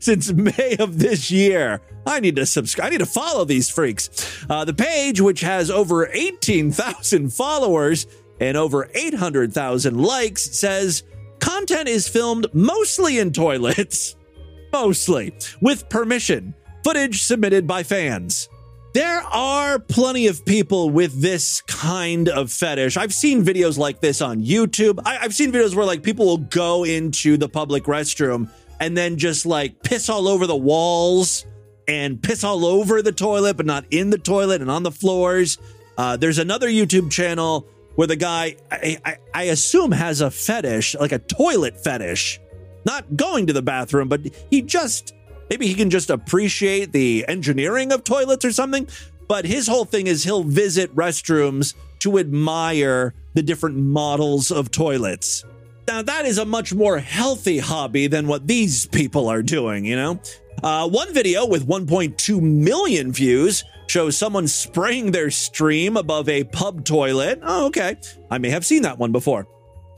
since 0.00 0.32
May 0.32 0.76
of 0.78 0.98
this 0.98 1.30
year. 1.30 1.80
I 2.06 2.20
need 2.20 2.36
to 2.36 2.46
subscribe. 2.46 2.88
I 2.88 2.90
need 2.90 2.98
to 2.98 3.06
follow 3.06 3.44
these 3.44 3.70
freaks. 3.70 4.44
Uh, 4.50 4.64
the 4.64 4.74
page, 4.74 5.20
which 5.20 5.40
has 5.40 5.70
over 5.70 6.08
18,000 6.12 7.32
followers 7.32 8.06
and 8.40 8.56
over 8.56 8.90
800,000 8.94 9.96
likes, 9.98 10.58
says 10.58 11.04
content 11.38 11.88
is 11.88 12.08
filmed 12.08 12.46
mostly 12.52 13.18
in 13.18 13.32
toilets, 13.32 14.16
mostly 14.72 15.32
with 15.60 15.88
permission. 15.88 16.54
Footage 16.84 17.22
submitted 17.22 17.66
by 17.66 17.84
fans. 17.84 18.48
There 18.92 19.22
are 19.22 19.78
plenty 19.78 20.26
of 20.26 20.44
people 20.44 20.90
with 20.90 21.22
this 21.22 21.62
kind 21.62 22.28
of 22.28 22.52
fetish. 22.52 22.98
I've 22.98 23.14
seen 23.14 23.42
videos 23.42 23.78
like 23.78 24.00
this 24.00 24.20
on 24.20 24.42
YouTube. 24.42 25.00
I, 25.06 25.14
have 25.14 25.34
seen 25.34 25.50
videos 25.50 25.74
where 25.74 25.86
like 25.86 26.02
people 26.02 26.26
will 26.26 26.36
go 26.36 26.84
into 26.84 27.38
the 27.38 27.48
public 27.48 27.84
restroom 27.84 28.50
and 28.80 28.94
then 28.94 29.16
just 29.16 29.46
like 29.46 29.82
piss 29.82 30.10
all 30.10 30.28
over 30.28 30.46
the 30.46 30.56
walls 30.56 31.46
and 31.88 32.22
piss 32.22 32.44
all 32.44 32.66
over 32.66 33.00
the 33.00 33.12
toilet, 33.12 33.56
but 33.56 33.64
not 33.64 33.86
in 33.90 34.10
the 34.10 34.18
toilet 34.18 34.60
and 34.60 34.70
on 34.70 34.82
the 34.82 34.90
floors. 34.90 35.56
Uh, 35.96 36.18
there's 36.18 36.38
another 36.38 36.68
YouTube 36.68 37.10
channel 37.10 37.66
where 37.94 38.06
the 38.06 38.16
guy, 38.16 38.56
I, 38.70 38.98
I, 39.06 39.16
I 39.32 39.42
assume, 39.44 39.92
has 39.92 40.20
a 40.20 40.30
fetish, 40.30 40.96
like 40.96 41.12
a 41.12 41.18
toilet 41.18 41.82
fetish. 41.82 42.40
Not 42.84 43.16
going 43.16 43.46
to 43.46 43.54
the 43.54 43.62
bathroom, 43.62 44.08
but 44.08 44.20
he 44.50 44.60
just 44.60 45.14
Maybe 45.52 45.66
he 45.66 45.74
can 45.74 45.90
just 45.90 46.08
appreciate 46.08 46.92
the 46.92 47.26
engineering 47.28 47.92
of 47.92 48.04
toilets 48.04 48.42
or 48.42 48.52
something. 48.52 48.88
But 49.28 49.44
his 49.44 49.66
whole 49.66 49.84
thing 49.84 50.06
is 50.06 50.24
he'll 50.24 50.44
visit 50.44 50.96
restrooms 50.96 51.74
to 51.98 52.16
admire 52.16 53.12
the 53.34 53.42
different 53.42 53.76
models 53.76 54.50
of 54.50 54.70
toilets. 54.70 55.44
Now, 55.86 56.00
that 56.00 56.24
is 56.24 56.38
a 56.38 56.46
much 56.46 56.72
more 56.72 56.96
healthy 56.96 57.58
hobby 57.58 58.06
than 58.06 58.28
what 58.28 58.46
these 58.46 58.86
people 58.86 59.28
are 59.28 59.42
doing, 59.42 59.84
you 59.84 59.94
know? 59.94 60.22
Uh, 60.62 60.88
one 60.88 61.12
video 61.12 61.44
with 61.44 61.68
1.2 61.68 62.40
million 62.40 63.12
views 63.12 63.62
shows 63.88 64.16
someone 64.16 64.48
spraying 64.48 65.10
their 65.10 65.30
stream 65.30 65.98
above 65.98 66.30
a 66.30 66.44
pub 66.44 66.82
toilet. 66.86 67.40
Oh, 67.42 67.66
okay. 67.66 67.96
I 68.30 68.38
may 68.38 68.48
have 68.48 68.64
seen 68.64 68.80
that 68.84 68.96
one 68.96 69.12
before. 69.12 69.46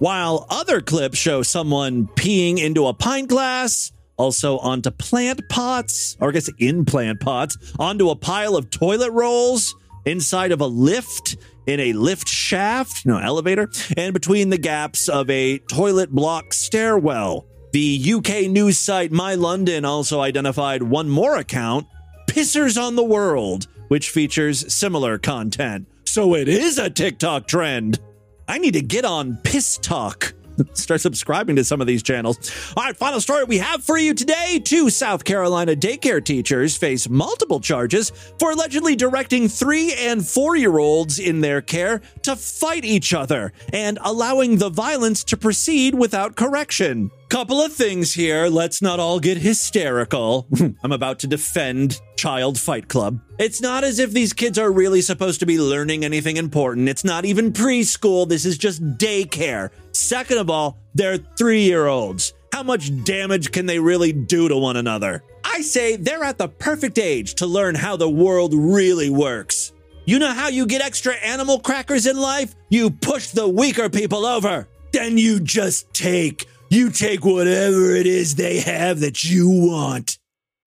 While 0.01 0.49
other 0.51 0.81
clips 0.81 1.17
show 1.17 1.45
someone 1.45 2.09
peeing 2.09 2.59
into 2.59 2.89
a 2.89 2.93
pint 2.93 3.29
glass, 3.29 3.93
also 4.17 4.59
onto 4.59 4.91
plant 4.91 5.41
pots, 5.49 6.17
or 6.21 6.29
I 6.29 6.33
guess 6.33 6.51
in 6.59 6.85
plant 6.85 7.21
pots, 7.21 7.57
onto 7.79 8.11
a 8.11 8.17
pile 8.17 8.57
of 8.57 8.71
toilet 8.71 9.11
rolls 9.13 9.75
inside 10.05 10.53
of 10.53 10.61
a 10.61 10.67
lift 10.67 11.37
in 11.67 11.81
a 11.81 11.93
lift 11.95 12.29
shaft, 12.29 13.07
know, 13.07 13.19
elevator, 13.19 13.71
and 13.97 14.13
between 14.13 14.51
the 14.51 14.59
gaps 14.59 15.09
of 15.09 15.31
a 15.31 15.59
toilet 15.59 16.11
block 16.11 16.53
stairwell. 16.53 17.47
The 17.73 18.15
UK 18.15 18.51
news 18.51 18.79
site 18.79 19.11
My 19.11 19.35
London 19.35 19.85
also 19.85 20.21
identified 20.21 20.83
one 20.83 21.09
more 21.09 21.37
account, 21.37 21.87
Pissers 22.29 22.81
on 22.81 22.97
the 22.97 23.05
World, 23.05 23.67
which 23.89 24.11
features 24.11 24.73
similar 24.73 25.19
content. 25.19 25.87
So 26.05 26.35
it 26.35 26.49
is 26.49 26.79
a 26.79 26.91
TikTok 26.91 27.49
trend. 27.49 27.99
I 28.47 28.59
need 28.59 28.75
to 28.75 28.83
get 28.83 29.05
on 29.05 29.39
Piss 29.43 29.79
Talk. 29.79 30.35
Start 30.73 31.01
subscribing 31.01 31.57
to 31.57 31.65
some 31.65 31.81
of 31.81 31.87
these 31.87 32.03
channels. 32.03 32.51
All 32.77 32.85
right, 32.85 32.97
final 32.97 33.21
story 33.21 33.45
we 33.45 33.59
have 33.59 33.85
for 33.85 33.99
you 33.99 34.15
today. 34.15 34.61
Two 34.63 34.91
South 34.91 35.25
Carolina 35.25 35.75
daycare 35.75 36.25
teachers 36.25 36.77
face 36.77 37.09
multiple 37.09 37.61
charges 37.61 38.11
for 38.39 38.53
allegedly 38.53 38.97
directing 38.97 39.49
three 39.49 39.95
and 39.95 40.27
four 40.27 40.57
year 40.57 40.79
olds 40.79 41.19
in 41.19 41.41
their 41.41 41.61
care 41.61 42.01
to 42.23 42.37
fight 42.37 42.85
each 42.85 43.15
other 43.15 43.53
and 43.73 43.99
allowing 44.03 44.59
the 44.59 44.71
violence 44.71 45.25
to 45.25 45.37
proceed 45.37 45.95
without 45.95 46.37
correction. 46.37 47.11
Couple 47.29 47.61
of 47.61 47.73
things 47.73 48.15
here. 48.15 48.47
Let's 48.47 48.81
not 48.81 49.01
all 49.01 49.19
get 49.19 49.39
hysterical. 49.39 50.47
I'm 50.85 50.93
about 50.93 51.19
to 51.21 51.27
defend 51.27 52.01
Child 52.25 52.59
Fight 52.59 52.89
Club. 52.89 53.21
It's 53.39 53.61
not 53.61 53.85
as 53.85 53.99
if 53.99 54.11
these 54.11 54.33
kids 54.33 54.59
are 54.59 54.73
really 54.73 55.03
supposed 55.03 55.41
to 55.41 55.47
be 55.47 55.59
learning 55.59 56.07
anything 56.07 56.39
important. 56.39 56.89
It's 56.89 57.05
not 57.05 57.27
even 57.27 57.53
preschool. 57.53 58.27
This 58.27 58.47
is 58.47 58.57
just 58.57 58.83
daycare. 58.97 59.69
Second 59.93 60.39
of 60.39 60.49
all, 60.49 60.79
they're 60.95 61.19
three 61.19 61.65
year 61.65 61.87
olds. 61.87 62.33
How 62.51 62.63
much 62.63 63.05
damage 63.05 63.53
can 63.53 63.67
they 63.67 63.79
really 63.79 64.15
do 64.15 64.49
to 64.49 64.57
one 64.57 64.79
another? 64.79 65.23
I 65.45 65.61
say 65.61 65.97
they're 65.97 66.25
at 66.25 66.39
the 66.39 66.49
perfect 66.49 66.99
age 66.99 67.35
to 67.35 67.47
learn 67.47 67.75
how 67.75 67.99
the 67.99 68.09
world 68.09 68.55
really 68.55 69.11
works. 69.11 69.75
You 70.07 70.19
know 70.19 70.33
how 70.33 70.49
you 70.49 70.65
get 70.65 70.81
extra 70.81 71.13
animal 71.17 71.59
crackers 71.59 72.07
in 72.07 72.17
life? 72.17 72.55
You 72.71 72.89
push 72.89 73.33
the 73.33 73.47
weaker 73.47 73.91
people 73.91 74.25
over. 74.25 74.67
Then 74.95 75.19
you 75.19 75.41
just 75.41 75.93
take 75.93 76.47
you 76.71 76.89
take 76.89 77.23
whatever 77.23 77.95
it 77.95 78.07
is 78.07 78.37
they 78.37 78.61
have 78.61 79.01
that 79.01 79.25
you 79.25 79.51
want. 79.51 80.17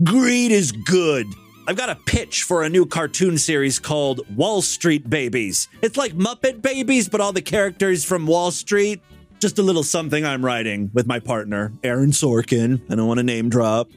Greed 0.04 0.52
is 0.52 0.72
good. 0.72 1.26
I've 1.70 1.76
got 1.76 1.90
a 1.90 1.96
pitch 1.96 2.44
for 2.44 2.64
a 2.64 2.70
new 2.70 2.86
cartoon 2.86 3.38
series 3.38 3.78
called 3.78 4.22
Wall 4.38 4.62
Street 4.62 5.10
Babies. 5.10 5.68
It's 5.82 5.98
like 5.98 6.14
Muppet 6.14 6.62
Babies, 6.62 7.10
but 7.10 7.20
all 7.20 7.34
the 7.34 7.42
characters 7.42 8.06
from 8.06 8.26
Wall 8.26 8.52
Street. 8.52 9.02
just 9.40 9.60
a 9.60 9.62
little 9.62 9.84
something 9.84 10.26
I'm 10.26 10.46
writing 10.46 10.90
with 10.94 11.08
my 11.08 11.20
partner, 11.20 11.74
Aaron 11.84 12.12
Sorkin. 12.12 12.82
I 12.90 12.96
don't 12.96 13.06
want 13.06 13.18
to 13.18 13.24
name 13.24 13.50
drop. 13.50 13.90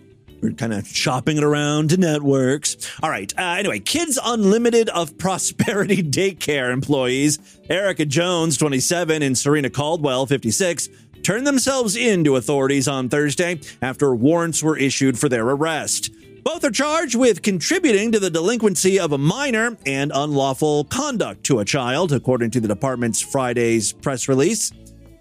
We're 0.42 0.50
kind 0.50 0.72
of 0.72 0.84
shopping 0.88 1.36
it 1.36 1.44
around 1.44 1.90
to 1.90 1.96
networks. 1.96 2.76
All 3.04 3.08
right. 3.08 3.32
Uh, 3.38 3.54
anyway, 3.58 3.78
Kids 3.78 4.18
Unlimited 4.22 4.88
of 4.88 5.16
Prosperity 5.16 6.02
Daycare 6.02 6.72
employees 6.72 7.38
Erica 7.70 8.04
Jones, 8.04 8.56
27, 8.56 9.22
and 9.22 9.38
Serena 9.38 9.70
Caldwell, 9.70 10.26
56, 10.26 10.88
turned 11.22 11.46
themselves 11.46 11.94
in 11.94 12.24
to 12.24 12.34
authorities 12.34 12.88
on 12.88 13.08
Thursday 13.08 13.60
after 13.80 14.12
warrants 14.12 14.60
were 14.60 14.76
issued 14.76 15.20
for 15.20 15.28
their 15.28 15.48
arrest. 15.48 16.10
Both 16.42 16.64
are 16.64 16.70
charged 16.70 17.16
with 17.16 17.42
contributing 17.42 18.12
to 18.12 18.18
the 18.18 18.30
delinquency 18.30 18.98
of 18.98 19.12
a 19.12 19.18
minor 19.18 19.76
and 19.84 20.10
unlawful 20.14 20.84
conduct 20.84 21.44
to 21.44 21.58
a 21.58 21.64
child, 21.64 22.12
according 22.12 22.50
to 22.52 22.60
the 22.60 22.68
department's 22.68 23.20
Friday's 23.20 23.92
press 23.92 24.28
release. 24.28 24.72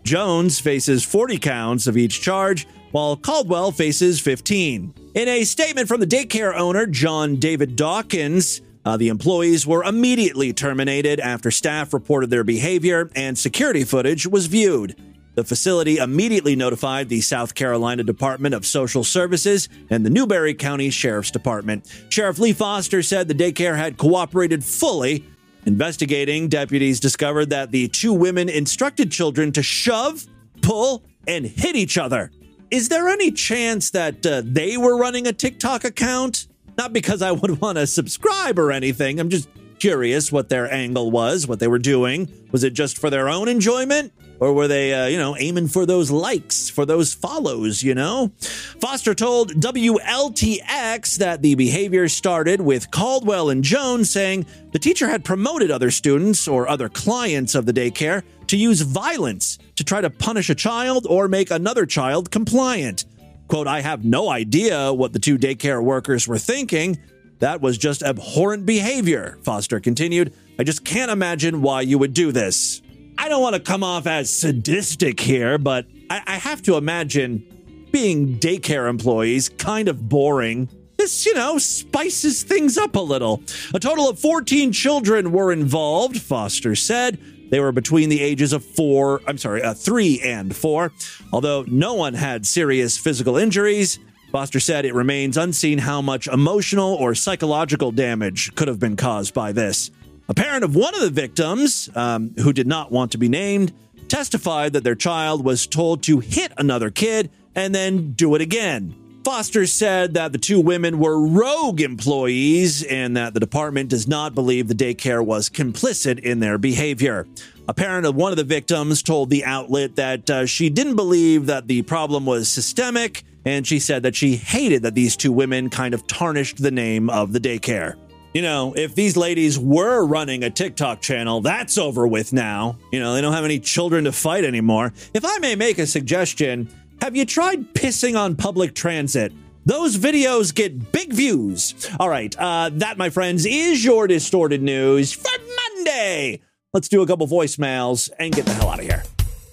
Jones 0.04 0.60
faces 0.60 1.04
40 1.04 1.38
counts 1.38 1.88
of 1.88 1.98
each 1.98 2.22
charge, 2.22 2.68
while 2.92 3.18
Caldwell 3.18 3.72
faces 3.72 4.20
15. 4.20 4.94
In 5.16 5.28
a 5.28 5.44
statement 5.44 5.88
from 5.88 6.00
the 6.00 6.08
daycare 6.08 6.56
owner, 6.56 6.86
John 6.86 7.36
David 7.36 7.76
Dawkins, 7.76 8.62
uh, 8.86 8.96
the 8.96 9.10
employees 9.10 9.68
were 9.68 9.84
immediately 9.84 10.54
terminated 10.54 11.20
after 11.20 11.52
staff 11.52 11.94
reported 11.94 12.30
their 12.30 12.46
behavior 12.46 13.10
and 13.16 13.38
security 13.38 13.84
footage 13.84 14.26
was 14.26 14.48
viewed. 14.48 14.96
The 15.40 15.46
facility 15.46 16.00
immediately 16.00 16.58
notified 16.58 17.08
the 17.08 17.22
South 17.22 17.56
Carolina 17.56 18.04
Department 18.04 18.54
of 18.54 18.66
Social 18.66 19.06
Services 19.06 19.70
and 19.90 20.06
the 20.06 20.10
Newberry 20.10 20.54
County 20.54 20.90
Sheriff's 20.90 21.32
Department. 21.32 21.90
Sheriff 22.10 22.40
Lee 22.40 22.52
Foster 22.52 23.02
said 23.02 23.30
the 23.30 23.34
daycare 23.34 23.78
had 23.78 23.96
cooperated 23.96 24.66
fully. 24.66 25.24
Investigating, 25.66 26.50
deputies 26.50 27.00
discovered 27.00 27.52
that 27.52 27.72
the 27.72 27.88
two 27.88 28.12
women 28.12 28.50
instructed 28.50 29.14
children 29.14 29.54
to 29.54 29.64
shove, 29.64 30.26
pull, 30.62 31.06
and 31.26 31.46
hit 31.46 31.78
each 31.78 31.98
other. 31.98 32.32
Is 32.70 32.90
there 32.90 33.08
any 33.08 33.32
chance 33.32 33.92
that 33.92 34.26
uh, 34.26 34.42
they 34.44 34.76
were 34.76 34.98
running 34.98 35.26
a 35.26 35.32
TikTok 35.32 35.86
account? 35.86 36.48
Not 36.78 36.92
because 36.92 37.22
I 37.22 37.32
would 37.32 37.62
want 37.62 37.78
to 37.78 37.88
subscribe 37.88 38.60
or 38.60 38.74
anything. 38.74 39.22
I'm 39.22 39.30
just 39.30 39.48
curious 39.80 40.34
what 40.34 40.50
their 40.50 40.70
angle 40.70 41.12
was, 41.12 41.48
what 41.48 41.62
they 41.62 41.70
were 41.70 41.80
doing. 41.80 42.28
Was 42.52 42.66
it 42.66 42.74
just 42.74 42.98
for 42.98 43.10
their 43.10 43.30
own 43.30 43.48
enjoyment? 43.48 44.12
Or 44.40 44.54
were 44.54 44.68
they, 44.68 44.94
uh, 44.94 45.08
you 45.08 45.18
know, 45.18 45.36
aiming 45.38 45.68
for 45.68 45.86
those 45.86 46.10
likes, 46.10 46.70
for 46.70 46.86
those 46.86 47.14
follows, 47.14 47.84
you 47.84 47.94
know? 47.94 48.32
Foster 48.80 49.14
told 49.14 49.54
WLTX 49.54 51.18
that 51.18 51.42
the 51.42 51.56
behavior 51.56 52.08
started 52.08 52.62
with 52.62 52.90
Caldwell 52.90 53.50
and 53.50 53.64
Jones 53.64 54.10
saying 54.10 54.46
the 54.72 54.80
teacher 54.80 55.10
had 55.10 55.26
promoted 55.26 55.72
other 55.72 55.92
students 55.92 56.48
or 56.48 56.70
other 56.70 56.88
clients 56.88 57.54
of 57.54 57.66
the 57.66 57.74
daycare 57.74 58.24
to 58.48 58.58
use 58.58 58.82
violence 58.82 59.58
to 59.76 59.84
try 59.84 60.00
to 60.00 60.10
punish 60.10 60.50
a 60.50 60.56
child 60.56 61.06
or 61.10 61.28
make 61.28 61.52
another 61.52 61.86
child 61.86 62.32
compliant. 62.32 63.06
Quote, 63.50 63.68
I 63.68 63.82
have 63.82 64.06
no 64.06 64.30
idea 64.30 64.94
what 64.94 65.12
the 65.12 65.20
two 65.20 65.38
daycare 65.38 65.84
workers 65.84 66.28
were 66.28 66.38
thinking. 66.38 66.98
That 67.40 67.62
was 67.62 67.78
just 67.78 68.04
abhorrent 68.04 68.66
behavior, 68.66 69.38
Foster 69.44 69.80
continued. 69.80 70.34
I 70.58 70.64
just 70.64 70.86
can't 70.86 71.12
imagine 71.12 71.62
why 71.62 71.82
you 71.82 71.98
would 71.98 72.14
do 72.14 72.32
this. 72.32 72.82
I 73.22 73.28
don't 73.28 73.42
want 73.42 73.56
to 73.56 73.60
come 73.60 73.84
off 73.84 74.08
as 74.08 74.34
sadistic 74.34 75.20
here, 75.20 75.58
but 75.58 75.86
I, 76.10 76.24
I 76.26 76.36
have 76.38 76.62
to 76.64 76.78
imagine 76.78 77.88
being 77.92 78.40
daycare 78.40 78.90
employees 78.90 79.50
kind 79.50 79.90
of 79.90 80.08
boring. 80.08 80.70
This, 80.96 81.26
you 81.26 81.34
know, 81.34 81.58
spices 81.58 82.44
things 82.44 82.78
up 82.78 82.96
a 82.96 83.02
little. 83.02 83.44
A 83.74 83.80
total 83.80 84.10
of 84.10 84.20
14 84.20 84.72
children 84.72 85.34
were 85.34 85.52
involved, 85.52 86.22
Foster 86.22 86.76
said. 86.76 87.20
They 87.52 87.60
were 87.60 87.74
between 87.74 88.08
the 88.08 88.22
ages 88.22 88.54
of 88.54 88.64
four, 88.64 89.20
I'm 89.28 89.38
sorry, 89.38 89.64
uh, 89.64 89.74
three 89.74 90.22
and 90.22 90.56
four. 90.56 90.94
Although 91.34 91.66
no 91.68 91.96
one 91.96 92.14
had 92.14 92.48
serious 92.48 92.98
physical 92.98 93.36
injuries, 93.36 94.00
Foster 94.32 94.62
said 94.62 94.86
it 94.86 94.94
remains 94.94 95.36
unseen 95.36 95.80
how 95.80 96.02
much 96.02 96.28
emotional 96.28 96.94
or 96.96 97.16
psychological 97.16 97.92
damage 97.92 98.56
could 98.56 98.70
have 98.70 98.80
been 98.80 98.96
caused 98.96 99.34
by 99.34 99.52
this. 99.52 99.92
A 100.30 100.34
parent 100.36 100.64
of 100.64 100.76
one 100.76 100.94
of 100.94 101.02
the 101.02 101.10
victims, 101.10 101.90
um, 101.96 102.36
who 102.38 102.54
did 102.54 102.68
not 102.68 102.92
want 102.92 103.12
to 103.14 103.18
be 103.18 103.28
named, 103.28 103.74
testified 104.08 104.74
that 104.74 104.84
their 104.84 104.94
child 104.94 105.44
was 105.44 105.66
told 105.66 106.04
to 106.04 106.20
hit 106.20 106.54
another 106.56 106.92
kid 106.92 107.32
and 107.56 107.74
then 107.74 108.12
do 108.12 108.36
it 108.36 108.42
again. 108.42 108.94
Foster 109.24 109.66
said 109.66 110.14
that 110.14 110.32
the 110.32 110.38
two 110.38 110.62
women 110.62 111.00
were 111.00 111.28
rogue 111.28 111.82
employees 111.82 112.84
and 112.84 113.18
that 113.18 113.34
the 113.34 113.40
department 113.40 113.90
does 113.90 114.08
not 114.08 114.36
believe 114.36 114.68
the 114.68 114.76
daycare 114.76 115.26
was 115.26 115.50
complicit 115.50 116.20
in 116.20 116.40
their 116.40 116.60
behavior. 116.60 117.26
A 117.68 117.74
parent 117.74 118.06
of 118.06 118.16
one 118.16 118.32
of 118.32 118.38
the 118.38 118.44
victims 118.44 119.02
told 119.02 119.32
the 119.32 119.46
outlet 119.46 119.96
that 119.96 120.30
uh, 120.30 120.46
she 120.46 120.70
didn't 120.70 120.96
believe 120.96 121.48
that 121.48 121.68
the 121.68 121.82
problem 121.82 122.28
was 122.28 122.48
systemic, 122.50 123.24
and 123.46 123.66
she 123.66 123.80
said 123.80 124.04
that 124.04 124.16
she 124.16 124.36
hated 124.36 124.84
that 124.84 124.94
these 124.94 125.16
two 125.16 125.32
women 125.32 125.72
kind 125.72 125.96
of 125.96 126.06
tarnished 126.06 126.62
the 126.62 126.72
name 126.72 127.10
of 127.10 127.34
the 127.34 127.40
daycare. 127.40 127.96
You 128.32 128.44
know, 128.44 128.74
if 128.76 128.94
these 128.94 129.18
ladies 129.18 129.58
were 129.58 130.06
running 130.06 130.44
a 130.44 130.52
TikTok 130.52 131.02
channel, 131.02 131.42
that's 131.42 131.80
over 131.80 132.08
with 132.08 132.32
now. 132.32 132.78
You 132.92 133.00
know, 133.00 133.16
they 133.16 133.22
don't 133.22 133.34
have 133.34 133.44
any 133.44 133.60
children 133.60 134.04
to 134.04 134.12
fight 134.12 134.44
anymore. 134.44 134.94
If 135.16 135.26
I 135.26 135.40
may 135.40 135.56
make 135.56 135.80
a 135.80 135.88
suggestion, 135.88 136.70
have 137.02 137.16
you 137.16 137.26
tried 137.26 137.74
pissing 137.74 138.16
on 138.20 138.36
public 138.36 138.76
transit? 138.76 139.34
Those 139.66 139.98
videos 139.98 140.54
get 140.54 140.92
big 140.92 141.12
views. 141.12 141.90
All 142.00 142.08
right, 142.10 142.36
uh, 142.38 142.70
that, 142.74 143.00
my 143.00 143.10
friends, 143.10 143.48
is 143.48 143.84
your 143.84 144.06
distorted 144.06 144.62
news 144.62 145.12
for 145.12 145.32
Monday. 145.76 146.42
Let's 146.72 146.88
do 146.88 147.02
a 147.02 147.08
couple 147.08 147.28
voicemails 147.28 148.12
and 148.20 148.32
get 148.32 148.46
the 148.46 148.54
hell 148.54 148.70
out 148.70 148.80
of 148.80 148.86
here. 148.86 149.04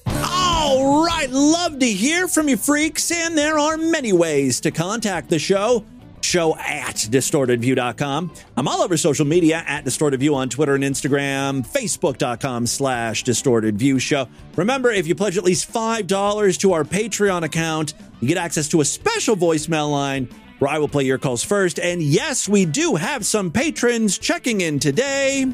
All 0.06 1.02
right, 1.02 1.30
love 1.30 1.78
to 1.78 1.86
hear 1.86 2.28
from 2.28 2.48
you 2.48 2.58
freaks, 2.58 3.10
and 3.10 3.38
there 3.38 3.58
are 3.58 3.78
many 3.78 4.12
ways 4.12 4.60
to 4.60 4.70
contact 4.70 5.30
the 5.30 5.38
show 5.38 5.82
show 6.20 6.56
at 6.56 6.96
distortedview.com. 6.96 8.32
I'm 8.56 8.68
all 8.68 8.82
over 8.82 8.96
social 8.96 9.26
media 9.26 9.64
at 9.66 9.84
distortedview 9.84 10.34
on 10.34 10.48
Twitter 10.48 10.74
and 10.74 10.84
Instagram, 10.84 11.66
facebook.com 11.66 12.66
slash 12.66 13.24
distortedview 13.24 14.00
show. 14.00 14.28
Remember, 14.56 14.90
if 14.90 15.06
you 15.06 15.14
pledge 15.14 15.36
at 15.36 15.44
least 15.44 15.72
$5 15.72 16.58
to 16.60 16.72
our 16.72 16.84
Patreon 16.84 17.42
account, 17.42 17.94
you 18.20 18.28
get 18.28 18.38
access 18.38 18.68
to 18.68 18.80
a 18.80 18.84
special 18.84 19.36
voicemail 19.36 19.90
line 19.90 20.28
where 20.58 20.70
I 20.70 20.78
will 20.78 20.88
play 20.88 21.04
your 21.04 21.18
calls 21.18 21.42
first. 21.42 21.78
And 21.78 22.02
yes, 22.02 22.48
we 22.48 22.64
do 22.64 22.94
have 22.96 23.26
some 23.26 23.50
patrons 23.50 24.18
checking 24.18 24.60
in 24.62 24.78
today. 24.78 25.46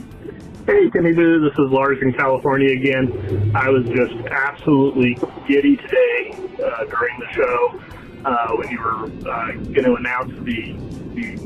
Hey, 0.66 0.88
Timmy 0.90 1.12
Boo, 1.12 1.40
this 1.40 1.58
is 1.58 1.72
Lars 1.72 1.98
in 2.02 2.12
California 2.12 2.70
again. 2.70 3.52
I 3.52 3.68
was 3.68 3.84
just 3.86 4.14
absolutely 4.30 5.18
giddy 5.48 5.76
today 5.76 6.38
uh, 6.64 6.84
during 6.84 7.18
the 7.18 7.28
show 7.32 7.80
uh, 8.24 8.48
when 8.52 8.68
you 8.70 8.80
were 8.80 9.04
uh, 9.30 9.52
going 9.52 9.84
to 9.84 9.94
announce 9.94 10.32
the, 10.44 10.72
the 11.14 11.36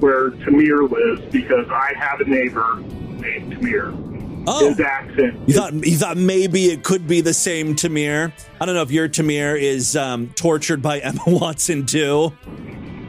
where 0.00 0.30
Tamir 0.30 0.88
lives 0.90 1.20
because 1.32 1.66
I 1.70 1.92
have 1.96 2.20
a 2.20 2.24
neighbor 2.24 2.76
named 2.80 3.54
Tamir. 3.54 4.04
Oh, 4.46 4.68
His 4.68 4.80
accent. 4.80 5.46
You 5.46 5.54
thought 5.54 5.74
you 5.74 5.96
thought 5.96 6.16
maybe 6.16 6.66
it 6.66 6.82
could 6.82 7.06
be 7.06 7.20
the 7.20 7.34
same 7.34 7.74
Tamir. 7.74 8.32
I 8.60 8.66
don't 8.66 8.74
know 8.74 8.82
if 8.82 8.90
your 8.90 9.08
Tamir 9.08 9.60
is 9.60 9.96
um, 9.96 10.28
tortured 10.30 10.80
by 10.80 10.98
Emma 11.00 11.20
Watson 11.26 11.84
too. 11.84 12.32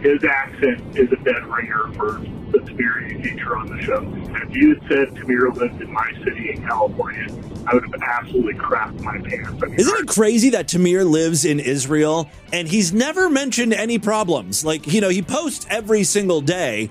His 0.01 0.23
accent 0.23 0.97
is 0.97 1.11
a 1.11 1.17
dead 1.23 1.45
ringer 1.45 1.91
for 1.93 2.21
the 2.51 2.59
Tamir 2.59 3.11
you 3.11 3.21
feature 3.21 3.57
on 3.57 3.67
the 3.67 3.81
show. 3.81 3.97
And 3.97 4.37
if 4.49 4.55
you 4.55 4.75
had 4.75 4.83
said 4.87 5.07
Tamir 5.15 5.53
lived 5.55 5.81
in 5.81 5.91
my 5.91 6.11
city 6.23 6.51
in 6.51 6.65
California, 6.65 7.27
I 7.67 7.73
would 7.73 7.83
have 7.83 8.01
absolutely 8.01 8.53
crapped 8.53 9.01
my 9.01 9.17
pants. 9.19 9.61
I 9.61 9.65
mean, 9.67 9.79
Isn't 9.79 9.99
it 9.99 10.07
crazy 10.07 10.49
that 10.51 10.67
Tamir 10.67 11.09
lives 11.09 11.43
in 11.43 11.59
Israel 11.59 12.29
and 12.53 12.67
he's 12.67 12.93
never 12.93 13.29
mentioned 13.29 13.73
any 13.73 13.99
problems? 13.99 14.63
Like, 14.63 14.87
you 14.87 15.01
know, 15.01 15.09
he 15.09 15.21
posts 15.21 15.67
every 15.69 16.03
single 16.05 16.39
day, 16.39 16.89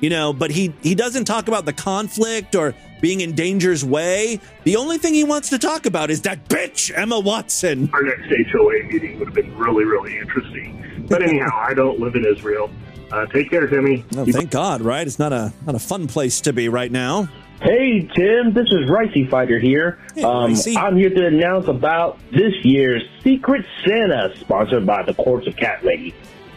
you 0.00 0.08
know, 0.08 0.32
but 0.32 0.50
he 0.50 0.72
he 0.82 0.94
doesn't 0.94 1.26
talk 1.26 1.48
about 1.48 1.66
the 1.66 1.74
conflict 1.74 2.54
or 2.54 2.74
being 3.02 3.20
in 3.20 3.34
danger's 3.34 3.84
way. 3.84 4.40
The 4.64 4.76
only 4.76 4.96
thing 4.96 5.12
he 5.12 5.24
wants 5.24 5.50
to 5.50 5.58
talk 5.58 5.84
about 5.84 6.10
is 6.10 6.22
that 6.22 6.48
bitch 6.48 6.90
Emma 6.96 7.20
Watson. 7.20 7.90
our 7.92 8.02
next 8.02 8.32
HOA 8.50 8.84
meeting 8.84 9.18
would 9.18 9.28
have 9.28 9.34
been 9.34 9.54
really, 9.58 9.84
really 9.84 10.16
interesting. 10.18 10.82
But 11.08 11.22
anyhow, 11.22 11.50
I 11.54 11.74
don't 11.74 11.98
live 12.00 12.14
in 12.14 12.24
Israel. 12.24 12.70
Uh, 13.10 13.26
take 13.26 13.50
care, 13.50 13.66
Timmy. 13.66 14.04
Oh, 14.16 14.24
thank 14.26 14.50
God, 14.50 14.80
right? 14.82 15.06
It's 15.06 15.18
not 15.18 15.32
a 15.32 15.52
not 15.64 15.74
a 15.74 15.78
fun 15.78 16.06
place 16.08 16.40
to 16.42 16.52
be 16.52 16.68
right 16.68 16.90
now. 16.90 17.28
Hey 17.62 18.02
Tim, 18.14 18.52
this 18.52 18.66
is 18.66 18.88
Ricey 18.90 19.30
Fighter 19.30 19.58
here. 19.58 19.98
um, 20.22 20.54
I'm 20.76 20.94
here 20.96 21.08
to 21.08 21.26
announce 21.26 21.68
about 21.68 22.18
this 22.30 22.52
year's 22.64 23.02
Secret 23.24 23.64
Santa, 23.84 24.34
sponsored 24.36 24.84
by 24.84 25.02
the 25.04 25.14
Corpse 25.14 25.46
of 25.46 25.56
Cat 25.56 25.82
Lady. 25.82 26.14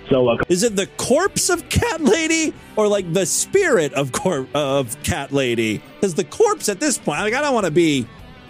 So, 0.10 0.28
uh, 0.28 0.38
Is 0.50 0.64
it 0.64 0.76
the 0.76 0.88
corpse 0.98 1.50
of 1.50 1.70
Cat 1.70 2.02
Lady 2.02 2.54
or 2.76 2.88
like 2.88 3.14
the 3.14 3.26
spirit 3.28 3.94
of 3.94 4.12
cor- 4.12 4.48
of 4.54 5.02
Cat 5.04 5.32
Lady? 5.32 5.82
Because 5.96 6.16
the 6.16 6.24
corpse 6.26 6.68
at 6.68 6.80
this 6.82 6.98
point, 6.98 7.20
like 7.22 7.34
I 7.34 7.42
don't 7.42 7.54
want 7.54 7.68
to 7.68 7.72
be 7.72 8.06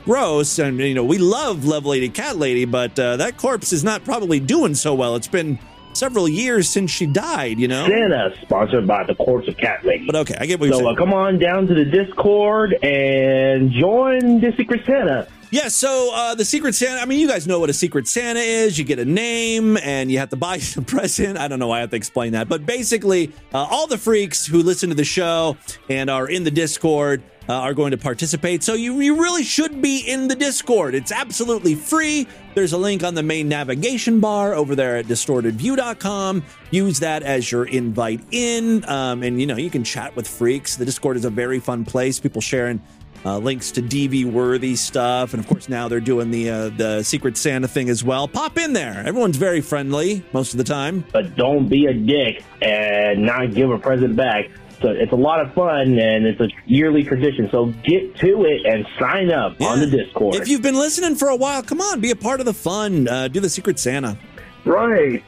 gross, 0.06 0.58
and 0.58 0.80
you 0.80 0.96
know 0.96 1.04
we 1.04 1.18
love 1.18 1.66
Love 1.66 1.86
Lady 1.86 2.10
Cat 2.10 2.38
Lady, 2.38 2.66
but 2.66 2.98
uh, 2.98 3.18
that 3.18 3.38
corpse 3.38 3.74
is 3.74 3.84
not 3.84 4.04
probably 4.06 4.40
doing 4.40 4.74
so 4.74 4.96
well. 4.96 5.16
It's 5.16 5.28
been 5.28 5.60
several 6.00 6.28
years 6.28 6.70
since 6.70 6.90
she 6.90 7.06
died. 7.06 7.60
You 7.60 7.68
know. 7.68 7.88
Santa, 7.88 8.34
sponsored 8.42 8.88
by 8.88 9.04
the 9.04 9.16
Corpse 9.16 9.48
of 9.48 9.58
Cat 9.58 9.86
Lady. 9.86 10.06
But 10.06 10.16
okay, 10.16 10.36
I 10.40 10.46
get 10.46 10.60
what 10.60 10.68
you're 10.68 10.74
so 10.76 10.80
saying. 10.86 10.96
uh, 10.96 11.00
come 11.00 11.14
on 11.14 11.38
down 11.38 11.68
to 11.68 11.74
the 11.74 11.86
Discord 11.86 12.74
and 12.84 13.72
join 13.72 14.40
the 14.40 14.54
Secret 14.58 14.82
Santa. 14.86 15.28
Yeah, 15.52 15.68
so 15.68 16.12
uh, 16.14 16.36
the 16.36 16.46
Secret 16.46 16.76
Santa, 16.76 17.02
I 17.02 17.06
mean, 17.06 17.20
you 17.20 17.28
guys 17.28 17.48
know 17.48 17.60
what 17.60 17.72
a 17.72 17.74
Secret 17.74 18.08
Santa 18.08 18.40
is. 18.40 18.78
You 18.78 18.86
get 18.86 19.00
a 19.00 19.06
name 19.06 19.78
and 19.78 20.12
you 20.12 20.20
have 20.20 20.30
to 20.30 20.36
buy 20.48 20.60
a 20.78 20.82
present. 20.82 21.40
I 21.40 21.48
don't 21.48 21.58
know 21.58 21.68
why 21.68 21.78
I 21.78 21.82
have 21.82 21.90
to 21.90 21.96
explain 21.96 22.34
that. 22.34 22.48
But 22.48 22.66
basically, 22.68 23.32
uh, 23.52 23.58
all 23.58 23.88
the 23.88 23.98
freaks 23.98 24.46
who 24.46 24.62
listen 24.62 24.90
to 24.90 24.96
the 24.96 25.04
show 25.04 25.58
and 25.90 26.10
are 26.10 26.30
in 26.30 26.44
the 26.44 26.52
Discord 26.52 27.24
uh, 27.50 27.54
are 27.54 27.74
going 27.74 27.92
to 27.92 27.98
participate. 27.98 28.64
So 28.64 28.76
you, 28.76 29.00
you 29.00 29.20
really 29.20 29.44
should 29.44 29.82
be 29.82 30.00
in 30.00 30.28
the 30.28 30.36
Discord. 30.36 30.94
It's 30.94 31.12
absolutely 31.12 31.74
free. 31.74 32.28
There's 32.54 32.74
a 32.74 32.78
link 32.78 33.04
on 33.04 33.16
the 33.16 33.24
main 33.24 33.50
navigation 33.50 34.20
bar 34.20 34.54
over 34.54 34.76
there 34.76 34.98
at 34.98 35.06
distortedview.com. 35.06 36.44
Use 36.70 37.00
that 37.00 37.24
as 37.24 37.52
your 37.52 37.66
invite 37.66 38.22
in. 38.32 38.88
Um, 38.88 39.24
and, 39.24 39.42
you 39.42 39.48
know, 39.48 39.58
you 39.58 39.72
can 39.72 39.84
chat 39.84 40.16
with 40.16 40.28
freaks. 40.28 40.76
The 40.76 40.86
Discord 40.86 41.18
is 41.18 41.26
a 41.26 41.32
very 41.32 41.60
fun 41.60 41.86
place. 41.86 42.20
People 42.20 42.42
sharing 42.42 42.82
uh, 43.26 43.38
links 43.38 43.72
to 43.72 43.82
DV 43.82 44.26
worthy 44.32 44.76
stuff, 44.76 45.34
and 45.34 45.44
of 45.44 45.50
course 45.50 45.68
now 45.68 45.90
they're 45.90 46.00
doing 46.00 46.32
the 46.32 46.50
uh, 46.50 46.70
the 46.70 47.04
Secret 47.04 47.36
Santa 47.36 47.68
thing 47.68 47.90
as 47.90 48.02
well. 48.02 48.30
Pop 48.30 48.58
in 48.58 48.72
there. 48.72 49.04
Everyone's 49.06 49.36
very 49.36 49.60
friendly 49.60 50.24
most 50.32 50.54
of 50.54 50.58
the 50.58 50.64
time. 50.64 51.04
But 51.12 51.36
don't 51.36 51.68
be 51.68 51.88
a 51.88 51.94
dick 51.94 52.46
and 52.62 53.24
not 53.24 53.54
give 53.54 53.72
a 53.72 53.78
present 53.78 54.16
back. 54.16 54.50
So 54.82 54.90
it's 54.90 55.12
a 55.12 55.18
lot 55.18 55.42
of 55.42 55.54
fun 55.54 56.00
and 56.00 56.26
it's 56.26 56.40
a 56.40 56.48
yearly 56.66 57.04
tradition. 57.04 57.50
So 57.52 57.68
get 57.84 58.16
to 58.18 58.46
it 58.46 58.66
and 58.66 58.86
sign 58.98 59.32
up 59.32 59.62
on 59.62 59.80
the 59.80 59.88
Discord. 59.88 60.36
If 60.36 60.48
you've 60.48 60.62
been 60.62 60.76
listening 60.76 61.16
for 61.16 61.28
a 61.28 61.36
while, 61.36 61.62
come 61.64 61.82
on, 61.82 62.00
be 62.00 62.12
a 62.12 62.16
part 62.16 62.40
of 62.40 62.46
the 62.46 62.54
fun. 62.54 63.08
Uh, 63.08 63.28
do 63.28 63.40
the 63.40 63.50
Secret 63.50 63.78
Santa. 63.78 64.18
Right. 64.66 65.24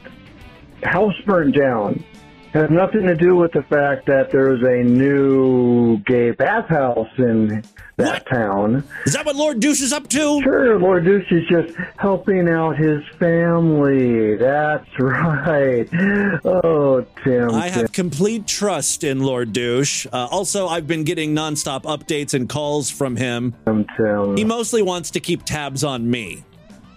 House 0.82 1.14
burned 1.26 1.54
down. 1.54 2.04
Has 2.52 2.68
nothing 2.68 3.02
to 3.06 3.14
do 3.14 3.34
with 3.34 3.52
the 3.52 3.62
fact 3.62 4.04
that 4.06 4.30
there's 4.30 4.62
a 4.62 4.86
new 4.86 5.96
gay 6.00 6.32
bathhouse 6.32 7.08
in 7.16 7.64
that 7.96 8.26
town. 8.26 8.84
Is 9.06 9.14
that 9.14 9.24
what 9.24 9.36
Lord 9.36 9.58
Douche 9.60 9.80
is 9.80 9.92
up 9.92 10.06
to? 10.08 10.42
Sure, 10.42 10.78
Lord 10.78 11.06
Douche 11.06 11.32
is 11.32 11.46
just 11.48 11.74
helping 11.96 12.50
out 12.50 12.76
his 12.76 13.02
family. 13.18 14.36
That's 14.36 14.86
right. 14.98 15.88
Oh, 16.44 17.06
Tim. 17.24 17.50
I 17.52 17.70
Tim. 17.70 17.80
have 17.80 17.92
complete 17.92 18.46
trust 18.46 19.02
in 19.02 19.20
Lord 19.20 19.54
Douche. 19.54 20.06
Uh, 20.12 20.28
also, 20.30 20.68
I've 20.68 20.86
been 20.86 21.04
getting 21.04 21.34
nonstop 21.34 21.84
updates 21.84 22.34
and 22.34 22.50
calls 22.50 22.90
from 22.90 23.16
him. 23.16 23.54
Tim. 23.64 24.36
He 24.36 24.44
mostly 24.44 24.82
wants 24.82 25.10
to 25.12 25.20
keep 25.20 25.44
tabs 25.44 25.84
on 25.84 26.10
me. 26.10 26.44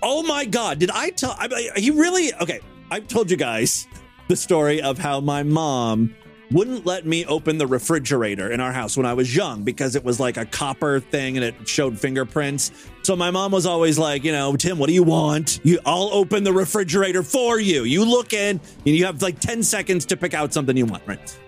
Oh 0.03 0.21
my 0.23 0.43
God! 0.43 0.79
Did 0.79 0.91
I 0.91 1.11
tell? 1.11 1.35
I, 1.39 1.69
he 1.77 1.91
really? 1.91 2.33
Okay, 2.35 2.59
I've 2.91 3.07
told 3.07 3.31
you 3.31 3.37
guys 3.37 3.87
the 4.27 4.35
story 4.35 4.81
of 4.81 4.97
how 4.97 5.19
my 5.19 5.43
mom 5.43 6.15
wouldn't 6.51 6.85
let 6.85 7.05
me 7.05 7.25
open 7.25 7.57
the 7.57 7.67
refrigerator 7.67 8.51
in 8.51 8.59
our 8.59 8.71
house 8.71 8.95
when 8.95 9.05
I 9.05 9.13
was 9.13 9.35
young 9.35 9.63
because 9.63 9.95
it 9.95 10.03
was 10.03 10.19
like 10.19 10.37
a 10.37 10.45
copper 10.45 10.99
thing 10.99 11.37
and 11.37 11.43
it 11.43 11.67
showed 11.67 11.99
fingerprints. 11.99 12.71
So 13.01 13.15
my 13.15 13.31
mom 13.31 13.51
was 13.51 13.65
always 13.65 13.97
like, 13.97 14.23
you 14.23 14.31
know, 14.31 14.55
Tim, 14.55 14.77
what 14.77 14.87
do 14.87 14.93
you 14.93 15.03
want? 15.03 15.59
You, 15.63 15.79
I'll 15.85 16.09
open 16.11 16.43
the 16.43 16.53
refrigerator 16.53 17.23
for 17.23 17.59
you. 17.59 17.83
You 17.83 18.05
look 18.05 18.33
in, 18.33 18.59
and 18.85 18.95
you 18.95 19.05
have 19.05 19.21
like 19.21 19.39
10 19.39 19.63
seconds 19.63 20.05
to 20.07 20.17
pick 20.17 20.33
out 20.33 20.53
something 20.53 20.75
you 20.77 20.85
want, 20.85 21.03
right? 21.05 21.39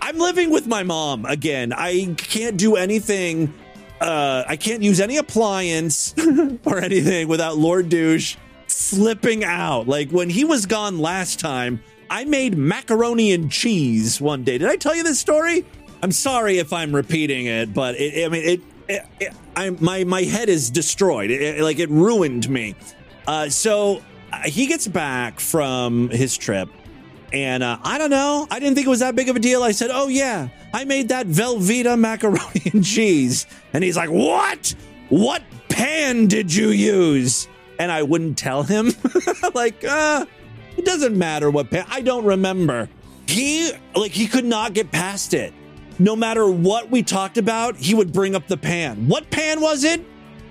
I'm 0.00 0.18
living 0.18 0.50
with 0.50 0.66
my 0.66 0.82
mom 0.82 1.26
again. 1.26 1.72
I 1.72 2.14
can't 2.16 2.56
do 2.56 2.76
anything. 2.76 3.52
Uh, 4.00 4.44
I 4.46 4.56
can't 4.56 4.82
use 4.82 5.00
any 5.00 5.16
appliance 5.18 6.14
or 6.64 6.78
anything 6.78 7.28
without 7.28 7.58
Lord 7.58 7.88
Douche 7.88 8.36
flipping 8.68 9.44
out. 9.44 9.88
Like 9.88 10.10
when 10.10 10.30
he 10.30 10.44
was 10.44 10.66
gone 10.66 10.98
last 10.98 11.40
time, 11.40 11.82
I 12.10 12.24
made 12.24 12.56
macaroni 12.56 13.32
and 13.32 13.50
cheese 13.50 14.20
one 14.20 14.44
day. 14.44 14.58
Did 14.58 14.68
I 14.68 14.76
tell 14.76 14.94
you 14.94 15.02
this 15.02 15.18
story? 15.18 15.64
I'm 16.02 16.12
sorry 16.12 16.58
if 16.58 16.72
I'm 16.72 16.94
repeating 16.94 17.46
it, 17.46 17.74
but 17.74 17.96
it, 17.96 18.24
I 18.24 18.28
mean, 18.28 18.44
it, 18.44 18.60
it, 18.88 19.06
it 19.20 19.34
I, 19.56 19.70
my, 19.70 20.04
my 20.04 20.22
head 20.22 20.48
is 20.48 20.70
destroyed. 20.70 21.30
It, 21.30 21.60
like 21.60 21.78
it 21.78 21.90
ruined 21.90 22.48
me. 22.48 22.76
Uh, 23.26 23.48
so 23.48 24.02
uh, 24.32 24.42
he 24.42 24.66
gets 24.66 24.86
back 24.86 25.40
from 25.40 26.08
his 26.10 26.36
trip 26.36 26.68
and 27.32 27.62
uh, 27.62 27.78
I 27.82 27.98
don't 27.98 28.10
know. 28.10 28.46
I 28.50 28.58
didn't 28.58 28.74
think 28.74 28.86
it 28.86 28.90
was 28.90 29.00
that 29.00 29.14
big 29.14 29.28
of 29.28 29.36
a 29.36 29.38
deal. 29.38 29.62
I 29.62 29.72
said, 29.72 29.90
"Oh 29.92 30.08
yeah, 30.08 30.48
I 30.72 30.84
made 30.84 31.08
that 31.08 31.26
Velveeta 31.26 31.98
macaroni 31.98 32.62
and 32.72 32.84
cheese." 32.84 33.46
And 33.72 33.84
he's 33.84 33.96
like, 33.96 34.10
"What? 34.10 34.74
What 35.08 35.42
pan 35.68 36.26
did 36.26 36.54
you 36.54 36.68
use?" 36.70 37.48
And 37.78 37.92
I 37.92 38.02
wouldn't 38.02 38.38
tell 38.38 38.62
him. 38.62 38.92
like, 39.54 39.84
uh, 39.84 40.26
it 40.78 40.84
doesn't 40.84 41.18
matter 41.18 41.50
what 41.50 41.70
pan. 41.70 41.84
I 41.88 42.00
don't 42.00 42.24
remember. 42.24 42.88
He 43.26 43.72
like 43.94 44.12
he 44.12 44.26
could 44.26 44.44
not 44.44 44.74
get 44.74 44.90
past 44.90 45.34
it. 45.34 45.52
No 45.98 46.14
matter 46.14 46.48
what 46.48 46.90
we 46.90 47.02
talked 47.02 47.36
about, 47.36 47.76
he 47.76 47.94
would 47.94 48.12
bring 48.12 48.36
up 48.36 48.46
the 48.46 48.56
pan. 48.56 49.08
What 49.08 49.30
pan 49.30 49.60
was 49.60 49.82
it? 49.82 50.04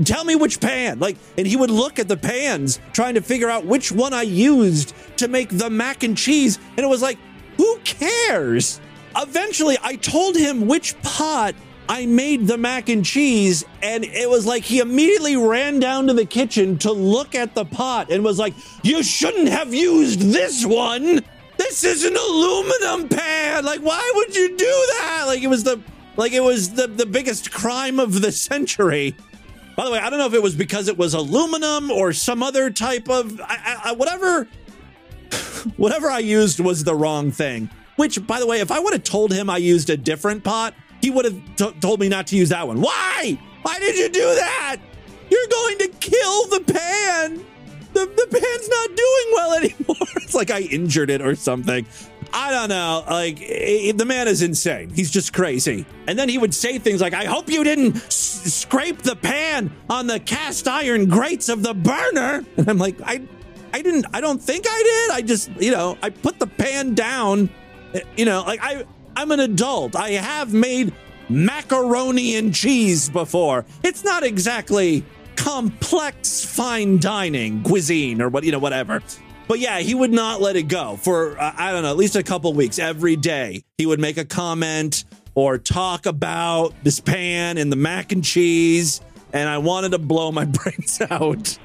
Tell 0.03 0.25
me 0.25 0.35
which 0.35 0.59
pan. 0.59 0.99
Like, 0.99 1.17
and 1.37 1.47
he 1.47 1.55
would 1.55 1.71
look 1.71 1.97
at 1.97 2.07
the 2.07 2.17
pans 2.17 2.79
trying 2.91 3.15
to 3.15 3.21
figure 3.21 3.49
out 3.49 3.65
which 3.65 3.91
one 3.91 4.13
I 4.13 4.23
used 4.23 4.93
to 5.17 5.27
make 5.27 5.49
the 5.49 5.69
mac 5.69 6.03
and 6.03 6.17
cheese. 6.17 6.59
And 6.75 6.79
it 6.79 6.89
was 6.89 7.01
like, 7.01 7.17
who 7.55 7.77
cares? 7.83 8.79
Eventually, 9.15 9.77
I 9.81 9.95
told 9.95 10.35
him 10.35 10.67
which 10.67 11.01
pot 11.01 11.55
I 11.89 12.05
made 12.05 12.47
the 12.47 12.57
mac 12.57 12.89
and 12.89 13.03
cheese. 13.03 13.63
And 13.81 14.03
it 14.03 14.29
was 14.29 14.45
like 14.45 14.63
he 14.63 14.79
immediately 14.79 15.37
ran 15.37 15.79
down 15.79 16.07
to 16.07 16.13
the 16.13 16.25
kitchen 16.25 16.77
to 16.79 16.91
look 16.91 17.35
at 17.35 17.55
the 17.55 17.65
pot 17.65 18.11
and 18.11 18.23
was 18.23 18.39
like, 18.39 18.53
You 18.83 19.03
shouldn't 19.03 19.49
have 19.49 19.73
used 19.73 20.21
this 20.21 20.65
one. 20.65 21.21
This 21.57 21.83
is 21.83 22.03
an 22.03 22.15
aluminum 22.15 23.09
pan. 23.09 23.65
Like, 23.65 23.79
why 23.79 24.11
would 24.15 24.35
you 24.35 24.49
do 24.49 24.85
that? 24.99 25.23
Like, 25.27 25.41
it 25.41 25.47
was 25.47 25.63
the. 25.63 25.81
Like 26.17 26.31
it 26.31 26.41
was 26.41 26.71
the, 26.73 26.87
the 26.87 27.05
biggest 27.05 27.51
crime 27.51 27.99
of 27.99 28.21
the 28.21 28.31
century. 28.49 29.15
By 29.75 29.85
the 29.85 29.91
way, 29.91 29.99
I 29.99 30.09
don't 30.09 30.17
know 30.17 30.25
if 30.25 30.33
it 30.33 30.41
was 30.41 30.55
because 30.55 30.87
it 30.87 30.97
was 30.97 31.13
aluminum 31.13 31.91
or 31.91 32.11
some 32.11 32.41
other 32.41 32.71
type 32.71 33.07
of 33.07 33.39
I, 33.39 33.81
I, 33.85 33.91
whatever. 33.91 34.47
Whatever 35.77 36.09
I 36.09 36.19
used 36.19 36.59
was 36.59 36.83
the 36.83 36.95
wrong 36.95 37.29
thing. 37.29 37.69
Which, 37.97 38.25
by 38.25 38.39
the 38.39 38.47
way, 38.47 38.61
if 38.61 38.71
I 38.71 38.79
would 38.79 38.93
have 38.93 39.03
told 39.03 39.33
him 39.33 39.49
I 39.49 39.57
used 39.57 39.89
a 39.89 39.97
different 39.97 40.43
pot, 40.43 40.73
he 41.01 41.09
would 41.09 41.25
have 41.25 41.55
t- 41.55 41.71
told 41.79 41.99
me 41.99 42.09
not 42.09 42.27
to 42.27 42.35
use 42.37 42.49
that 42.49 42.67
one. 42.67 42.81
Why? 42.81 43.37
Why 43.61 43.79
did 43.79 43.95
you 43.97 44.09
do 44.09 44.21
that? 44.35 44.77
You're 45.29 45.47
going 45.49 45.77
to 45.79 45.87
kill 45.99 46.47
the 46.47 46.59
pan. 46.61 47.45
The, 47.93 48.05
the 48.05 48.27
pan's 48.31 48.69
not 48.69 48.87
doing 48.95 49.27
well 49.33 49.53
anymore. 49.53 49.95
It's 50.27 50.35
like 50.35 50.51
I 50.51 50.59
injured 50.61 51.09
it 51.09 51.21
or 51.21 51.35
something. 51.35 51.85
I 52.33 52.51
don't 52.51 52.67
know. 52.67 53.03
Like, 53.09 53.39
eh, 53.41 53.93
the 53.95 54.03
man 54.05 54.27
is 54.27 54.41
insane. 54.41 54.89
He's 54.89 55.09
just 55.09 55.31
crazy. 55.31 55.85
And 56.05 56.19
then 56.19 56.27
he 56.27 56.37
would 56.37 56.53
say 56.53 56.79
things 56.79 56.99
like, 56.99 57.13
I 57.13 57.23
hope 57.23 57.49
you 57.49 57.63
didn't 57.63 57.95
s- 57.95 58.13
scrape 58.53 58.99
the 59.03 59.15
pan 59.15 59.71
on 59.89 60.07
the 60.07 60.19
cast 60.19 60.67
iron 60.67 61.07
grates 61.07 61.47
of 61.47 61.63
the 61.63 61.73
burner. 61.73 62.43
And 62.57 62.67
I'm 62.69 62.77
like, 62.77 62.97
I, 63.05 63.21
I 63.73 63.81
didn't, 63.81 64.05
I 64.13 64.19
don't 64.19 64.41
think 64.41 64.65
I 64.67 64.83
did. 65.07 65.15
I 65.15 65.21
just, 65.25 65.49
you 65.61 65.71
know, 65.71 65.97
I 66.03 66.09
put 66.09 66.39
the 66.39 66.47
pan 66.47 66.93
down. 66.93 67.49
Eh, 67.93 68.01
You 68.17 68.25
know, 68.25 68.43
like 68.45 68.59
I, 68.61 68.83
I'm 69.17 69.31
an 69.31 69.39
adult. 69.39 69.95
I 69.95 70.11
have 70.11 70.53
made 70.53 70.93
macaroni 71.27 72.35
and 72.35 72.53
cheese 72.53 73.09
before. 73.09 73.65
It's 73.83 74.03
not 74.03 74.23
exactly 74.23 75.03
complex 75.35 76.45
fine 76.45 76.99
dining 76.99 77.63
cuisine 77.63 78.21
or 78.21 78.29
what, 78.29 78.43
you 78.43 78.51
know, 78.51 78.59
whatever. 78.59 79.01
But 79.47 79.57
yeah, 79.57 79.79
he 79.79 79.95
would 79.95 80.11
not 80.11 80.39
let 80.39 80.55
it 80.55 80.67
go 80.67 80.97
for, 80.97 81.35
uh, 81.41 81.51
I 81.57 81.71
don't 81.71 81.81
know, 81.81 81.89
at 81.89 81.97
least 81.97 82.15
a 82.15 82.21
couple 82.21 82.53
weeks. 82.53 82.77
Every 82.77 83.15
day 83.15 83.63
he 83.79 83.87
would 83.87 83.99
make 83.99 84.17
a 84.17 84.25
comment 84.25 85.03
or 85.33 85.57
talk 85.57 86.05
about 86.05 86.75
this 86.83 86.99
pan 86.99 87.57
and 87.57 87.71
the 87.71 87.75
mac 87.75 88.11
and 88.11 88.23
cheese. 88.23 89.01
And 89.33 89.49
I 89.49 89.57
wanted 89.57 89.93
to 89.93 89.97
blow 89.97 90.31
my 90.31 90.45
brains 90.45 91.01
out. 91.09 91.57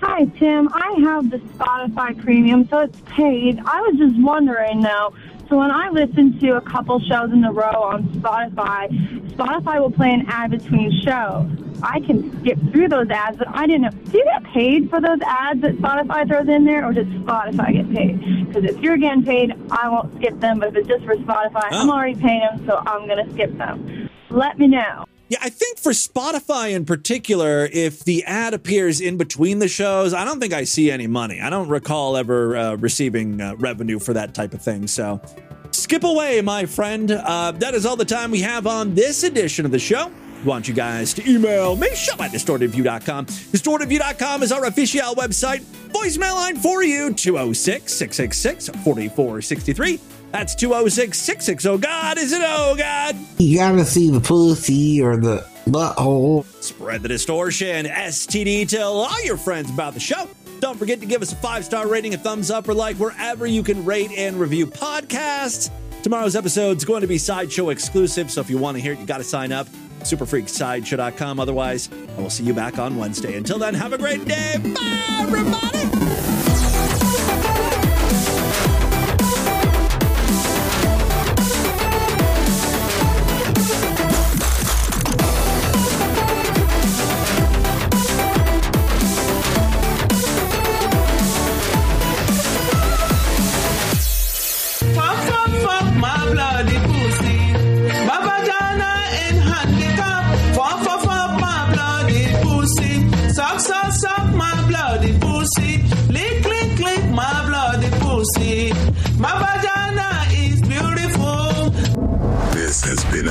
Hi, 0.00 0.24
Tim. 0.24 0.68
I 0.72 0.96
have 1.04 1.30
the 1.30 1.38
Spotify 1.38 2.20
premium, 2.20 2.66
so 2.66 2.80
it's 2.80 3.00
paid. 3.06 3.60
I 3.64 3.80
was 3.82 3.96
just 3.96 4.20
wondering, 4.20 4.80
though. 4.80 5.14
So 5.48 5.58
when 5.58 5.70
I 5.70 5.90
listen 5.90 6.38
to 6.40 6.56
a 6.56 6.60
couple 6.60 6.98
shows 7.00 7.30
in 7.32 7.44
a 7.44 7.52
row 7.52 7.82
on 7.82 8.04
Spotify, 8.14 8.88
Spotify 9.32 9.80
will 9.80 9.90
play 9.90 10.10
an 10.10 10.24
ad 10.28 10.52
between 10.52 10.90
shows. 11.02 11.50
I 11.82 12.00
can 12.00 12.40
skip 12.40 12.58
through 12.72 12.88
those 12.88 13.10
ads, 13.10 13.36
but 13.36 13.48
I 13.48 13.66
didn't 13.66 13.82
know. 13.82 13.90
Do 13.90 14.18
you 14.18 14.24
get 14.24 14.44
paid 14.44 14.88
for 14.88 15.00
those 15.00 15.20
ads 15.26 15.60
that 15.60 15.76
Spotify 15.76 16.26
throws 16.26 16.48
in 16.48 16.64
there, 16.64 16.86
or 16.86 16.92
does 16.92 17.06
Spotify 17.06 17.72
get 17.74 17.94
paid? 17.94 18.46
Because 18.46 18.64
if 18.64 18.80
you're 18.80 18.96
getting 18.96 19.22
paid, 19.22 19.52
I 19.70 19.88
won't 19.88 20.14
skip 20.16 20.40
them. 20.40 20.60
But 20.60 20.68
if 20.68 20.76
it's 20.76 20.88
just 20.88 21.04
for 21.04 21.14
Spotify, 21.16 21.68
I'm 21.72 21.90
already 21.90 22.14
paying 22.14 22.40
them, 22.40 22.64
so 22.66 22.82
I'm 22.86 23.06
gonna 23.06 23.30
skip 23.32 23.56
them. 23.58 24.08
Let 24.30 24.58
me 24.58 24.68
know. 24.68 25.04
Yeah, 25.28 25.38
I 25.40 25.48
think 25.48 25.78
for 25.78 25.92
Spotify 25.92 26.72
in 26.74 26.84
particular, 26.84 27.66
if 27.72 28.04
the 28.04 28.24
ad 28.24 28.52
appears 28.52 29.00
in 29.00 29.16
between 29.16 29.58
the 29.58 29.68
shows, 29.68 30.12
I 30.12 30.24
don't 30.24 30.38
think 30.38 30.52
I 30.52 30.64
see 30.64 30.90
any 30.90 31.06
money. 31.06 31.40
I 31.40 31.48
don't 31.48 31.68
recall 31.68 32.16
ever 32.18 32.56
uh, 32.56 32.74
receiving 32.76 33.40
uh, 33.40 33.56
revenue 33.56 33.98
for 33.98 34.12
that 34.12 34.34
type 34.34 34.52
of 34.52 34.60
thing. 34.60 34.86
So 34.86 35.22
skip 35.70 36.04
away, 36.04 36.42
my 36.42 36.66
friend. 36.66 37.10
Uh, 37.10 37.52
that 37.52 37.72
is 37.74 37.86
all 37.86 37.96
the 37.96 38.04
time 38.04 38.30
we 38.30 38.42
have 38.42 38.66
on 38.66 38.94
this 38.94 39.22
edition 39.22 39.64
of 39.64 39.70
the 39.70 39.78
show. 39.78 40.12
Want 40.44 40.68
you 40.68 40.74
guys 40.74 41.14
to 41.14 41.30
email 41.30 41.74
me, 41.74 41.94
show 41.94 42.12
at 42.22 42.30
distortedview.com. 42.30 43.24
Distortedview.com 43.24 44.42
is 44.42 44.52
our 44.52 44.66
official 44.66 45.14
website. 45.14 45.62
Voicemail 45.88 46.34
line 46.34 46.56
for 46.56 46.82
you, 46.82 47.14
206 47.14 47.90
666 47.90 48.68
4463. 48.84 50.00
That's 50.34 50.56
206 50.56 51.16
660 51.16 51.78
God. 51.78 52.18
Is 52.18 52.32
it 52.32 52.42
oh 52.44 52.74
God? 52.76 53.14
You 53.38 53.56
gotta 53.56 53.84
see 53.84 54.10
the 54.10 54.18
pussy 54.18 55.00
or 55.00 55.16
the 55.16 55.46
butthole. 55.66 56.44
Spread 56.60 57.02
the 57.02 57.08
distortion. 57.08 57.86
STD. 57.86 58.68
Tell 58.68 58.94
all 58.94 59.24
your 59.24 59.36
friends 59.36 59.70
about 59.70 59.94
the 59.94 60.00
show. 60.00 60.28
Don't 60.58 60.76
forget 60.76 60.98
to 60.98 61.06
give 61.06 61.22
us 61.22 61.32
a 61.32 61.36
five 61.36 61.64
star 61.64 61.86
rating, 61.86 62.14
a 62.14 62.18
thumbs 62.18 62.50
up, 62.50 62.68
or 62.68 62.74
like 62.74 62.96
wherever 62.96 63.46
you 63.46 63.62
can 63.62 63.84
rate 63.84 64.10
and 64.10 64.40
review 64.40 64.66
podcasts. 64.66 65.70
Tomorrow's 66.02 66.34
episode 66.34 66.78
is 66.78 66.84
going 66.84 67.02
to 67.02 67.06
be 67.06 67.16
Sideshow 67.16 67.68
exclusive, 67.68 68.28
so 68.28 68.40
if 68.40 68.50
you 68.50 68.58
want 68.58 68.76
to 68.76 68.82
hear 68.82 68.94
it, 68.94 68.98
you 68.98 69.06
got 69.06 69.18
to 69.18 69.24
sign 69.24 69.52
up. 69.52 69.68
Superfreaksideshow.com. 70.00 71.38
Otherwise, 71.38 71.90
I 72.18 72.20
will 72.20 72.28
see 72.28 72.42
you 72.42 72.54
back 72.54 72.80
on 72.80 72.96
Wednesday. 72.96 73.36
Until 73.36 73.60
then, 73.60 73.72
have 73.74 73.92
a 73.92 73.98
great 73.98 74.24
day. 74.24 74.56
Bye, 74.58 75.16
everybody. 75.20 76.33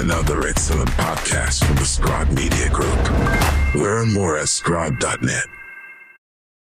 Another 0.03 0.45
excellent 0.45 0.89
podcast 0.91 1.63
from 1.63 1.77
the 1.77 1.85
Scribe 1.85 2.29
Media 2.31 2.69
Group. 2.69 3.73
Learn 3.73 4.11
more 4.11 4.37
at 4.37 4.49
scribe.net. 4.49 5.62